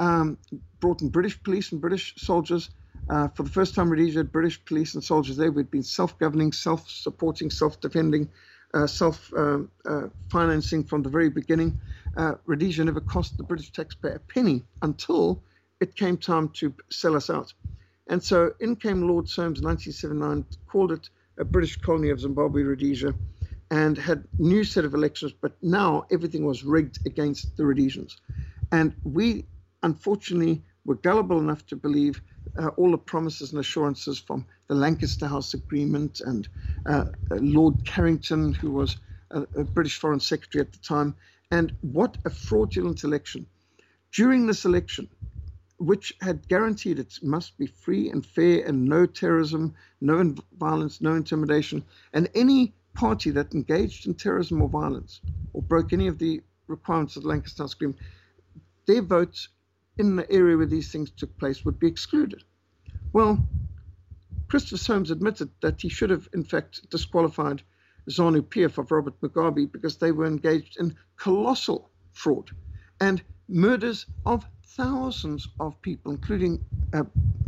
um, 0.00 0.38
brought 0.80 1.02
in 1.02 1.10
British 1.10 1.42
police 1.42 1.72
and 1.72 1.82
British 1.82 2.14
soldiers. 2.18 2.70
Uh, 3.10 3.28
for 3.30 3.44
the 3.44 3.50
first 3.50 3.74
time, 3.74 3.90
Rhodesia 3.90 4.20
had 4.20 4.32
British 4.32 4.64
police 4.64 4.94
and 4.94 5.04
soldiers 5.04 5.36
there. 5.38 5.52
We'd 5.52 5.70
been 5.72 5.84
self 5.84 6.18
governing, 6.18 6.52
self 6.52 6.88
supporting, 6.90 7.50
self 7.50 7.80
defending, 7.80 8.30
uh, 8.74 8.86
self 8.88 9.32
um, 9.36 9.70
uh, 9.88 10.08
financing 10.30 10.84
from 10.84 11.02
the 11.02 11.10
very 11.10 11.30
beginning. 11.30 11.76
Uh, 12.16 12.34
Rhodesia 12.46 12.84
never 12.84 13.00
cost 13.02 13.38
the 13.38 13.44
British 13.44 13.72
taxpayer 13.72 14.14
a 14.16 14.20
penny 14.20 14.64
until 14.82 15.44
it 15.80 15.96
came 15.96 16.18
time 16.18 16.50
to 16.50 16.74
sell 16.90 17.16
us 17.16 17.30
out. 17.30 17.54
And 18.08 18.22
so 18.22 18.52
in 18.60 18.76
came 18.76 19.08
Lord 19.08 19.28
Soames 19.28 19.60
in 19.60 19.66
1979, 19.66 20.46
called 20.70 20.92
it 20.92 21.10
a 21.38 21.44
British 21.44 21.76
colony 21.80 22.10
of 22.10 22.20
Zimbabwe, 22.20 22.62
Rhodesia 22.62 23.14
and 23.74 23.98
had 23.98 24.22
new 24.38 24.62
set 24.62 24.84
of 24.84 24.94
elections, 24.94 25.32
but 25.32 25.52
now 25.60 26.06
everything 26.12 26.44
was 26.44 26.62
rigged 26.62 27.00
against 27.06 27.56
the 27.56 27.66
Rhodesians. 27.66 28.16
And 28.70 28.94
we, 29.02 29.48
unfortunately, 29.82 30.62
were 30.84 30.94
gullible 30.94 31.40
enough 31.40 31.66
to 31.66 31.76
believe 31.76 32.22
uh, 32.56 32.68
all 32.76 32.92
the 32.92 32.98
promises 32.98 33.50
and 33.50 33.58
assurances 33.58 34.16
from 34.16 34.46
the 34.68 34.76
Lancaster 34.76 35.26
House 35.26 35.54
Agreement 35.54 36.20
and 36.20 36.46
uh, 36.86 37.06
Lord 37.30 37.84
Carrington, 37.84 38.54
who 38.54 38.70
was 38.70 38.96
a, 39.32 39.40
a 39.56 39.64
British 39.64 39.98
Foreign 39.98 40.20
Secretary 40.20 40.60
at 40.62 40.72
the 40.72 40.78
time. 40.78 41.16
And 41.50 41.72
what 41.80 42.16
a 42.24 42.30
fraudulent 42.30 43.02
election. 43.02 43.44
During 44.12 44.46
this 44.46 44.64
election, 44.64 45.08
which 45.78 46.14
had 46.20 46.46
guaranteed 46.46 47.00
it 47.00 47.18
must 47.24 47.58
be 47.58 47.66
free 47.66 48.08
and 48.08 48.24
fair 48.24 48.64
and 48.64 48.84
no 48.84 49.04
terrorism, 49.04 49.74
no 50.00 50.32
violence, 50.58 51.00
no 51.00 51.16
intimidation, 51.16 51.84
and 52.12 52.28
any 52.36 52.72
party 52.94 53.30
that 53.30 53.54
engaged 53.54 54.06
in 54.06 54.14
terrorism 54.14 54.62
or 54.62 54.68
violence 54.68 55.20
or 55.52 55.62
broke 55.62 55.92
any 55.92 56.06
of 56.06 56.18
the 56.18 56.40
requirements 56.66 57.16
of 57.16 57.22
the 57.22 57.28
Lancaster 57.28 57.62
House 57.62 57.74
Agreement, 57.74 57.98
their 58.86 59.02
votes 59.02 59.48
in 59.98 60.16
the 60.16 60.30
area 60.30 60.56
where 60.56 60.66
these 60.66 60.90
things 60.90 61.10
took 61.10 61.36
place 61.38 61.64
would 61.64 61.78
be 61.78 61.86
excluded. 61.86 62.42
Well, 63.12 63.46
Christopher 64.48 64.76
Soames 64.76 65.10
admitted 65.10 65.50
that 65.62 65.80
he 65.80 65.88
should 65.88 66.10
have, 66.10 66.28
in 66.32 66.44
fact, 66.44 66.88
disqualified 66.90 67.62
ZANU 68.08 68.42
PF 68.42 68.78
of 68.78 68.90
Robert 68.90 69.20
Mugabe 69.20 69.70
because 69.70 69.96
they 69.96 70.12
were 70.12 70.26
engaged 70.26 70.76
in 70.78 70.96
colossal 71.16 71.90
fraud 72.12 72.50
and 73.00 73.22
murders 73.48 74.06
of 74.26 74.46
thousands 74.66 75.48
of 75.60 75.80
people, 75.82 76.12
including 76.12 76.60
uh, 76.92 77.04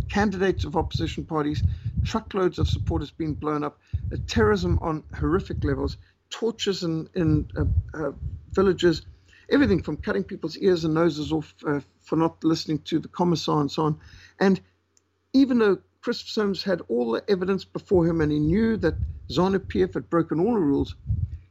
candidates 0.09 0.65
of 0.65 0.77
opposition 0.77 1.25
parties, 1.25 1.63
truckloads 2.07 2.59
of 2.59 2.69
support 2.69 3.03
has 3.03 3.11
been 3.11 3.35
blown 3.35 3.65
up, 3.65 3.81
uh, 4.13 4.17
terrorism 4.29 4.79
on 4.81 5.03
horrific 5.19 5.65
levels, 5.65 5.97
tortures 6.31 6.85
in, 6.85 7.09
in 7.15 7.47
uh, 7.57 7.65
uh 7.99 8.13
villages, 8.53 9.03
everything 9.51 9.83
from 9.83 9.97
cutting 9.97 10.25
people's 10.25 10.57
ears 10.59 10.85
and 10.85 10.95
noses 10.95 11.33
off 11.33 11.55
uh, 11.67 11.81
for 12.01 12.17
not 12.17 12.43
listening 12.45 12.79
to 12.79 12.99
the 12.99 13.09
commissar 13.09 13.61
and 13.61 13.71
so 13.71 13.83
on. 13.83 13.99
And 14.41 14.61
even 15.33 15.59
though 15.59 15.79
Chris 16.01 16.21
Soames 16.21 16.63
had 16.63 16.81
all 16.89 17.11
the 17.13 17.25
evidence 17.29 17.65
before 17.65 18.07
him 18.07 18.21
and 18.21 18.31
he 18.31 18.39
knew 18.39 18.77
that 18.79 18.95
ZANU 19.29 19.59
PF 19.59 19.95
had 19.95 20.09
broken 20.09 20.39
all 20.39 20.55
the 20.55 20.61
rules, 20.61 20.95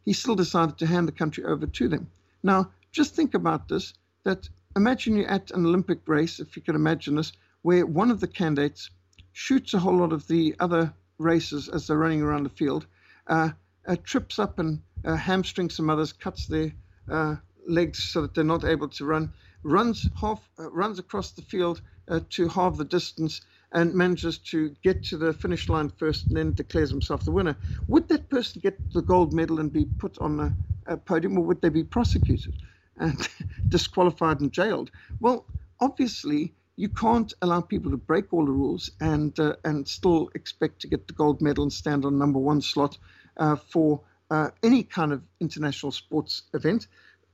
he 0.05 0.13
still 0.13 0.35
decided 0.35 0.77
to 0.77 0.85
hand 0.85 1.07
the 1.07 1.11
country 1.11 1.43
over 1.43 1.67
to 1.67 1.87
them. 1.89 2.07
Now, 2.41 2.71
just 2.91 3.15
think 3.15 3.33
about 3.33 3.67
this 3.67 3.93
that 4.23 4.49
imagine 4.75 5.17
you're 5.17 5.27
at 5.27 5.51
an 5.51 5.65
Olympic 5.65 5.99
race, 6.07 6.39
if 6.39 6.55
you 6.55 6.61
can 6.61 6.75
imagine 6.75 7.15
this, 7.15 7.33
where 7.63 7.85
one 7.85 8.09
of 8.09 8.19
the 8.21 8.27
candidates 8.27 8.89
shoots 9.35 9.73
a 9.73 9.79
whole 9.79 9.97
lot 9.97 10.13
of 10.13 10.27
the 10.27 10.55
other 10.61 10.93
racers 11.17 11.67
as 11.67 11.87
they're 11.87 11.97
running 11.97 12.21
around 12.21 12.43
the 12.43 12.49
field, 12.49 12.87
uh, 13.27 13.49
uh, 13.85 13.97
trips 14.05 14.39
up 14.39 14.59
and 14.59 14.81
uh, 15.03 15.17
hamstrings 15.17 15.75
some 15.75 15.89
others, 15.89 16.13
cuts 16.13 16.47
their 16.47 16.71
uh, 17.09 17.35
legs 17.67 17.99
so 17.99 18.21
that 18.21 18.33
they're 18.33 18.45
not 18.45 18.63
able 18.63 18.87
to 18.87 19.03
run, 19.05 19.33
runs 19.63 20.09
half, 20.15 20.49
uh, 20.57 20.71
runs 20.71 20.99
across 20.99 21.33
the 21.33 21.41
field 21.41 21.81
uh, 22.07 22.21
to 22.29 22.47
halve 22.47 22.77
the 22.77 22.85
distance, 22.85 23.41
and 23.73 23.93
manages 23.93 24.37
to 24.37 24.69
get 24.83 25.03
to 25.03 25.17
the 25.17 25.33
finish 25.33 25.67
line 25.67 25.89
first, 25.89 26.29
and 26.29 26.37
then 26.37 26.53
declares 26.53 26.89
himself 26.89 27.25
the 27.25 27.31
winner. 27.31 27.57
Would 27.87 28.07
that 28.07 28.29
person 28.29 28.61
get 28.61 28.79
the 28.93 29.01
gold 29.01 29.33
medal 29.33 29.59
and 29.59 29.71
be 29.73 29.85
put 29.85 30.17
on 30.19 30.39
a, 30.39 30.55
a 30.87 30.95
podium, 30.97 31.37
or 31.37 31.43
would 31.43 31.61
they 31.61 31.69
be 31.69 31.83
prosecuted? 31.83 32.55
and 32.97 33.27
disqualified 33.69 34.39
and 34.39 34.53
jailed. 34.53 34.89
Well, 35.19 35.49
obviously, 35.81 36.55
you 36.75 36.89
can't 36.89 37.33
allow 37.41 37.61
people 37.61 37.91
to 37.91 37.97
break 37.97 38.33
all 38.33 38.45
the 38.45 38.51
rules 38.51 38.89
and 38.99 39.39
uh, 39.39 39.55
and 39.63 39.87
still 39.87 40.29
expect 40.35 40.81
to 40.81 40.87
get 40.87 41.07
the 41.07 41.13
gold 41.13 41.41
medal 41.41 41.63
and 41.63 41.73
stand 41.73 42.05
on 42.05 42.17
number 42.17 42.39
one 42.39 42.61
slot 42.61 42.97
uh, 43.37 43.55
for 43.55 44.01
uh, 44.29 44.49
any 44.63 44.83
kind 44.83 45.13
of 45.13 45.21
international 45.39 45.91
sports 45.91 46.43
event, 46.53 46.87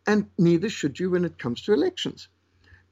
and 0.06 0.30
neither 0.38 0.70
should 0.70 1.00
you 1.00 1.10
when 1.10 1.26
it 1.26 1.40
comes 1.40 1.62
to 1.64 1.74
elections. 1.74 2.28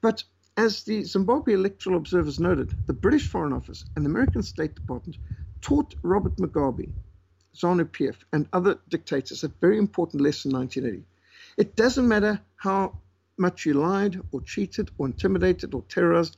But 0.00 0.24
as 0.56 0.82
the 0.84 1.04
Zimbabwe 1.04 1.54
electoral 1.54 1.96
observers 1.96 2.40
noted, 2.40 2.74
the 2.86 2.92
British 2.92 3.26
Foreign 3.28 3.52
Office 3.52 3.84
and 3.94 4.04
the 4.04 4.10
American 4.10 4.42
State 4.42 4.74
Department 4.74 5.18
taught 5.60 5.94
Robert 6.02 6.36
Mugabe, 6.36 6.90
ZANU 7.54 7.84
PF, 7.84 8.16
and 8.32 8.48
other 8.52 8.78
dictators 8.88 9.44
a 9.44 9.48
very 9.48 9.78
important 9.78 10.22
lesson 10.22 10.50
in 10.50 10.58
1980. 10.58 11.06
It 11.56 11.76
doesn't 11.76 12.08
matter 12.08 12.40
how 12.56 12.94
much 13.40 13.66
you 13.66 13.74
lied 13.74 14.20
or 14.32 14.40
cheated 14.42 14.90
or 14.98 15.06
intimidated 15.06 15.74
or 15.74 15.82
terrorized 15.88 16.36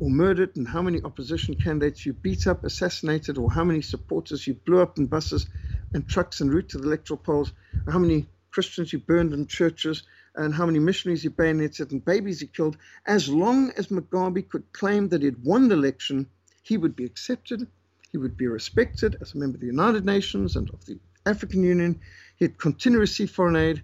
or 0.00 0.08
murdered 0.08 0.56
and 0.56 0.66
how 0.68 0.80
many 0.80 1.02
opposition 1.02 1.54
candidates 1.54 2.06
you 2.06 2.12
beat 2.12 2.46
up, 2.46 2.64
assassinated, 2.64 3.36
or 3.38 3.50
how 3.50 3.64
many 3.64 3.82
supporters 3.82 4.46
you 4.46 4.54
blew 4.54 4.80
up 4.80 4.96
in 4.98 5.06
buses 5.06 5.46
and 5.92 6.08
trucks 6.08 6.40
en 6.40 6.48
route 6.48 6.68
to 6.68 6.78
the 6.78 6.86
electoral 6.86 7.18
polls, 7.18 7.52
how 7.88 7.98
many 7.98 8.26
Christians 8.50 8.92
you 8.92 8.98
burned 9.00 9.32
in 9.32 9.46
churches, 9.46 10.04
and 10.36 10.54
how 10.54 10.66
many 10.66 10.78
missionaries 10.78 11.22
you 11.24 11.30
bayoneted 11.30 11.92
and 11.92 12.04
babies 12.04 12.40
you 12.40 12.48
killed, 12.48 12.76
as 13.06 13.28
long 13.28 13.70
as 13.76 13.88
Mugabe 13.88 14.48
could 14.48 14.72
claim 14.72 15.08
that 15.08 15.22
he'd 15.22 15.42
won 15.44 15.68
the 15.68 15.74
election, 15.74 16.26
he 16.62 16.76
would 16.76 16.96
be 16.96 17.04
accepted, 17.04 17.66
he 18.10 18.18
would 18.18 18.36
be 18.36 18.46
respected 18.46 19.16
as 19.20 19.34
a 19.34 19.38
member 19.38 19.56
of 19.56 19.60
the 19.60 19.66
United 19.66 20.04
Nations 20.04 20.56
and 20.56 20.68
of 20.70 20.84
the 20.86 20.98
African 21.26 21.62
Union, 21.62 22.00
he'd 22.36 22.58
continue 22.58 22.98
to 22.98 23.00
receive 23.00 23.30
foreign 23.30 23.56
aid, 23.56 23.82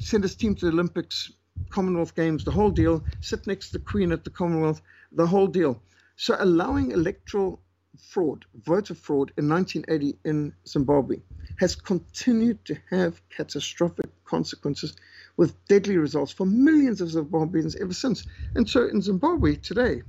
send 0.00 0.24
his 0.24 0.34
team 0.34 0.54
to 0.54 0.64
the 0.64 0.72
Olympics, 0.72 1.30
Commonwealth 1.68 2.16
Games, 2.16 2.42
the 2.42 2.50
whole 2.50 2.70
deal, 2.70 3.04
sit 3.20 3.46
next 3.46 3.66
to 3.68 3.72
the 3.74 3.84
Queen 3.84 4.12
at 4.12 4.24
the 4.24 4.30
Commonwealth, 4.30 4.80
the 5.12 5.26
whole 5.26 5.46
deal. 5.46 5.80
So 6.16 6.36
allowing 6.38 6.90
electoral 6.90 7.60
fraud, 7.98 8.46
voter 8.64 8.94
fraud 8.94 9.32
in 9.36 9.48
1980 9.48 10.18
in 10.24 10.54
Zimbabwe 10.66 11.18
has 11.56 11.76
continued 11.76 12.64
to 12.64 12.76
have 12.88 13.20
catastrophic 13.28 14.06
consequences 14.24 14.96
with 15.36 15.54
deadly 15.66 15.98
results 15.98 16.32
for 16.32 16.46
millions 16.46 17.02
of 17.02 17.08
Zimbabweans 17.08 17.78
ever 17.80 17.92
since. 17.92 18.26
And 18.54 18.68
so 18.68 18.86
in 18.86 19.02
Zimbabwe 19.02 19.56
today, 19.56 20.02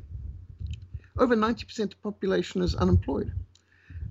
over 1.18 1.36
90% 1.36 1.80
of 1.80 1.89
the 1.89 1.96
population 1.98 2.62
is 2.62 2.76
unemployed. 2.76 3.34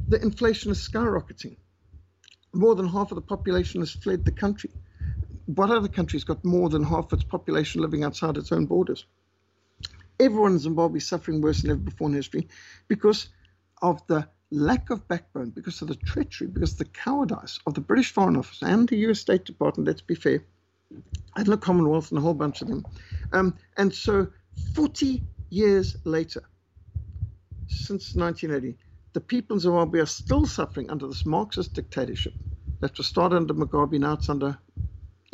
The 0.09 0.21
inflation 0.21 0.71
is 0.71 0.87
skyrocketing. 0.87 1.57
More 2.53 2.75
than 2.75 2.89
half 2.89 3.11
of 3.13 3.17
the 3.17 3.23
population 3.23 3.81
has 3.81 3.93
fled 3.93 4.25
the 4.27 4.33
country 4.33 4.71
what 5.57 5.71
other 5.71 5.89
country's 5.89 6.25
got 6.25 6.45
more 6.45 6.69
than 6.69 6.85
half 6.85 7.13
its 7.13 7.25
population 7.25 7.81
living 7.81 8.05
outside 8.05 8.37
its 8.37 8.53
own 8.53 8.67
borders? 8.67 9.07
Everyone 10.21 10.53
in 10.53 10.59
Zimbabwe 10.59 10.99
is 10.99 11.09
suffering 11.09 11.41
worse 11.41 11.63
than 11.63 11.71
ever 11.73 11.81
before 11.81 12.09
in 12.09 12.15
history 12.15 12.49
because 12.89 13.29
of 13.83 14.07
the 14.07 14.29
lack 14.51 14.91
of 14.91 15.07
backbone, 15.09 15.51
because 15.51 15.83
of 15.83 15.89
the 15.89 15.95
treachery, 15.95 16.47
because 16.47 16.73
of 16.73 16.79
the 16.79 16.85
cowardice 16.87 17.59
of 17.67 17.75
the 17.75 17.81
British 17.81 18.13
Foreign 18.13 18.37
Office 18.37 18.63
and 18.63 18.89
the 18.89 18.97
US 19.09 19.21
State 19.21 19.45
Department, 19.45 19.89
let's 19.89 20.03
be 20.03 20.15
fair, 20.15 20.45
and 21.37 21.47
the 21.47 21.57
Commonwealth 21.57 22.11
and 22.11 22.19
a 22.19 22.21
whole 22.21 22.35
bunch 22.35 22.63
of 22.63 22.69
them. 22.69 22.85
Um, 23.33 23.57
and 23.77 23.93
so 23.95 24.29
40 24.75 25.25
years 25.51 25.97
later, 26.05 26.43
since 27.67 28.15
1980, 28.15 28.79
the 29.15 29.21
people 29.21 29.55
in 29.57 29.61
Zimbabwe 29.61 30.01
are 30.01 30.07
still 30.07 30.47
suffering 30.47 30.91
under 30.91 31.07
this 31.07 31.27
Marxist 31.27 31.75
dictatorship 31.75 32.35
that 32.81 32.97
was 32.99 33.07
started 33.07 33.37
under 33.37 33.55
Mugabe, 33.55 33.99
now 33.99 34.15
it's 34.15 34.29
under 34.29 34.59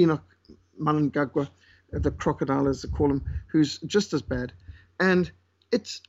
Enoch 0.00 0.24
Mnangagwa, 0.80 1.50
the 1.92 2.10
crocodile 2.10 2.68
as 2.68 2.82
they 2.82 2.88
call 2.88 3.10
him, 3.10 3.24
who's 3.48 3.78
just 3.80 4.12
as 4.14 4.22
bad. 4.22 4.52
And 5.00 5.30
it's 5.72 6.02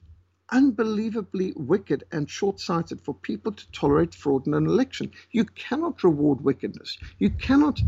unbelievably 0.52 1.54
wicked 1.58 2.04
and 2.12 2.30
short 2.30 2.60
sighted 2.60 3.02
for 3.02 3.14
people 3.16 3.52
to 3.52 3.72
tolerate 3.72 4.16
fraud 4.16 4.48
in 4.48 4.54
an 4.54 4.68
election. 4.68 5.12
You 5.32 5.46
cannot 5.46 6.04
reward 6.04 6.42
wickedness. 6.42 6.98
You 7.20 7.30
cannot 7.32 7.84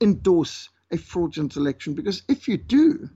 endorse 0.00 0.68
a 0.92 0.98
fraudulent 0.98 1.56
election 1.56 1.94
because 1.94 2.22
if 2.28 2.48
you 2.48 2.58
do, 2.58 3.10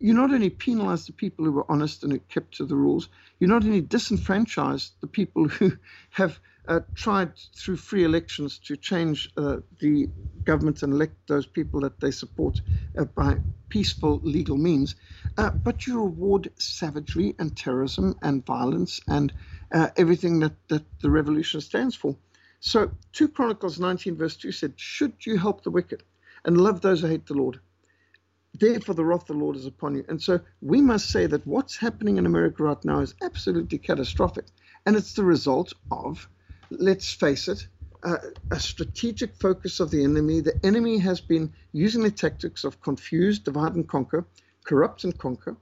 you 0.00 0.14
not 0.14 0.32
only 0.32 0.50
penalize 0.50 1.06
the 1.06 1.12
people 1.12 1.44
who 1.44 1.52
were 1.52 1.70
honest 1.70 2.04
and 2.04 2.12
who 2.12 2.18
kept 2.20 2.56
to 2.56 2.66
the 2.66 2.76
rules, 2.76 3.08
you 3.40 3.46
not 3.48 3.64
only 3.64 3.82
disenfranchise 3.82 4.92
the 5.00 5.06
people 5.08 5.48
who 5.48 5.72
have 6.10 6.40
uh, 6.68 6.80
tried 6.94 7.32
through 7.56 7.76
free 7.76 8.04
elections 8.04 8.58
to 8.58 8.76
change 8.76 9.30
uh, 9.36 9.58
the 9.80 10.08
government 10.44 10.82
and 10.82 10.92
elect 10.92 11.14
those 11.28 11.46
people 11.46 11.80
that 11.80 12.00
they 12.00 12.10
support 12.10 12.60
uh, 12.98 13.04
by 13.04 13.38
peaceful 13.68 14.20
legal 14.22 14.56
means, 14.56 14.96
uh, 15.38 15.50
but 15.64 15.86
you 15.86 15.98
reward 15.98 16.50
savagery 16.58 17.34
and 17.38 17.56
terrorism 17.56 18.14
and 18.22 18.44
violence 18.44 19.00
and 19.08 19.32
uh, 19.72 19.88
everything 19.96 20.40
that, 20.40 20.52
that 20.68 20.84
the 21.00 21.10
revolution 21.10 21.60
stands 21.60 21.94
for. 21.94 22.16
So 22.60 22.92
2 23.12 23.28
Chronicles 23.28 23.80
19, 23.80 24.16
verse 24.16 24.36
2 24.36 24.52
said, 24.52 24.74
Should 24.76 25.26
you 25.26 25.38
help 25.38 25.62
the 25.64 25.70
wicked 25.70 26.02
and 26.44 26.60
love 26.60 26.80
those 26.80 27.00
who 27.00 27.08
hate 27.08 27.26
the 27.26 27.34
Lord? 27.34 27.60
Therefore, 28.54 28.94
the 28.94 29.04
wrath 29.04 29.22
of 29.22 29.38
the 29.38 29.42
Lord 29.44 29.56
is 29.56 29.66
upon 29.66 29.94
you. 29.94 30.04
And 30.08 30.20
so 30.22 30.40
we 30.60 30.82
must 30.82 31.10
say 31.10 31.26
that 31.26 31.46
what's 31.46 31.76
happening 31.78 32.18
in 32.18 32.26
America 32.26 32.62
right 32.62 32.84
now 32.84 33.00
is 33.00 33.14
absolutely 33.22 33.78
catastrophic. 33.78 34.44
And 34.84 34.94
it's 34.94 35.14
the 35.14 35.24
result 35.24 35.72
of 35.90 36.28
let's 36.78 37.12
face 37.12 37.48
it, 37.48 37.66
uh, 38.02 38.16
a 38.50 38.58
strategic 38.58 39.36
focus 39.36 39.80
of 39.80 39.90
the 39.90 40.02
enemy. 40.02 40.40
The 40.40 40.58
enemy 40.64 40.98
has 40.98 41.20
been 41.20 41.52
using 41.72 42.02
the 42.02 42.10
tactics 42.10 42.64
of 42.64 42.80
confuse, 42.80 43.38
divide, 43.38 43.74
and 43.74 43.88
conquer, 43.88 44.24
corrupt 44.64 45.04
and 45.04 45.16
conquer. 45.16 45.56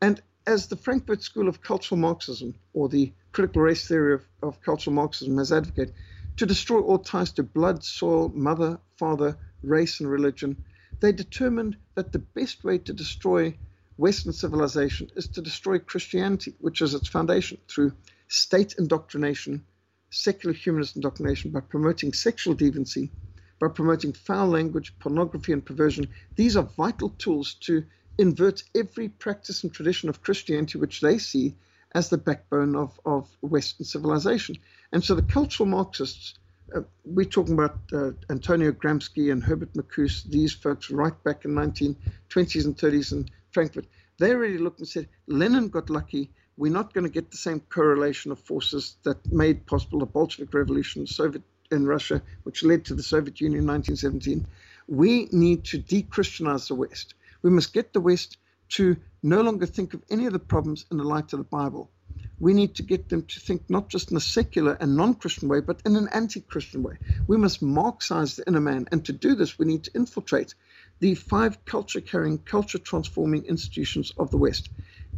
And 0.00 0.20
as 0.46 0.66
the 0.66 0.76
Frankfurt 0.76 1.22
School 1.22 1.48
of 1.48 1.62
Cultural 1.62 1.98
Marxism, 1.98 2.54
or 2.74 2.88
the 2.88 3.12
critical 3.32 3.62
race 3.62 3.86
theory 3.86 4.14
of, 4.14 4.24
of 4.42 4.60
cultural 4.62 4.94
Marxism, 4.94 5.38
has 5.38 5.52
advocated, 5.52 5.94
to 6.36 6.46
destroy 6.46 6.80
all 6.80 6.98
ties 6.98 7.32
to 7.32 7.42
blood, 7.42 7.84
soil, 7.84 8.30
mother, 8.34 8.78
father, 8.96 9.36
race, 9.62 10.00
and 10.00 10.10
religion, 10.10 10.56
they 11.00 11.12
determined 11.12 11.76
that 11.94 12.12
the 12.12 12.18
best 12.18 12.64
way 12.64 12.78
to 12.78 12.92
destroy 12.92 13.56
Western 13.96 14.32
civilization 14.32 15.10
is 15.16 15.28
to 15.28 15.42
destroy 15.42 15.78
Christianity, 15.78 16.54
which 16.60 16.80
is 16.80 16.94
its 16.94 17.08
foundation, 17.08 17.58
through 17.68 17.92
state 18.28 18.74
indoctrination, 18.78 19.64
secular 20.12 20.54
humanist 20.54 20.94
indoctrination, 20.94 21.50
by 21.50 21.60
promoting 21.60 22.12
sexual 22.12 22.54
deviancy, 22.54 23.10
by 23.58 23.68
promoting 23.68 24.12
foul 24.12 24.48
language, 24.48 24.94
pornography, 24.98 25.52
and 25.52 25.64
perversion. 25.64 26.08
These 26.36 26.56
are 26.56 26.62
vital 26.62 27.10
tools 27.10 27.54
to 27.62 27.84
invert 28.18 28.62
every 28.74 29.08
practice 29.08 29.64
and 29.64 29.72
tradition 29.72 30.08
of 30.08 30.22
Christianity, 30.22 30.78
which 30.78 31.00
they 31.00 31.18
see 31.18 31.54
as 31.94 32.08
the 32.08 32.18
backbone 32.18 32.76
of, 32.76 32.98
of 33.04 33.28
Western 33.40 33.86
civilization. 33.86 34.56
And 34.92 35.02
so 35.02 35.14
the 35.14 35.22
cultural 35.22 35.68
Marxists, 35.68 36.34
uh, 36.74 36.82
we're 37.04 37.24
talking 37.24 37.54
about 37.54 37.78
uh, 37.92 38.10
Antonio 38.30 38.72
Gramsci 38.72 39.30
and 39.30 39.42
Herbert 39.42 39.74
Marcuse, 39.74 40.24
these 40.24 40.52
folks 40.52 40.90
right 40.90 41.22
back 41.24 41.44
in 41.44 41.52
1920s 41.52 42.64
and 42.64 42.76
30s 42.76 43.12
in 43.12 43.28
Frankfurt, 43.50 43.86
they 44.18 44.34
really 44.34 44.58
looked 44.58 44.78
and 44.78 44.88
said, 44.88 45.08
Lenin 45.26 45.68
got 45.68 45.90
lucky. 45.90 46.30
We're 46.58 46.72
not 46.72 46.92
going 46.92 47.04
to 47.04 47.10
get 47.10 47.30
the 47.30 47.38
same 47.38 47.60
correlation 47.60 48.30
of 48.30 48.38
forces 48.38 48.96
that 49.04 49.32
made 49.32 49.64
possible 49.66 50.00
the 50.00 50.06
Bolshevik 50.06 50.52
Revolution, 50.52 51.06
Soviet 51.06 51.42
in 51.70 51.86
Russia, 51.86 52.20
which 52.42 52.62
led 52.62 52.84
to 52.84 52.94
the 52.94 53.02
Soviet 53.02 53.40
Union 53.40 53.60
in 53.60 53.66
1917. 53.66 54.46
We 54.86 55.28
need 55.32 55.64
to 55.64 55.78
de-Christianize 55.78 56.68
the 56.68 56.74
West. 56.74 57.14
We 57.40 57.48
must 57.48 57.72
get 57.72 57.94
the 57.94 58.00
West 58.00 58.36
to 58.70 58.96
no 59.22 59.40
longer 59.40 59.64
think 59.64 59.94
of 59.94 60.02
any 60.10 60.26
of 60.26 60.34
the 60.34 60.38
problems 60.38 60.84
in 60.90 60.98
the 60.98 61.04
light 61.04 61.32
of 61.32 61.38
the 61.38 61.44
Bible. 61.44 61.90
We 62.38 62.52
need 62.52 62.74
to 62.74 62.82
get 62.82 63.08
them 63.08 63.22
to 63.22 63.40
think 63.40 63.70
not 63.70 63.88
just 63.88 64.10
in 64.10 64.16
a 64.16 64.20
secular 64.20 64.76
and 64.80 64.94
non 64.96 65.14
Christian 65.14 65.48
way, 65.48 65.60
but 65.60 65.80
in 65.86 65.96
an 65.96 66.08
anti 66.12 66.40
Christian 66.40 66.82
way. 66.82 66.98
We 67.28 67.38
must 67.38 67.62
Marxize 67.62 68.36
the 68.36 68.46
inner 68.46 68.60
man. 68.60 68.88
And 68.92 69.04
to 69.06 69.12
do 69.12 69.34
this, 69.34 69.58
we 69.58 69.64
need 69.64 69.84
to 69.84 69.94
infiltrate 69.94 70.54
the 70.98 71.14
five 71.14 71.64
culture 71.64 72.00
carrying, 72.00 72.38
culture 72.38 72.78
transforming 72.78 73.44
institutions 73.46 74.12
of 74.18 74.30
the 74.30 74.36
West 74.36 74.68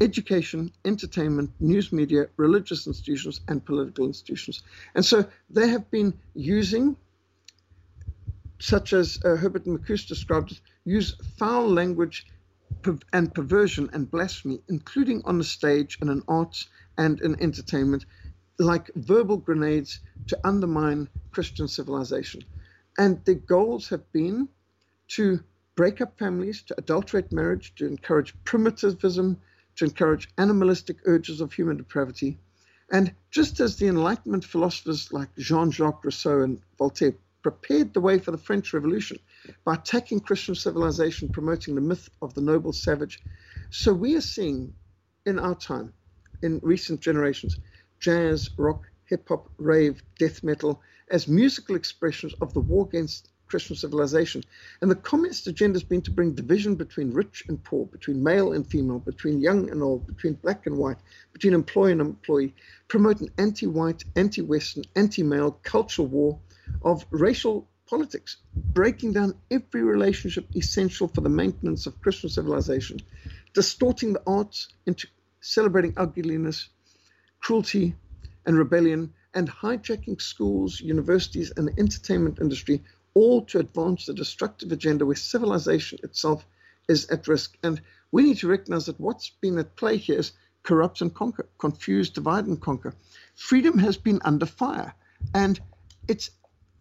education, 0.00 0.72
entertainment, 0.84 1.50
news 1.60 1.92
media, 1.92 2.26
religious 2.36 2.86
institutions, 2.86 3.40
and 3.48 3.64
political 3.64 4.06
institutions. 4.06 4.62
And 4.94 5.04
so 5.04 5.26
they 5.50 5.68
have 5.68 5.90
been 5.90 6.14
using, 6.34 6.96
such 8.60 8.92
as 8.92 9.18
uh, 9.24 9.36
Herbert 9.36 9.64
Marcuse 9.66 10.06
described 10.06 10.60
use 10.84 11.14
foul 11.38 11.68
language 11.68 12.26
and 13.12 13.34
perversion 13.34 13.88
and 13.92 14.10
blasphemy, 14.10 14.60
including 14.68 15.22
on 15.24 15.38
the 15.38 15.44
stage 15.44 15.96
and 16.00 16.10
in 16.10 16.22
arts 16.28 16.68
and 16.98 17.20
in 17.20 17.40
entertainment, 17.40 18.04
like 18.58 18.90
verbal 18.94 19.38
grenades 19.38 20.00
to 20.26 20.38
undermine 20.44 21.08
Christian 21.30 21.66
civilization. 21.68 22.42
And 22.98 23.24
their 23.24 23.34
goals 23.36 23.88
have 23.88 24.12
been 24.12 24.48
to 25.08 25.40
break 25.76 26.00
up 26.00 26.18
families, 26.18 26.62
to 26.62 26.74
adulterate 26.78 27.32
marriage, 27.32 27.74
to 27.76 27.86
encourage 27.86 28.34
primitivism, 28.44 29.40
to 29.76 29.84
encourage 29.84 30.28
animalistic 30.38 30.98
urges 31.04 31.40
of 31.40 31.52
human 31.52 31.76
depravity. 31.76 32.38
And 32.92 33.14
just 33.30 33.60
as 33.60 33.76
the 33.76 33.86
Enlightenment 33.88 34.44
philosophers 34.44 35.12
like 35.12 35.34
Jean 35.36 35.70
Jacques 35.70 36.04
Rousseau 36.04 36.42
and 36.42 36.60
Voltaire 36.78 37.14
prepared 37.42 37.92
the 37.92 38.00
way 38.00 38.18
for 38.18 38.30
the 38.30 38.38
French 38.38 38.72
Revolution 38.72 39.18
by 39.64 39.74
attacking 39.74 40.20
Christian 40.20 40.54
civilization, 40.54 41.28
promoting 41.28 41.74
the 41.74 41.80
myth 41.80 42.08
of 42.22 42.34
the 42.34 42.40
noble 42.40 42.72
savage, 42.72 43.22
so 43.70 43.92
we 43.92 44.16
are 44.16 44.20
seeing 44.20 44.72
in 45.26 45.38
our 45.38 45.54
time, 45.54 45.92
in 46.42 46.60
recent 46.62 47.00
generations, 47.00 47.58
jazz, 48.00 48.50
rock, 48.56 48.86
hip 49.06 49.28
hop, 49.28 49.50
rave, 49.58 50.02
death 50.18 50.42
metal 50.42 50.80
as 51.10 51.28
musical 51.28 51.76
expressions 51.76 52.34
of 52.40 52.52
the 52.54 52.60
war 52.60 52.86
against 52.86 53.28
Christian 53.46 53.76
civilization. 53.76 54.42
And 54.80 54.90
the 54.90 54.96
communist 54.96 55.46
agenda 55.46 55.76
has 55.76 55.84
been 55.84 56.02
to 56.02 56.10
bring 56.10 56.32
division 56.34 56.74
between 56.74 57.12
rich 57.12 57.44
and 57.48 57.62
poor, 57.62 57.86
between 57.86 58.22
male 58.22 58.52
and 58.52 58.66
female, 58.66 58.98
between 58.98 59.40
young 59.40 59.70
and 59.70 59.82
old, 59.82 60.06
between 60.06 60.34
black 60.34 60.66
and 60.66 60.76
white, 60.76 60.98
between 61.32 61.54
employee 61.54 61.92
and 61.92 62.00
employee, 62.00 62.54
promote 62.88 63.20
an 63.20 63.28
anti 63.38 63.66
white, 63.66 64.04
anti 64.16 64.42
Western, 64.42 64.84
anti 64.96 65.22
male 65.22 65.58
cultural 65.62 66.08
war 66.08 66.38
of 66.82 67.06
racial 67.10 67.68
politics, 67.86 68.38
breaking 68.54 69.12
down 69.12 69.34
every 69.50 69.82
relationship 69.82 70.48
essential 70.56 71.08
for 71.08 71.20
the 71.20 71.28
maintenance 71.28 71.86
of 71.86 72.00
Christian 72.00 72.30
civilization, 72.30 72.98
distorting 73.52 74.14
the 74.14 74.22
arts 74.26 74.68
into 74.86 75.06
celebrating 75.40 75.92
ugliness, 75.96 76.68
cruelty, 77.40 77.94
and 78.46 78.56
rebellion, 78.56 79.12
and 79.34 79.50
hijacking 79.50 80.20
schools, 80.20 80.80
universities, 80.80 81.52
and 81.56 81.68
the 81.68 81.78
entertainment 81.78 82.38
industry 82.40 82.82
all 83.14 83.44
to 83.46 83.58
advance 83.60 84.06
the 84.06 84.14
destructive 84.14 84.72
agenda 84.72 85.06
where 85.06 85.16
civilization 85.16 85.98
itself 86.02 86.46
is 86.88 87.06
at 87.08 87.28
risk. 87.28 87.56
And 87.62 87.80
we 88.12 88.24
need 88.24 88.38
to 88.38 88.48
recognize 88.48 88.86
that 88.86 89.00
what's 89.00 89.30
been 89.40 89.58
at 89.58 89.76
play 89.76 89.96
here 89.96 90.18
is 90.18 90.32
corrupt 90.62 91.00
and 91.00 91.14
conquer, 91.14 91.48
confuse, 91.58 92.10
divide 92.10 92.46
and 92.46 92.60
conquer. 92.60 92.94
Freedom 93.36 93.78
has 93.78 93.96
been 93.96 94.20
under 94.24 94.46
fire. 94.46 94.94
And 95.34 95.60
it's 96.08 96.30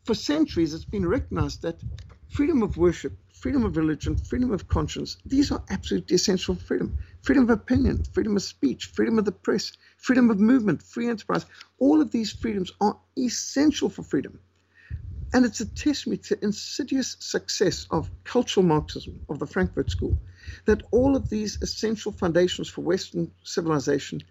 for 0.05 0.15
centuries 0.15 0.73
it's 0.73 0.85
been 0.85 1.07
recognized 1.07 1.61
that 1.61 1.83
freedom 2.27 2.63
of 2.63 2.77
worship, 2.77 3.17
freedom 3.31 3.63
of 3.63 3.77
religion, 3.77 4.15
freedom 4.15 4.51
of 4.51 4.67
conscience, 4.67 5.17
these 5.25 5.51
are 5.51 5.63
absolutely 5.69 6.15
essential 6.15 6.55
freedom. 6.55 6.95
Freedom 7.21 7.43
of 7.43 7.49
opinion, 7.51 8.03
freedom 8.11 8.35
of 8.35 8.43
speech, 8.43 8.87
freedom 8.87 9.17
of 9.19 9.25
the 9.25 9.31
press, 9.31 9.71
freedom 9.97 10.29
of 10.29 10.39
movement, 10.39 10.81
free 10.83 11.07
enterprise. 11.09 11.45
All 11.79 12.01
of 12.01 12.11
these 12.11 12.31
freedoms 12.31 12.71
are 12.81 12.99
essential 13.17 13.89
for 13.89 14.03
freedom. 14.03 14.39
And 15.33 15.45
it's 15.45 15.61
a 15.61 15.65
testament 15.65 16.23
to 16.25 16.43
insidious 16.43 17.17
success 17.19 17.87
of 17.91 18.11
cultural 18.23 18.65
Marxism, 18.65 19.21
of 19.29 19.39
the 19.39 19.47
Frankfurt 19.47 19.89
School, 19.89 20.19
that 20.65 20.83
all 20.91 21.15
of 21.15 21.29
these 21.29 21.57
essential 21.61 22.11
foundations 22.11 22.69
for 22.69 22.81
Western 22.81 23.31
civilization 23.43 24.21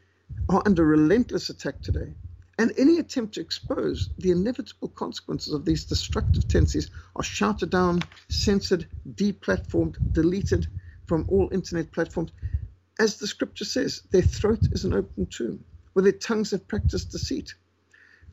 are 0.48 0.62
under 0.66 0.86
relentless 0.86 1.50
attack 1.50 1.82
today. 1.82 2.14
And 2.58 2.72
any 2.78 2.98
attempt 2.98 3.34
to 3.34 3.40
expose 3.40 4.10
the 4.18 4.30
inevitable 4.30 4.88
consequences 4.88 5.54
of 5.54 5.64
these 5.64 5.86
destructive 5.86 6.46
tendencies 6.48 6.90
are 7.16 7.24
shouted 7.24 7.70
down, 7.70 8.00
censored, 8.28 8.86
deplatformed, 9.14 9.96
deleted 10.12 10.68
from 11.06 11.24
all 11.28 11.48
internet 11.52 11.92
platforms. 11.92 12.30
As 13.00 13.16
the 13.16 13.26
scripture 13.26 13.64
says, 13.64 14.02
their 14.12 14.22
throat 14.22 14.68
is 14.72 14.84
an 14.84 14.92
open 14.94 15.26
tomb, 15.26 15.64
where 15.94 16.04
their 16.04 16.12
tongues 16.12 16.52
have 16.52 16.68
practiced 16.68 17.10
deceit. 17.10 17.54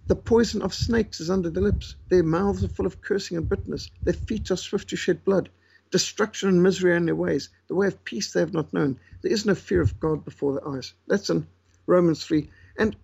The 0.09 0.15
poison 0.15 0.63
of 0.63 0.73
snakes 0.73 1.19
is 1.19 1.29
under 1.29 1.51
their 1.51 1.61
lips. 1.61 1.95
Their 2.09 2.23
mouths 2.23 2.63
are 2.63 2.67
full 2.67 2.87
of 2.87 2.99
cursing 2.99 3.37
and 3.37 3.47
bitterness. 3.47 3.91
Their 4.05 4.15
feet 4.15 4.49
are 4.49 4.57
swift 4.57 4.89
to 4.89 4.95
shed 4.95 5.23
blood. 5.23 5.49
Destruction 5.91 6.49
and 6.49 6.63
misery 6.63 6.93
are 6.93 6.95
in 6.95 7.05
their 7.05 7.13
ways. 7.13 7.49
The 7.67 7.75
way 7.75 7.85
of 7.85 8.03
peace 8.03 8.33
they 8.33 8.39
have 8.39 8.51
not 8.51 8.73
known. 8.73 8.99
There 9.21 9.31
is 9.31 9.45
no 9.45 9.53
fear 9.53 9.81
of 9.81 9.99
God 9.99 10.25
before 10.25 10.53
their 10.53 10.67
eyes. 10.67 10.95
That's 11.05 11.29
in 11.29 11.45
Romans 11.85 12.25
3. 12.25 12.49
And 12.79 12.95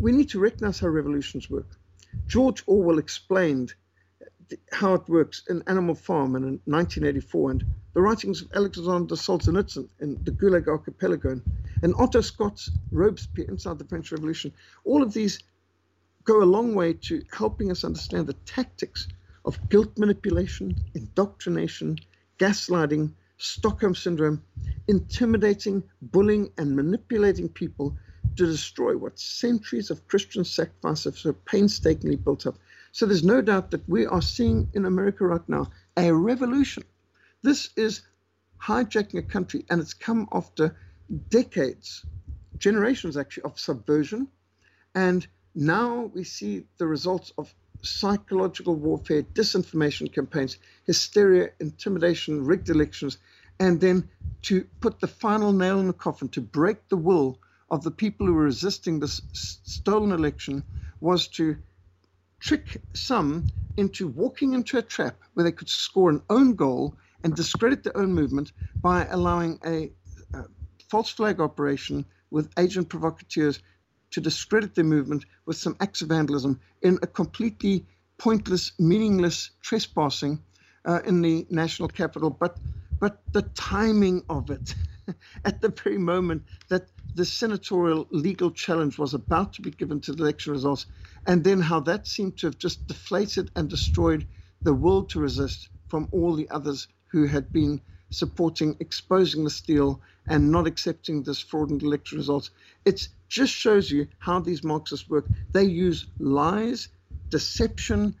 we 0.00 0.10
need 0.10 0.30
to 0.30 0.40
recognize 0.40 0.80
how 0.80 0.88
revolutions 0.88 1.48
work. 1.48 1.78
George 2.26 2.64
Orwell 2.66 2.98
explained 2.98 3.74
how 4.72 4.94
it 4.94 5.08
works 5.08 5.44
in 5.48 5.62
Animal 5.68 5.94
Farm 5.94 6.34
in 6.34 6.42
1984, 6.64 7.50
and 7.52 7.64
the 7.94 8.02
writings 8.02 8.42
of 8.42 8.50
Alexander 8.52 9.14
Solzhenitsyn 9.14 9.88
in 10.00 10.18
the 10.24 10.32
Gulag 10.32 10.66
Archipelago, 10.66 11.40
and 11.82 11.94
Otto 11.98 12.20
Scott's 12.20 12.72
Robespierre 12.90 13.46
inside 13.46 13.78
the 13.78 13.84
French 13.84 14.10
Revolution. 14.10 14.52
All 14.84 15.04
of 15.04 15.12
these 15.12 15.38
go 16.24 16.42
a 16.42 16.44
long 16.44 16.74
way 16.74 16.94
to 16.94 17.22
helping 17.32 17.70
us 17.70 17.84
understand 17.84 18.26
the 18.28 18.34
tactics 18.34 19.08
of 19.44 19.60
guilt 19.70 19.98
manipulation, 19.98 20.78
indoctrination, 20.94 21.98
gaslighting, 22.38 23.14
Stockholm 23.38 23.94
syndrome, 23.94 24.44
intimidating, 24.88 25.82
bullying, 26.02 26.52
and 26.58 26.76
manipulating 26.76 27.48
people 27.48 27.96
to 28.36 28.46
destroy 28.46 28.96
what 28.96 29.18
centuries 29.18 29.90
of 29.90 30.06
Christian 30.08 30.44
sacrifice 30.44 31.04
have 31.04 31.18
so 31.18 31.32
painstakingly 31.32 32.16
built 32.16 32.46
up. 32.46 32.56
So 32.92 33.06
there's 33.06 33.24
no 33.24 33.42
doubt 33.42 33.72
that 33.72 33.88
we 33.88 34.06
are 34.06 34.22
seeing 34.22 34.68
in 34.74 34.86
America 34.86 35.26
right 35.26 35.48
now 35.48 35.70
a 35.96 36.12
revolution. 36.14 36.84
This 37.42 37.70
is 37.76 38.02
hijacking 38.62 39.18
a 39.18 39.22
country, 39.22 39.66
and 39.70 39.80
it's 39.80 39.94
come 39.94 40.28
after 40.32 40.76
decades, 41.30 42.06
generations 42.58 43.16
actually, 43.16 43.44
of 43.44 43.60
subversion 43.60 44.28
and 44.94 45.26
now 45.54 46.10
we 46.14 46.24
see 46.24 46.66
the 46.78 46.86
results 46.86 47.32
of 47.38 47.54
psychological 47.82 48.76
warfare, 48.76 49.22
disinformation 49.22 50.12
campaigns, 50.12 50.58
hysteria, 50.86 51.50
intimidation, 51.60 52.44
rigged 52.44 52.70
elections, 52.70 53.18
and 53.60 53.80
then 53.80 54.08
to 54.42 54.66
put 54.80 55.00
the 55.00 55.08
final 55.08 55.52
nail 55.52 55.80
in 55.80 55.88
the 55.88 55.92
coffin, 55.92 56.28
to 56.30 56.40
break 56.40 56.88
the 56.88 56.96
will 56.96 57.38
of 57.70 57.82
the 57.84 57.90
people 57.90 58.26
who 58.26 58.34
were 58.34 58.44
resisting 58.44 59.00
this 59.00 59.20
stolen 59.32 60.12
election, 60.12 60.64
was 61.00 61.28
to 61.28 61.56
trick 62.40 62.82
some 62.94 63.46
into 63.76 64.08
walking 64.08 64.54
into 64.54 64.78
a 64.78 64.82
trap 64.82 65.18
where 65.34 65.44
they 65.44 65.52
could 65.52 65.68
score 65.68 66.10
an 66.10 66.22
own 66.30 66.54
goal 66.54 66.96
and 67.24 67.34
discredit 67.36 67.82
their 67.84 67.96
own 67.96 68.12
movement 68.14 68.52
by 68.82 69.06
allowing 69.06 69.58
a, 69.66 69.90
a 70.34 70.44
false 70.90 71.10
flag 71.10 71.40
operation 71.40 72.04
with 72.30 72.50
agent 72.58 72.88
provocateurs 72.88 73.60
to 74.12 74.22
discredit 74.22 74.74
the 74.76 74.84
movement 74.84 75.26
with 75.46 75.58
some 75.58 75.76
acts 75.80 76.02
of 76.02 76.08
vandalism 76.10 76.60
in 76.82 76.98
a 77.02 77.08
completely 77.08 77.86
pointless, 78.18 78.72
meaningless 78.80 79.50
trespassing 79.62 80.42
uh, 80.86 81.00
in 81.06 81.22
the 81.22 81.46
national 81.50 81.88
capital. 81.90 82.30
But 82.30 82.60
but 83.00 83.24
the 83.32 83.42
timing 83.42 84.24
of 84.30 84.50
it, 84.50 84.76
at 85.46 85.62
the 85.62 85.70
very 85.70 85.98
moment 85.98 86.44
that 86.70 86.88
the 87.14 87.24
senatorial 87.26 88.08
legal 88.12 88.52
challenge 88.52 88.98
was 88.98 89.14
about 89.14 89.54
to 89.54 89.62
be 89.62 89.72
given 89.72 90.00
to 90.02 90.12
the 90.12 90.24
election 90.24 90.52
results, 90.52 90.86
and 91.26 91.44
then 91.44 91.60
how 91.60 91.80
that 91.80 92.06
seemed 92.08 92.38
to 92.38 92.48
have 92.48 92.58
just 92.58 92.86
deflated 92.88 93.50
and 93.56 93.70
destroyed 93.70 94.26
the 94.64 94.74
will 94.74 95.04
to 95.06 95.20
resist 95.20 95.70
from 95.88 96.08
all 96.12 96.34
the 96.36 96.50
others 96.50 96.88
who 97.12 97.26
had 97.26 97.52
been 97.52 97.82
supporting 98.10 98.76
exposing 98.80 99.44
the 99.44 99.50
steal 99.50 100.02
and 100.28 100.52
not 100.52 100.66
accepting 100.68 101.24
this 101.24 101.40
fraudulent 101.40 101.82
election 101.82 102.18
results. 102.18 102.50
It 102.86 103.08
just 103.32 103.54
shows 103.54 103.90
you 103.90 104.08
how 104.18 104.40
these 104.40 104.64
Marxists 104.64 105.08
work. 105.08 105.30
They 105.54 105.64
use 105.64 106.06
lies, 106.20 106.88
deception, 107.30 108.16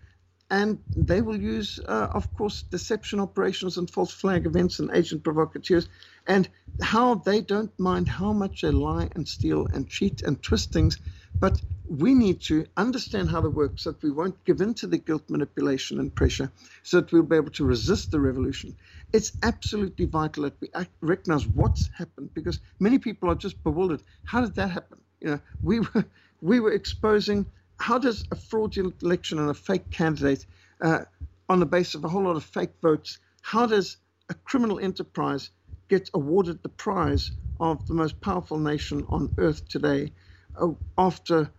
and 0.50 0.80
they 0.96 1.22
will 1.22 1.40
use, 1.40 1.80
uh, 1.86 2.08
of 2.14 2.32
course, 2.34 2.64
deception 2.70 3.20
operations 3.20 3.78
and 3.78 3.90
false 3.90 4.12
flag 4.12 4.46
events 4.46 4.80
and 4.80 4.90
agent 4.94 5.24
provocateurs, 5.24 5.88
and 6.26 6.48
how 6.82 7.16
they 7.16 7.42
don't 7.42 7.78
mind 7.78 8.08
how 8.08 8.32
much 8.32 8.62
they 8.62 8.72
lie 8.72 9.10
and 9.16 9.28
steal 9.28 9.68
and 9.74 9.88
cheat 9.88 10.22
and 10.22 10.42
twist 10.42 10.72
things. 10.72 10.98
But 11.40 11.62
we 11.88 12.14
need 12.14 12.40
to 12.42 12.66
understand 12.78 13.30
how 13.30 13.42
they 13.42 13.48
work 13.48 13.74
so 13.78 13.92
that 13.92 14.02
we 14.02 14.12
won't 14.12 14.44
give 14.46 14.62
in 14.62 14.74
to 14.76 14.88
the 14.88 14.98
guilt, 14.98 15.30
manipulation, 15.30 16.00
and 16.00 16.14
pressure, 16.14 16.52
so 16.84 17.02
that 17.02 17.12
we'll 17.12 17.24
be 17.24 17.36
able 17.36 17.52
to 17.52 17.66
resist 17.66 18.12
the 18.12 18.20
revolution. 18.20 18.76
It's 19.12 19.32
absolutely 19.42 20.06
vital 20.06 20.44
that 20.44 20.60
we 20.60 20.70
recognize 21.02 21.46
what's 21.46 21.90
happened 21.96 22.34
because 22.34 22.60
many 22.80 22.98
people 22.98 23.30
are 23.30 23.34
just 23.34 23.62
bewildered. 23.64 24.02
How 24.24 24.42
did 24.42 24.54
that 24.56 24.70
happen? 24.70 25.00
You 25.20 25.28
know, 25.32 25.40
we 25.62 25.80
were 25.80 26.04
we 26.40 26.60
were 26.60 26.72
exposing 26.72 27.46
how 27.78 27.98
does 27.98 28.24
a 28.30 28.36
fraudulent 28.36 29.02
election 29.02 29.38
and 29.38 29.50
a 29.50 29.54
fake 29.54 29.90
candidate 29.90 30.46
uh, 30.80 31.04
on 31.48 31.60
the 31.60 31.66
basis 31.66 31.94
of 31.96 32.04
a 32.04 32.08
whole 32.08 32.24
lot 32.24 32.36
of 32.36 32.44
fake 32.44 32.74
votes, 32.82 33.18
how 33.42 33.66
does 33.66 33.98
a 34.30 34.34
criminal 34.34 34.78
enterprise 34.80 35.50
get 35.88 36.10
awarded 36.14 36.62
the 36.62 36.68
prize 36.68 37.32
of 37.60 37.86
the 37.86 37.94
most 37.94 38.20
powerful 38.20 38.58
nation 38.58 39.04
on 39.08 39.32
earth 39.38 39.68
today 39.68 40.12
uh, 40.60 40.68
after 40.98 41.50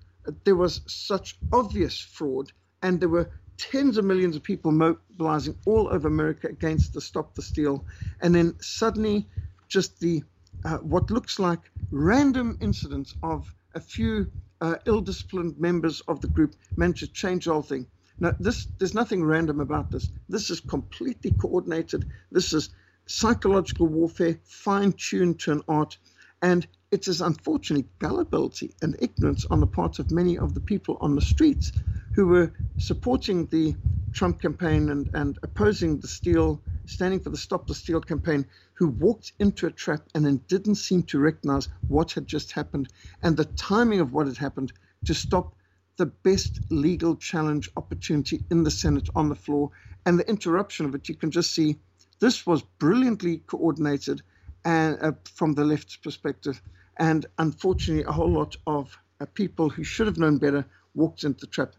there 0.46 0.56
was 0.56 0.82
such 0.88 1.40
obvious 1.52 2.00
fraud 2.00 2.52
and 2.82 3.00
there 3.00 3.10
were 3.10 3.30
tens 3.58 3.98
of 3.98 4.06
millions 4.06 4.36
of 4.36 4.44
people 4.44 4.72
mobilizing 4.72 5.56
all 5.66 5.88
over 5.90 6.08
America 6.08 6.48
against 6.48 6.94
the 6.94 7.02
Stop 7.02 7.36
the 7.36 7.42
Steal, 7.42 7.86
and 8.22 8.34
then 8.36 8.56
suddenly 8.62 9.30
just 9.68 10.00
the 10.00 10.24
uh, 10.66 10.78
what 10.80 11.12
looks 11.12 11.40
like 11.40 11.72
random 11.92 12.58
incidents 12.62 13.16
of 13.24 13.54
a 13.76 13.80
few 13.80 14.32
uh, 14.62 14.76
ill-disciplined 14.86 15.60
members 15.60 16.02
of 16.02 16.22
the 16.22 16.28
group 16.28 16.56
managed 16.78 17.00
to 17.02 17.08
change 17.08 17.46
the 17.46 17.54
whole 17.54 17.62
thing. 17.62 17.88
Now, 18.20 18.34
this 18.40 18.68
there's 18.80 18.94
nothing 18.96 19.24
random 19.24 19.60
about 19.60 19.92
this. 19.92 20.12
This 20.30 20.50
is 20.50 20.60
completely 20.62 21.32
coordinated. 21.32 22.06
This 22.32 22.54
is 22.54 22.70
psychological 23.08 23.88
warfare, 23.88 24.40
fine-tuned 24.44 25.40
to 25.42 25.52
an 25.52 25.62
art, 25.68 25.98
and 26.42 26.68
it 26.92 27.08
is 27.08 27.22
unfortunately 27.22 27.90
gullibility 28.00 28.76
and 28.82 28.96
ignorance 29.02 29.46
on 29.52 29.60
the 29.60 29.68
part 29.68 30.00
of 30.00 30.12
many 30.12 30.38
of 30.38 30.54
the 30.54 30.62
people 30.62 30.98
on 31.02 31.16
the 31.16 31.22
streets 31.22 31.74
who 32.14 32.28
were 32.28 32.54
supporting 32.78 33.48
the 33.48 33.76
Trump 34.14 34.42
campaign 34.42 34.90
and, 34.90 35.10
and 35.14 35.40
opposing 35.44 36.00
the 36.00 36.08
steal, 36.08 36.64
standing 36.86 37.20
for 37.20 37.30
the 37.30 37.38
Stop 37.38 37.68
the 37.68 37.76
Steal 37.76 38.02
campaign, 38.02 38.46
who 38.76 38.88
walked 38.90 39.34
into 39.40 39.68
a 39.68 39.72
trap 39.72 40.02
and 40.16 40.26
then 40.26 40.42
didn't 40.48 40.76
seem 40.76 41.04
to 41.04 41.20
recognize 41.20 41.70
what 41.88 42.12
had 42.14 42.28
just 42.28 42.52
happened 42.54 42.90
and 43.24 43.38
the 43.38 43.46
timing 43.46 44.00
of 44.00 44.14
what 44.14 44.28
had 44.28 44.38
happened 44.38 44.74
to 45.06 45.14
stop 45.14 45.56
the 45.98 46.06
best 46.08 46.60
legal 46.70 47.16
challenge 47.16 47.70
opportunity 47.78 48.44
in 48.52 48.64
the 48.64 48.72
Senate 48.72 49.10
on 49.16 49.30
the 49.30 49.36
floor 49.36 49.72
and 50.06 50.20
the 50.20 50.30
interruption 50.30 50.86
of 50.86 50.96
it. 50.96 51.10
You 51.10 51.16
can 51.16 51.32
just 51.32 51.54
see 51.54 51.80
this 52.20 52.46
was 52.46 52.64
brilliantly 52.80 53.40
coordinated 53.40 54.22
and 54.66 54.98
uh, 55.02 55.12
from 55.26 55.54
the 55.54 55.66
left's 55.66 55.98
perspective. 55.98 56.62
And 57.00 57.26
unfortunately, 57.38 58.06
a 58.06 58.12
whole 58.12 58.32
lot 58.32 58.56
of 58.68 58.98
uh, 59.22 59.26
people 59.34 59.70
who 59.70 59.84
should 59.84 60.08
have 60.08 60.18
known 60.18 60.38
better 60.38 60.66
walked 60.96 61.24
into 61.24 61.42
the 61.42 61.48
trap. 61.48 61.74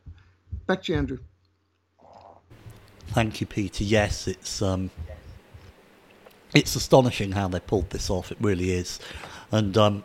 Back 0.66 0.84
to 0.84 0.92
you, 0.92 0.98
Andrew. 0.98 1.18
Thank 3.08 3.40
you, 3.40 3.46
Peter. 3.46 3.84
Yes, 3.84 4.26
it's 4.26 4.62
um, 4.62 4.90
it's 6.54 6.74
astonishing 6.74 7.32
how 7.32 7.48
they 7.48 7.60
pulled 7.60 7.90
this 7.90 8.08
off. 8.08 8.32
It 8.32 8.38
really 8.40 8.70
is, 8.72 8.98
and 9.52 9.76
um, 9.76 10.04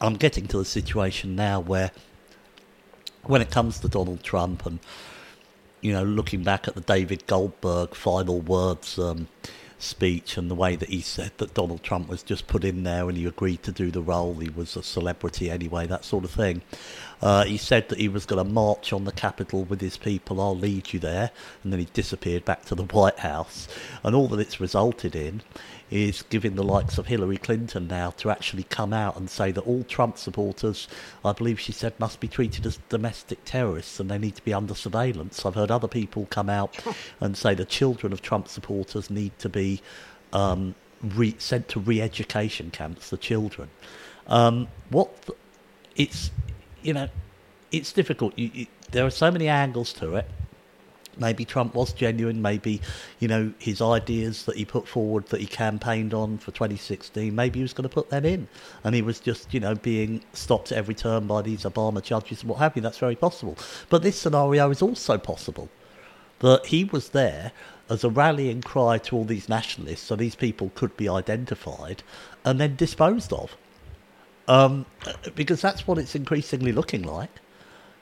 I'm 0.00 0.14
getting 0.14 0.46
to 0.48 0.58
the 0.58 0.64
situation 0.64 1.34
now 1.34 1.58
where, 1.60 1.90
when 3.22 3.40
it 3.40 3.50
comes 3.50 3.80
to 3.80 3.88
Donald 3.88 4.22
Trump, 4.22 4.66
and 4.66 4.78
you 5.80 5.92
know, 5.92 6.04
looking 6.04 6.42
back 6.42 6.68
at 6.68 6.74
the 6.74 6.80
David 6.82 7.26
Goldberg 7.26 7.94
final 7.94 8.40
words 8.40 8.98
um, 8.98 9.28
speech 9.78 10.36
and 10.36 10.50
the 10.50 10.54
way 10.54 10.76
that 10.76 10.88
he 10.88 11.00
said 11.00 11.32
that 11.36 11.54
Donald 11.54 11.82
Trump 11.82 12.08
was 12.08 12.22
just 12.22 12.46
put 12.46 12.64
in 12.64 12.84
there 12.84 13.08
and 13.08 13.18
he 13.18 13.26
agreed 13.26 13.62
to 13.62 13.72
do 13.72 13.90
the 13.90 14.00
role, 14.02 14.34
he 14.34 14.48
was 14.48 14.76
a 14.76 14.82
celebrity 14.82 15.50
anyway, 15.50 15.86
that 15.86 16.04
sort 16.04 16.24
of 16.24 16.30
thing. 16.30 16.62
Uh, 17.24 17.42
he 17.44 17.56
said 17.56 17.88
that 17.88 17.98
he 17.98 18.06
was 18.06 18.26
going 18.26 18.44
to 18.44 18.52
march 18.52 18.92
on 18.92 19.04
the 19.04 19.12
Capitol 19.12 19.64
with 19.64 19.80
his 19.80 19.96
people, 19.96 20.42
I'll 20.42 20.54
lead 20.54 20.92
you 20.92 21.00
there, 21.00 21.30
and 21.62 21.72
then 21.72 21.80
he 21.80 21.88
disappeared 21.94 22.44
back 22.44 22.66
to 22.66 22.74
the 22.74 22.84
White 22.84 23.20
House. 23.20 23.66
And 24.02 24.14
all 24.14 24.28
that 24.28 24.40
it's 24.40 24.60
resulted 24.60 25.16
in 25.16 25.40
is 25.90 26.20
giving 26.20 26.54
the 26.54 26.62
likes 26.62 26.98
of 26.98 27.06
Hillary 27.06 27.38
Clinton 27.38 27.88
now 27.88 28.10
to 28.10 28.28
actually 28.28 28.64
come 28.64 28.92
out 28.92 29.16
and 29.16 29.30
say 29.30 29.52
that 29.52 29.62
all 29.62 29.84
Trump 29.84 30.18
supporters, 30.18 30.86
I 31.24 31.32
believe 31.32 31.58
she 31.58 31.72
said, 31.72 31.98
must 31.98 32.20
be 32.20 32.28
treated 32.28 32.66
as 32.66 32.78
domestic 32.90 33.42
terrorists 33.46 33.98
and 33.98 34.10
they 34.10 34.18
need 34.18 34.36
to 34.36 34.44
be 34.44 34.52
under 34.52 34.74
surveillance. 34.74 35.46
I've 35.46 35.54
heard 35.54 35.70
other 35.70 35.88
people 35.88 36.26
come 36.26 36.50
out 36.50 36.78
and 37.20 37.38
say 37.38 37.54
the 37.54 37.64
children 37.64 38.12
of 38.12 38.20
Trump 38.20 38.48
supporters 38.48 39.08
need 39.08 39.38
to 39.38 39.48
be 39.48 39.80
um, 40.34 40.74
re- 41.02 41.36
sent 41.38 41.68
to 41.68 41.80
re-education 41.80 42.70
camps. 42.70 43.08
The 43.08 43.16
children. 43.16 43.70
Um, 44.26 44.68
what 44.90 45.22
the, 45.22 45.34
it's 45.96 46.30
you 46.84 46.92
know, 46.92 47.08
it's 47.72 47.92
difficult. 47.92 48.38
You, 48.38 48.50
you, 48.54 48.66
there 48.92 49.04
are 49.04 49.10
so 49.10 49.30
many 49.30 49.48
angles 49.48 49.92
to 49.94 50.14
it. 50.14 50.30
Maybe 51.16 51.44
Trump 51.44 51.74
was 51.74 51.92
genuine. 51.92 52.42
Maybe, 52.42 52.80
you 53.18 53.28
know, 53.28 53.52
his 53.58 53.80
ideas 53.80 54.44
that 54.44 54.56
he 54.56 54.64
put 54.64 54.86
forward 54.86 55.26
that 55.28 55.40
he 55.40 55.46
campaigned 55.46 56.12
on 56.12 56.38
for 56.38 56.50
2016, 56.50 57.34
maybe 57.34 57.60
he 57.60 57.62
was 57.62 57.72
going 57.72 57.88
to 57.88 57.94
put 57.94 58.10
them 58.10 58.24
in. 58.24 58.48
And 58.82 58.94
he 58.94 59.02
was 59.02 59.20
just, 59.20 59.54
you 59.54 59.60
know, 59.60 59.74
being 59.74 60.24
stopped 60.32 60.72
at 60.72 60.78
every 60.78 60.94
turn 60.94 61.26
by 61.26 61.42
these 61.42 61.62
Obama 61.62 62.02
judges 62.02 62.42
and 62.42 62.50
what 62.50 62.58
have 62.58 62.76
you. 62.76 62.82
That's 62.82 62.98
very 62.98 63.16
possible. 63.16 63.56
But 63.88 64.02
this 64.02 64.18
scenario 64.18 64.70
is 64.70 64.82
also 64.82 65.18
possible 65.18 65.68
that 66.40 66.66
he 66.66 66.84
was 66.84 67.10
there 67.10 67.52
as 67.88 68.02
a 68.02 68.10
rallying 68.10 68.60
cry 68.60 68.98
to 68.98 69.16
all 69.16 69.24
these 69.24 69.48
nationalists 69.48 70.02
so 70.02 70.16
these 70.16 70.34
people 70.34 70.72
could 70.74 70.96
be 70.96 71.08
identified 71.08 72.02
and 72.44 72.60
then 72.60 72.76
disposed 72.76 73.32
of. 73.32 73.56
Um, 74.46 74.86
because 75.34 75.60
that's 75.60 75.86
what 75.86 75.98
it's 75.98 76.14
increasingly 76.14 76.72
looking 76.72 77.02
like. 77.02 77.30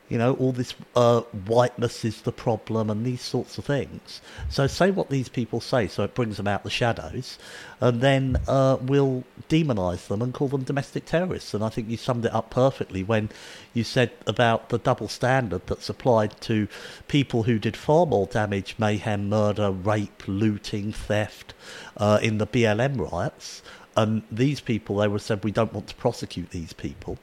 You 0.08 0.18
know, 0.18 0.34
all 0.34 0.52
this 0.52 0.74
uh, 0.94 1.22
whiteness 1.46 2.04
is 2.04 2.20
the 2.20 2.32
problem 2.32 2.90
and 2.90 3.06
these 3.06 3.22
sorts 3.22 3.56
of 3.56 3.64
things. 3.64 4.20
So 4.50 4.66
say 4.66 4.90
what 4.90 5.08
these 5.08 5.30
people 5.30 5.62
say, 5.62 5.86
so 5.86 6.02
it 6.02 6.14
brings 6.14 6.36
them 6.36 6.46
out 6.46 6.64
the 6.64 6.70
shadows, 6.70 7.38
and 7.80 8.02
then 8.02 8.36
uh, 8.46 8.76
we'll 8.82 9.24
demonise 9.48 10.08
them 10.08 10.20
and 10.20 10.34
call 10.34 10.48
them 10.48 10.64
domestic 10.64 11.06
terrorists. 11.06 11.54
And 11.54 11.64
I 11.64 11.70
think 11.70 11.88
you 11.88 11.96
summed 11.96 12.26
it 12.26 12.34
up 12.34 12.50
perfectly 12.50 13.02
when 13.02 13.30
you 13.72 13.84
said 13.84 14.10
about 14.26 14.68
the 14.68 14.76
double 14.76 15.08
standard 15.08 15.66
that's 15.66 15.88
applied 15.88 16.38
to 16.42 16.68
people 17.08 17.44
who 17.44 17.58
did 17.58 17.74
far 17.74 18.04
more 18.04 18.26
damage, 18.26 18.74
mayhem, 18.78 19.30
murder, 19.30 19.70
rape, 19.70 20.24
looting, 20.26 20.92
theft 20.92 21.54
uh, 21.96 22.18
in 22.20 22.36
the 22.36 22.46
BLM 22.46 23.00
riots 23.10 23.62
and 23.96 24.22
these 24.30 24.60
people, 24.60 24.96
they 24.96 25.08
were 25.08 25.18
said, 25.18 25.44
we 25.44 25.50
don't 25.50 25.72
want 25.72 25.88
to 25.88 25.94
prosecute 25.94 26.50
these 26.50 26.72
people. 26.72 27.18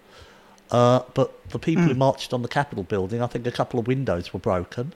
Uh, 0.71 1.01
but 1.13 1.49
the 1.49 1.59
people 1.59 1.83
mm. 1.83 1.87
who 1.87 1.93
hmm. 1.93 1.99
marched 1.99 2.31
on 2.31 2.43
the 2.43 2.47
Capitol 2.47 2.83
building, 2.83 3.23
I 3.23 3.27
think 3.27 3.47
a 3.47 3.51
couple 3.51 3.79
of 3.79 3.87
windows 3.87 4.33
were 4.33 4.39
broken. 4.39 4.93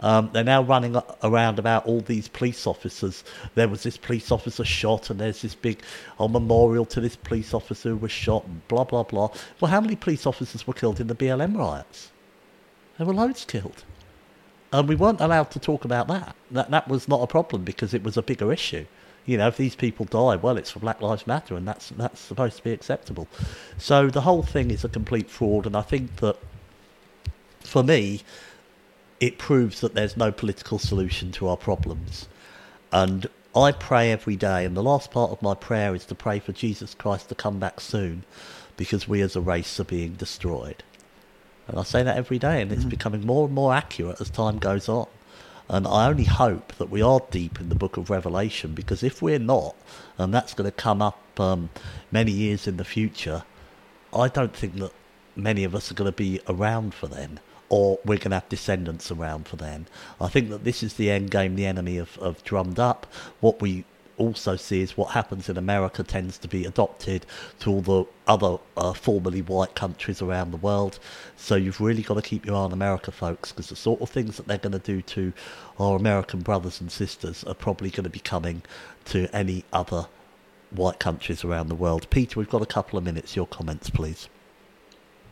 Um, 0.00 0.28
they're 0.34 0.44
now 0.44 0.62
running 0.62 0.94
around 1.22 1.58
about 1.58 1.86
all 1.86 2.00
these 2.00 2.28
police 2.28 2.66
officers. 2.66 3.24
There 3.54 3.66
was 3.66 3.82
this 3.82 3.96
police 3.96 4.30
officer 4.30 4.62
shot, 4.62 5.08
and 5.08 5.18
there's 5.18 5.40
this 5.40 5.54
big 5.54 5.80
oh, 6.20 6.28
memorial 6.28 6.84
to 6.86 7.00
this 7.00 7.16
police 7.16 7.54
officer 7.54 7.90
who 7.90 7.96
was 7.96 8.12
shot, 8.12 8.44
and 8.44 8.66
blah, 8.68 8.84
blah, 8.84 9.04
blah. 9.04 9.30
Well, 9.58 9.70
how 9.70 9.80
many 9.80 9.96
police 9.96 10.26
officers 10.26 10.66
were 10.66 10.74
killed 10.74 11.00
in 11.00 11.06
the 11.06 11.14
BLM 11.14 11.56
riots? 11.56 12.10
There 12.98 13.06
were 13.06 13.14
loads 13.14 13.46
killed. 13.46 13.84
And 14.70 14.86
we 14.86 14.96
weren't 14.96 15.20
allowed 15.22 15.50
to 15.52 15.58
talk 15.58 15.86
about 15.86 16.08
that. 16.08 16.36
That, 16.50 16.70
that 16.70 16.88
was 16.88 17.08
not 17.08 17.22
a 17.22 17.26
problem 17.26 17.64
because 17.64 17.94
it 17.94 18.02
was 18.02 18.18
a 18.18 18.22
bigger 18.22 18.52
issue 18.52 18.84
you 19.26 19.36
know, 19.36 19.48
if 19.48 19.56
these 19.56 19.74
people 19.74 20.06
die, 20.06 20.36
well, 20.36 20.56
it's 20.56 20.70
for 20.70 20.78
Black 20.78 21.02
Lives 21.02 21.26
Matter, 21.26 21.56
and 21.56 21.66
that's 21.66 21.90
that's 21.90 22.20
supposed 22.20 22.56
to 22.58 22.64
be 22.64 22.70
acceptable. 22.70 23.26
So 23.76 24.08
the 24.08 24.20
whole 24.22 24.42
thing 24.42 24.70
is 24.70 24.84
a 24.84 24.88
complete 24.88 25.28
fraud, 25.28 25.66
and 25.66 25.76
I 25.76 25.82
think 25.82 26.16
that 26.16 26.38
for 27.60 27.82
me, 27.82 28.22
it 29.18 29.38
proves 29.38 29.80
that 29.80 29.94
there's 29.94 30.16
no 30.16 30.30
political 30.30 30.78
solution 30.78 31.32
to 31.32 31.48
our 31.48 31.56
problems. 31.56 32.28
And 32.92 33.26
I 33.54 33.72
pray 33.72 34.12
every 34.12 34.36
day, 34.36 34.64
and 34.64 34.76
the 34.76 34.82
last 34.82 35.10
part 35.10 35.32
of 35.32 35.42
my 35.42 35.54
prayer 35.54 35.94
is 35.94 36.04
to 36.06 36.14
pray 36.14 36.38
for 36.38 36.52
Jesus 36.52 36.94
Christ 36.94 37.28
to 37.30 37.34
come 37.34 37.58
back 37.58 37.80
soon, 37.80 38.24
because 38.76 39.08
we 39.08 39.22
as 39.22 39.34
a 39.34 39.40
race 39.40 39.80
are 39.80 39.84
being 39.84 40.12
destroyed. 40.12 40.84
And 41.66 41.80
I 41.80 41.82
say 41.82 42.04
that 42.04 42.16
every 42.16 42.38
day, 42.38 42.62
and 42.62 42.70
it's 42.70 42.84
mm. 42.84 42.90
becoming 42.90 43.26
more 43.26 43.46
and 43.46 43.54
more 43.54 43.74
accurate 43.74 44.20
as 44.20 44.30
time 44.30 44.58
goes 44.58 44.88
on. 44.88 45.08
And 45.68 45.86
I 45.86 46.06
only 46.08 46.24
hope 46.24 46.74
that 46.76 46.90
we 46.90 47.02
are 47.02 47.20
deep 47.30 47.60
in 47.60 47.68
the 47.68 47.74
book 47.74 47.96
of 47.96 48.08
Revelation 48.08 48.72
because 48.72 49.02
if 49.02 49.20
we're 49.20 49.38
not, 49.38 49.74
and 50.16 50.32
that's 50.32 50.54
going 50.54 50.70
to 50.70 50.76
come 50.76 51.02
up 51.02 51.18
um, 51.40 51.70
many 52.12 52.30
years 52.30 52.68
in 52.68 52.76
the 52.76 52.84
future, 52.84 53.42
I 54.14 54.28
don't 54.28 54.54
think 54.54 54.76
that 54.76 54.92
many 55.34 55.64
of 55.64 55.74
us 55.74 55.90
are 55.90 55.94
going 55.94 56.10
to 56.10 56.16
be 56.16 56.40
around 56.48 56.94
for 56.94 57.08
then, 57.08 57.40
or 57.68 57.98
we're 58.04 58.18
going 58.18 58.30
to 58.30 58.36
have 58.36 58.48
descendants 58.48 59.10
around 59.10 59.48
for 59.48 59.56
then. 59.56 59.86
I 60.20 60.28
think 60.28 60.50
that 60.50 60.64
this 60.64 60.82
is 60.82 60.94
the 60.94 61.10
end 61.10 61.30
game 61.30 61.56
the 61.56 61.66
enemy 61.66 61.96
have, 61.96 62.14
have 62.16 62.44
drummed 62.44 62.78
up. 62.78 63.06
What 63.40 63.60
we 63.60 63.84
also 64.18 64.56
see 64.56 64.80
is 64.80 64.96
what 64.96 65.10
happens 65.10 65.48
in 65.48 65.56
America 65.56 66.02
tends 66.02 66.38
to 66.38 66.48
be 66.48 66.64
adopted 66.64 67.26
to 67.60 67.70
all 67.70 67.80
the 67.80 68.04
other 68.26 68.58
uh, 68.76 68.92
formerly 68.92 69.42
white 69.42 69.74
countries 69.74 70.22
around 70.22 70.50
the 70.50 70.56
world. 70.56 70.98
So 71.36 71.54
you've 71.56 71.80
really 71.80 72.02
got 72.02 72.14
to 72.14 72.22
keep 72.22 72.46
your 72.46 72.56
eye 72.56 72.60
on 72.60 72.72
America, 72.72 73.10
folks, 73.12 73.52
because 73.52 73.68
the 73.68 73.76
sort 73.76 74.00
of 74.00 74.10
things 74.10 74.36
that 74.36 74.46
they're 74.46 74.58
going 74.58 74.72
to 74.72 74.78
do 74.78 75.02
to 75.02 75.32
our 75.78 75.96
American 75.96 76.40
brothers 76.40 76.80
and 76.80 76.90
sisters 76.90 77.44
are 77.44 77.54
probably 77.54 77.90
going 77.90 78.04
to 78.04 78.10
be 78.10 78.20
coming 78.20 78.62
to 79.06 79.34
any 79.34 79.64
other 79.72 80.06
white 80.70 80.98
countries 80.98 81.44
around 81.44 81.68
the 81.68 81.74
world. 81.74 82.08
Peter, 82.10 82.38
we've 82.38 82.50
got 82.50 82.62
a 82.62 82.66
couple 82.66 82.98
of 82.98 83.04
minutes. 83.04 83.36
Your 83.36 83.46
comments, 83.46 83.90
please 83.90 84.28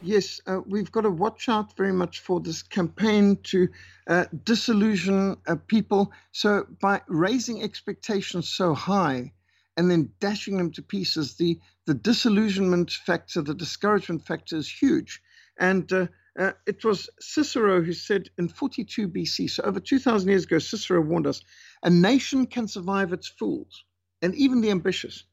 yes, 0.04 0.40
uh, 0.46 0.60
we've 0.66 0.92
got 0.92 1.02
to 1.02 1.10
watch 1.10 1.48
out 1.48 1.76
very 1.76 1.92
much 1.92 2.20
for 2.20 2.40
this 2.40 2.62
campaign 2.62 3.38
to 3.44 3.68
uh, 4.06 4.26
disillusion 4.44 5.36
uh, 5.46 5.56
people. 5.66 6.12
So 6.32 6.66
by 6.80 7.02
raising 7.08 7.62
expectations 7.62 8.48
so 8.48 8.74
high 8.74 9.32
and 9.76 9.90
then 9.90 10.10
dashing 10.20 10.58
them 10.58 10.70
to 10.72 10.82
pieces, 10.82 11.36
the 11.36 11.58
the 11.86 11.94
disillusionment 11.94 12.90
factor, 12.92 13.42
the 13.42 13.54
discouragement 13.54 14.26
factor 14.26 14.56
is 14.56 14.70
huge. 14.70 15.20
And 15.58 15.92
uh, 15.92 16.06
uh, 16.38 16.52
it 16.66 16.84
was 16.84 17.10
Cicero 17.20 17.82
who 17.82 17.92
said 17.92 18.30
in 18.38 18.48
42 18.48 19.08
BC, 19.08 19.50
so 19.50 19.62
over 19.64 19.80
2,000 19.80 20.28
years 20.28 20.44
ago, 20.44 20.58
Cicero 20.58 21.00
warned 21.00 21.26
us 21.26 21.42
a 21.82 21.90
nation 21.90 22.46
can 22.46 22.66
survive 22.68 23.12
its 23.12 23.28
fools 23.28 23.84
and 24.22 24.34
even 24.34 24.60
the 24.62 24.70
ambitious, 24.70 25.24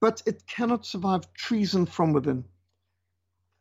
but 0.00 0.22
it 0.26 0.46
cannot 0.46 0.84
survive 0.84 1.32
treason 1.34 1.86
from 1.86 2.12
within. 2.12 2.44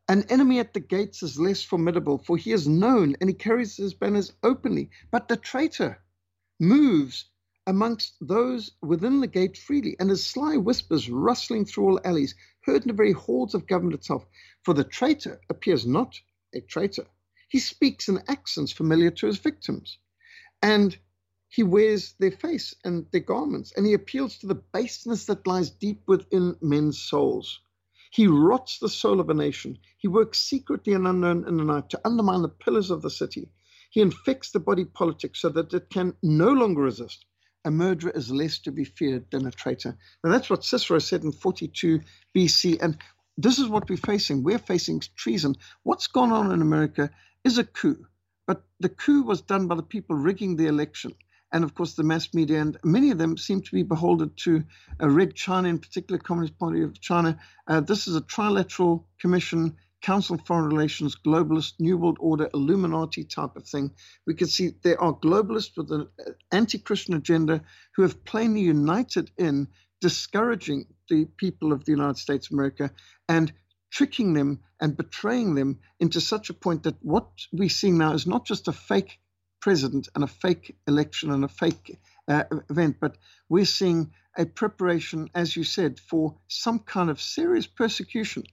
An 0.09 0.23
enemy 0.23 0.59
at 0.59 0.73
the 0.73 0.79
gates 0.79 1.23
is 1.23 1.39
less 1.39 1.63
formidable, 1.63 2.17
for 2.17 2.35
he 2.35 2.51
is 2.51 2.67
known 2.67 3.15
and 3.21 3.29
he 3.29 3.33
carries 3.33 3.77
his 3.77 3.93
banners 3.93 4.33
openly. 4.43 4.89
But 5.11 5.27
the 5.27 5.37
traitor 5.37 6.01
moves 6.59 7.25
amongst 7.67 8.15
those 8.19 8.71
within 8.81 9.21
the 9.21 9.27
gate 9.27 9.57
freely, 9.57 9.95
and 9.99 10.09
his 10.09 10.25
sly 10.25 10.57
whispers 10.57 11.09
rustling 11.09 11.65
through 11.65 11.85
all 11.85 12.01
alleys, 12.03 12.35
heard 12.65 12.81
in 12.81 12.87
the 12.89 12.93
very 12.93 13.11
halls 13.11 13.53
of 13.53 13.67
government 13.67 13.95
itself. 13.95 14.25
For 14.63 14.73
the 14.73 14.83
traitor 14.83 15.39
appears 15.49 15.85
not 15.85 16.19
a 16.53 16.61
traitor. 16.61 17.05
He 17.49 17.59
speaks 17.59 18.09
in 18.09 18.23
accents 18.27 18.71
familiar 18.71 19.11
to 19.11 19.27
his 19.27 19.37
victims, 19.37 19.97
and 20.61 20.97
he 21.49 21.63
wears 21.63 22.13
their 22.19 22.31
face 22.31 22.73
and 22.83 23.05
their 23.11 23.21
garments, 23.21 23.73
and 23.77 23.85
he 23.85 23.93
appeals 23.93 24.37
to 24.39 24.47
the 24.47 24.55
baseness 24.55 25.25
that 25.25 25.45
lies 25.47 25.69
deep 25.69 26.01
within 26.07 26.55
men's 26.61 27.01
souls. 27.01 27.59
He 28.11 28.27
rots 28.27 28.79
the 28.79 28.89
soul 28.89 29.21
of 29.21 29.29
a 29.29 29.33
nation. 29.33 29.79
He 29.97 30.09
works 30.09 30.39
secretly 30.39 30.93
and 30.93 31.07
unknown 31.07 31.47
in 31.47 31.57
the 31.57 31.63
night 31.63 31.89
to 31.91 32.01
undermine 32.05 32.41
the 32.41 32.49
pillars 32.49 32.91
of 32.91 33.01
the 33.01 33.09
city. 33.09 33.49
He 33.89 34.01
infects 34.01 34.51
the 34.51 34.59
body 34.59 34.83
politic 34.85 35.35
so 35.35 35.49
that 35.49 35.73
it 35.73 35.89
can 35.89 36.15
no 36.21 36.51
longer 36.51 36.81
resist. 36.81 37.25
A 37.65 37.71
murderer 37.71 38.11
is 38.11 38.29
less 38.29 38.59
to 38.59 38.71
be 38.71 38.83
feared 38.83 39.31
than 39.31 39.47
a 39.47 39.51
traitor. 39.51 39.97
Now, 40.23 40.31
that's 40.31 40.49
what 40.49 40.65
Cicero 40.65 40.99
said 40.99 41.23
in 41.23 41.31
42 41.31 42.01
BC. 42.35 42.81
And 42.81 42.97
this 43.37 43.59
is 43.59 43.69
what 43.69 43.89
we're 43.89 43.97
facing. 43.97 44.43
We're 44.43 44.59
facing 44.59 45.01
treason. 45.15 45.55
What's 45.83 46.07
gone 46.07 46.33
on 46.33 46.51
in 46.51 46.61
America 46.61 47.11
is 47.45 47.57
a 47.57 47.63
coup. 47.63 48.07
But 48.45 48.63
the 48.81 48.89
coup 48.89 49.23
was 49.23 49.41
done 49.41 49.67
by 49.67 49.75
the 49.75 49.83
people 49.83 50.17
rigging 50.17 50.57
the 50.57 50.67
election 50.67 51.15
and 51.51 51.63
of 51.63 51.73
course 51.75 51.93
the 51.93 52.03
mass 52.03 52.33
media, 52.33 52.61
and 52.61 52.77
many 52.83 53.11
of 53.11 53.17
them 53.17 53.37
seem 53.37 53.61
to 53.61 53.71
be 53.71 53.83
beholden 53.83 54.31
to 54.37 54.63
uh, 55.01 55.09
Red 55.09 55.35
China, 55.35 55.67
in 55.67 55.79
particular, 55.79 56.19
Communist 56.19 56.57
Party 56.57 56.81
of 56.81 56.99
China. 56.99 57.39
Uh, 57.67 57.81
this 57.81 58.07
is 58.07 58.15
a 58.15 58.21
trilateral 58.21 59.03
commission, 59.19 59.75
Council 60.01 60.35
of 60.35 60.45
Foreign 60.45 60.65
Relations, 60.65 61.15
globalist, 61.15 61.73
New 61.79 61.97
World 61.97 62.17
Order, 62.19 62.49
Illuminati 62.53 63.23
type 63.23 63.55
of 63.55 63.67
thing. 63.67 63.91
We 64.25 64.33
can 64.33 64.47
see 64.47 64.73
there 64.81 65.01
are 65.01 65.13
globalists 65.13 65.77
with 65.77 65.91
an 65.91 66.07
uh, 66.19 66.31
anti-Christian 66.51 67.15
agenda 67.15 67.61
who 67.95 68.01
have 68.03 68.23
plainly 68.25 68.61
united 68.61 69.31
in 69.37 69.67
discouraging 69.99 70.87
the 71.09 71.25
people 71.37 71.71
of 71.71 71.85
the 71.85 71.91
United 71.91 72.17
States 72.17 72.47
of 72.47 72.53
America 72.53 72.91
and 73.29 73.53
tricking 73.91 74.33
them 74.33 74.59
and 74.79 74.97
betraying 74.97 75.53
them 75.53 75.79
into 75.99 76.19
such 76.19 76.49
a 76.49 76.53
point 76.53 76.83
that 76.83 76.95
what 77.01 77.27
we're 77.51 77.69
seeing 77.69 77.97
now 77.97 78.13
is 78.13 78.25
not 78.25 78.45
just 78.45 78.67
a 78.67 78.73
fake 78.73 79.19
president 79.61 80.09
and 80.15 80.23
a 80.23 80.27
fake 80.27 80.75
election 80.87 81.31
and 81.31 81.45
a 81.45 81.47
fake 81.47 81.97
uh, 82.27 82.43
event, 82.69 82.97
but 82.99 83.17
we're 83.49 83.65
seeing 83.65 84.11
a 84.37 84.45
preparation, 84.45 85.29
as 85.35 85.55
you 85.55 85.63
said, 85.63 85.99
for 85.99 86.35
some 86.47 86.79
kind 86.79 87.09
of 87.09 87.21
serious 87.21 87.67
persecution, 87.67 88.43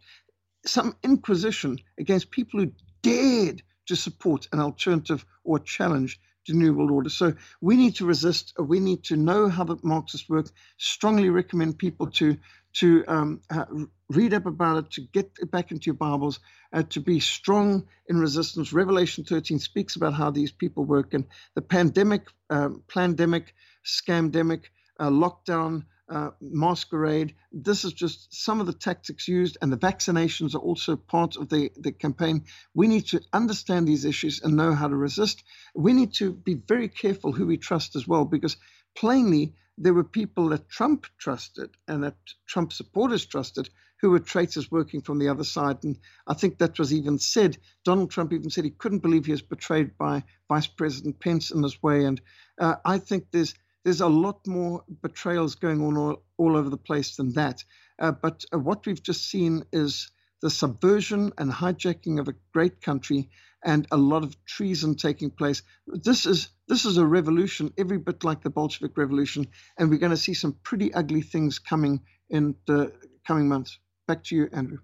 some 0.67 0.95
inquisition 1.03 1.79
against 1.99 2.31
people 2.31 2.61
who 2.61 2.73
dared 3.03 3.63
to 3.87 3.97
support 3.97 4.49
an 4.53 4.61
alternative 4.61 5.25
or 5.45 5.59
challenge 5.59 6.21
to 6.47 6.53
New 6.55 6.75
World 6.75 6.91
Order. 6.91 7.11
So 7.11 7.35
we 7.61 7.77
need 7.77 7.95
to 7.97 8.07
resist. 8.07 8.55
We 8.59 8.81
need 8.81 9.05
to 9.05 9.17
know 9.17 9.49
how 9.49 9.65
the 9.65 9.77
Marxists 9.83 10.29
work. 10.29 10.47
Strongly 10.79 11.31
recommend 11.31 11.79
people 11.79 12.07
to 12.13 12.37
to 12.75 13.05
um, 13.09 13.41
uh, 13.51 13.65
read 14.11 14.35
up 14.35 14.47
about 14.47 14.79
it, 14.79 14.91
to 14.93 15.03
get 15.03 15.31
it 15.41 15.51
back 15.51 15.71
into 15.71 15.87
your 15.87 15.95
Bibles, 15.95 16.41
uh, 16.73 16.83
to 16.91 17.01
be 17.01 17.21
strong 17.21 17.87
in 18.09 18.19
resistance. 18.19 18.73
Revelation 18.73 19.25
13 19.25 19.59
speaks 19.59 19.97
about 19.97 20.15
how 20.15 20.31
these 20.31 20.53
people 20.53 20.85
work, 20.85 21.15
and 21.15 21.25
the 21.55 21.63
pandemic, 21.63 22.23
um, 22.51 22.83
pandemic, 22.89 23.55
scamdemic, 23.85 24.65
uh, 24.99 25.11
lockdown, 25.11 25.85
uh, 26.09 26.31
masquerade. 26.41 27.35
This 27.53 27.85
is 27.85 27.93
just 27.93 28.35
some 28.35 28.61
of 28.61 28.67
the 28.67 28.73
tactics 28.73 29.29
used, 29.29 29.59
and 29.61 29.71
the 29.73 29.77
vaccinations 29.77 30.55
are 30.55 30.59
also 30.59 30.97
part 30.97 31.37
of 31.37 31.49
the, 31.49 31.71
the 31.77 31.93
campaign. 31.93 32.45
We 32.75 32.89
need 32.89 33.07
to 33.09 33.21
understand 33.33 33.87
these 33.87 34.07
issues 34.07 34.41
and 34.43 34.57
know 34.57 34.75
how 34.75 34.89
to 34.89 34.97
resist. 34.97 35.45
We 35.75 35.93
need 35.93 36.15
to 36.15 36.33
be 36.33 36.55
very 36.55 36.89
careful 36.89 37.33
who 37.33 37.47
we 37.47 37.59
trust 37.59 37.95
as 37.97 38.09
well, 38.09 38.25
because 38.25 38.57
plainly 38.97 39.55
there 39.77 39.95
were 39.95 40.05
people 40.05 40.49
that 40.49 40.69
Trump 40.69 41.07
trusted 41.19 41.71
and 41.87 42.03
that 42.05 42.17
Trump 42.47 42.73
supporters 42.73 43.27
trusted 43.27 43.69
who 44.01 44.11
were 44.11 44.19
traitors 44.21 44.71
working 44.71 45.01
from 45.01 45.19
the 45.19 45.29
other 45.29 45.45
side. 45.45 45.83
And 45.85 45.99
I 46.27 46.35
think 46.35 46.59
that 46.59 46.79
was 46.79 46.93
even 46.93 47.19
said. 47.19 47.59
Donald 47.85 48.11
Trump 48.11 48.33
even 48.33 48.51
said 48.51 48.65
he 48.65 48.71
couldn't 48.71 49.01
believe 49.01 49.27
he 49.27 49.33
was 49.33 49.43
betrayed 49.43 49.97
by 49.99 50.25
Vice 50.49 50.67
President 50.67 51.21
Pence 51.21 51.51
in 51.51 51.63
this 51.63 51.83
way. 51.83 52.05
And 52.05 52.21
uh, 52.61 52.77
I 52.85 52.99
think 52.99 53.27
there's 53.31 53.55
there's 53.85 54.01
a 54.01 54.09
lot 54.09 54.47
more 54.47 54.85
betrayals 55.03 55.55
going 55.55 55.81
on 55.81 55.97
all, 55.97 56.23
all 56.37 56.57
over 56.57 56.69
the 56.69 56.77
place 56.77 57.17
than 57.17 57.33
that. 57.35 57.65
Uh, 57.99 58.13
but 58.13 58.45
uh, 58.53 58.59
what 58.59 58.85
we've 58.85 59.03
just 59.03 59.31
seen 59.31 59.65
is 59.73 60.11
the 60.43 60.51
subversion 60.51 61.33
and 61.39 61.51
hijacking 61.51 62.21
of 62.21 62.29
a 62.29 62.35
great 62.53 62.81
country 62.83 63.31
and 63.65 63.87
a 63.91 63.97
lot 63.97 64.23
of 64.23 64.37
treason 64.45 64.95
taking 64.95 65.31
place. 65.31 65.63
This 65.87 66.27
is 66.27 66.49
this 66.69 66.85
is 66.85 66.99
a 66.99 67.07
revolution, 67.07 67.73
every 67.79 67.99
bit 67.99 68.25
like 68.25 68.43
the 68.43 68.51
Bolshevik 68.51 68.97
Revolution, 68.97 69.47
and 69.79 69.91
we're 69.91 69.99
going 69.99 70.11
to 70.11 70.17
see 70.17 70.35
some 70.35 70.53
pretty 70.63 70.93
ugly 70.93 71.23
things 71.23 71.59
coming 71.59 72.03
in 72.29 72.55
the 72.67 72.93
coming 73.27 73.49
months. 73.49 73.79
Back 74.09 74.25
to 74.25 74.35
you, 74.35 74.49
Andrew. 74.53 74.79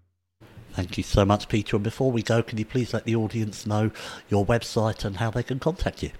Thank 0.72 0.96
you 0.98 1.02
so 1.02 1.24
much, 1.24 1.48
Peter. 1.48 1.76
And 1.76 1.82
before 1.82 2.12
we 2.12 2.22
go, 2.22 2.42
can 2.42 2.58
you 2.58 2.66
please 2.66 2.92
let 2.92 3.04
the 3.04 3.16
audience 3.16 3.64
know 3.64 3.90
your 4.28 4.44
website 4.44 5.06
and 5.06 5.16
how 5.16 5.30
they 5.30 5.42
can 5.42 5.58
contact 5.58 6.02
you? 6.02 6.10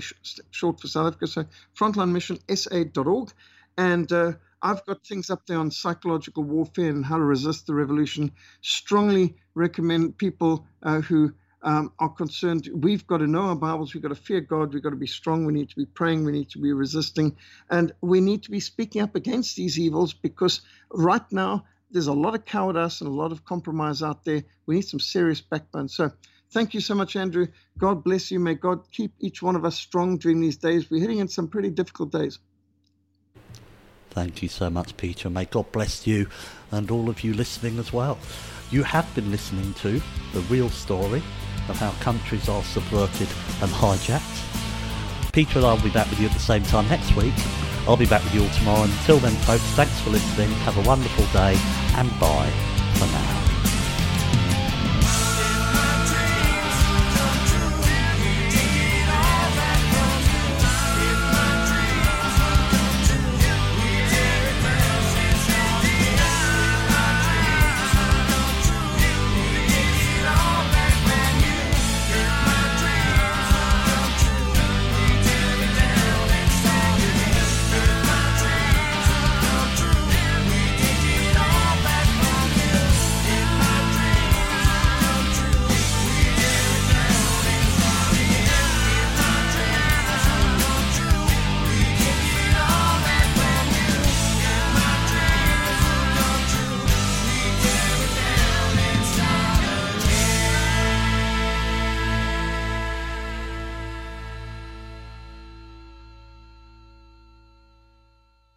short 0.51 0.81
for 0.81 0.87
South 0.87 1.07
Africa, 1.07 1.27
so 1.27 1.45
frontlinemissionsa.org. 1.73 3.31
And 3.77 4.11
uh, 4.11 4.33
I've 4.61 4.85
got 4.85 5.05
things 5.05 5.29
up 5.29 5.45
there 5.47 5.59
on 5.59 5.71
psychological 5.71 6.43
warfare 6.43 6.89
and 6.89 7.05
how 7.05 7.17
to 7.17 7.23
resist 7.23 7.67
the 7.67 7.75
revolution. 7.75 8.31
Strongly 8.61 9.37
recommend 9.55 10.17
people 10.17 10.67
uh, 10.83 11.01
who 11.01 11.33
um, 11.63 11.93
are 11.99 12.09
concerned. 12.09 12.69
We've 12.73 13.05
got 13.07 13.19
to 13.19 13.27
know 13.27 13.43
our 13.43 13.55
Bibles. 13.55 13.93
We've 13.93 14.03
got 14.03 14.09
to 14.09 14.15
fear 14.15 14.41
God. 14.41 14.73
We've 14.73 14.83
got 14.83 14.91
to 14.91 14.97
be 14.97 15.07
strong. 15.07 15.45
We 15.45 15.53
need 15.53 15.69
to 15.69 15.75
be 15.75 15.85
praying. 15.85 16.25
We 16.25 16.31
need 16.33 16.49
to 16.51 16.59
be 16.59 16.73
resisting. 16.73 17.37
And 17.69 17.93
we 18.01 18.21
need 18.21 18.43
to 18.43 18.51
be 18.51 18.59
speaking 18.59 19.01
up 19.01 19.15
against 19.15 19.55
these 19.55 19.79
evils 19.79 20.13
because 20.13 20.61
right 20.93 21.29
now 21.31 21.65
there's 21.91 22.07
a 22.07 22.13
lot 22.13 22.35
of 22.35 22.45
cowardice 22.45 23.01
and 23.01 23.09
a 23.09 23.13
lot 23.13 23.31
of 23.31 23.45
compromise 23.45 24.03
out 24.03 24.25
there. 24.25 24.43
We 24.65 24.75
need 24.75 24.87
some 24.87 24.99
serious 24.99 25.41
backbone. 25.41 25.89
So 25.89 26.11
thank 26.51 26.73
you 26.73 26.81
so 26.81 26.95
much, 26.95 27.15
Andrew. 27.15 27.47
God 27.77 28.03
bless 28.03 28.31
you. 28.31 28.39
May 28.39 28.55
God 28.55 28.91
keep 28.91 29.13
each 29.19 29.41
one 29.41 29.55
of 29.55 29.65
us 29.65 29.77
strong 29.77 30.17
during 30.17 30.41
these 30.41 30.57
days. 30.57 30.89
We're 30.91 31.01
heading 31.01 31.19
in 31.19 31.27
some 31.27 31.47
pretty 31.47 31.69
difficult 31.69 32.11
days. 32.11 32.39
Thank 34.17 34.41
you 34.41 34.49
so 34.49 34.71
much, 34.71 34.97
Peter. 34.97 35.29
May 35.29 35.45
God 35.45 35.71
bless 35.71 36.07
you 36.07 36.27
and 36.71 36.89
all 36.89 37.07
of 37.07 37.23
you 37.23 37.35
listening 37.35 37.77
as 37.77 37.93
well. 37.93 38.17
You 38.71 38.81
have 38.81 39.13
been 39.13 39.29
listening 39.29 39.75
to 39.75 40.01
the 40.33 40.41
real 40.49 40.71
story 40.71 41.21
of 41.69 41.77
how 41.77 41.91
countries 42.01 42.49
are 42.49 42.63
subverted 42.63 43.27
and 43.61 43.69
hijacked. 43.69 45.31
Peter 45.33 45.59
and 45.59 45.67
I 45.67 45.73
will 45.73 45.83
be 45.83 45.91
back 45.91 46.09
with 46.09 46.19
you 46.19 46.25
at 46.25 46.33
the 46.33 46.39
same 46.39 46.63
time 46.63 46.89
next 46.89 47.15
week 47.15 47.35
I'll 47.87 47.95
be 47.95 48.07
back 48.07 48.23
with 48.23 48.33
you 48.33 48.41
all 48.41 48.49
tomorrow. 48.49 48.83
Until 48.83 49.19
then, 49.19 49.35
folks, 49.43 49.63
thanks 49.75 50.01
for 50.01 50.09
listening. 50.09 50.49
Have 50.65 50.77
a 50.77 50.81
wonderful 50.81 51.25
day 51.27 51.55
and 51.95 52.09
bye 52.19 52.51
for 52.95 53.05
now. 53.05 53.56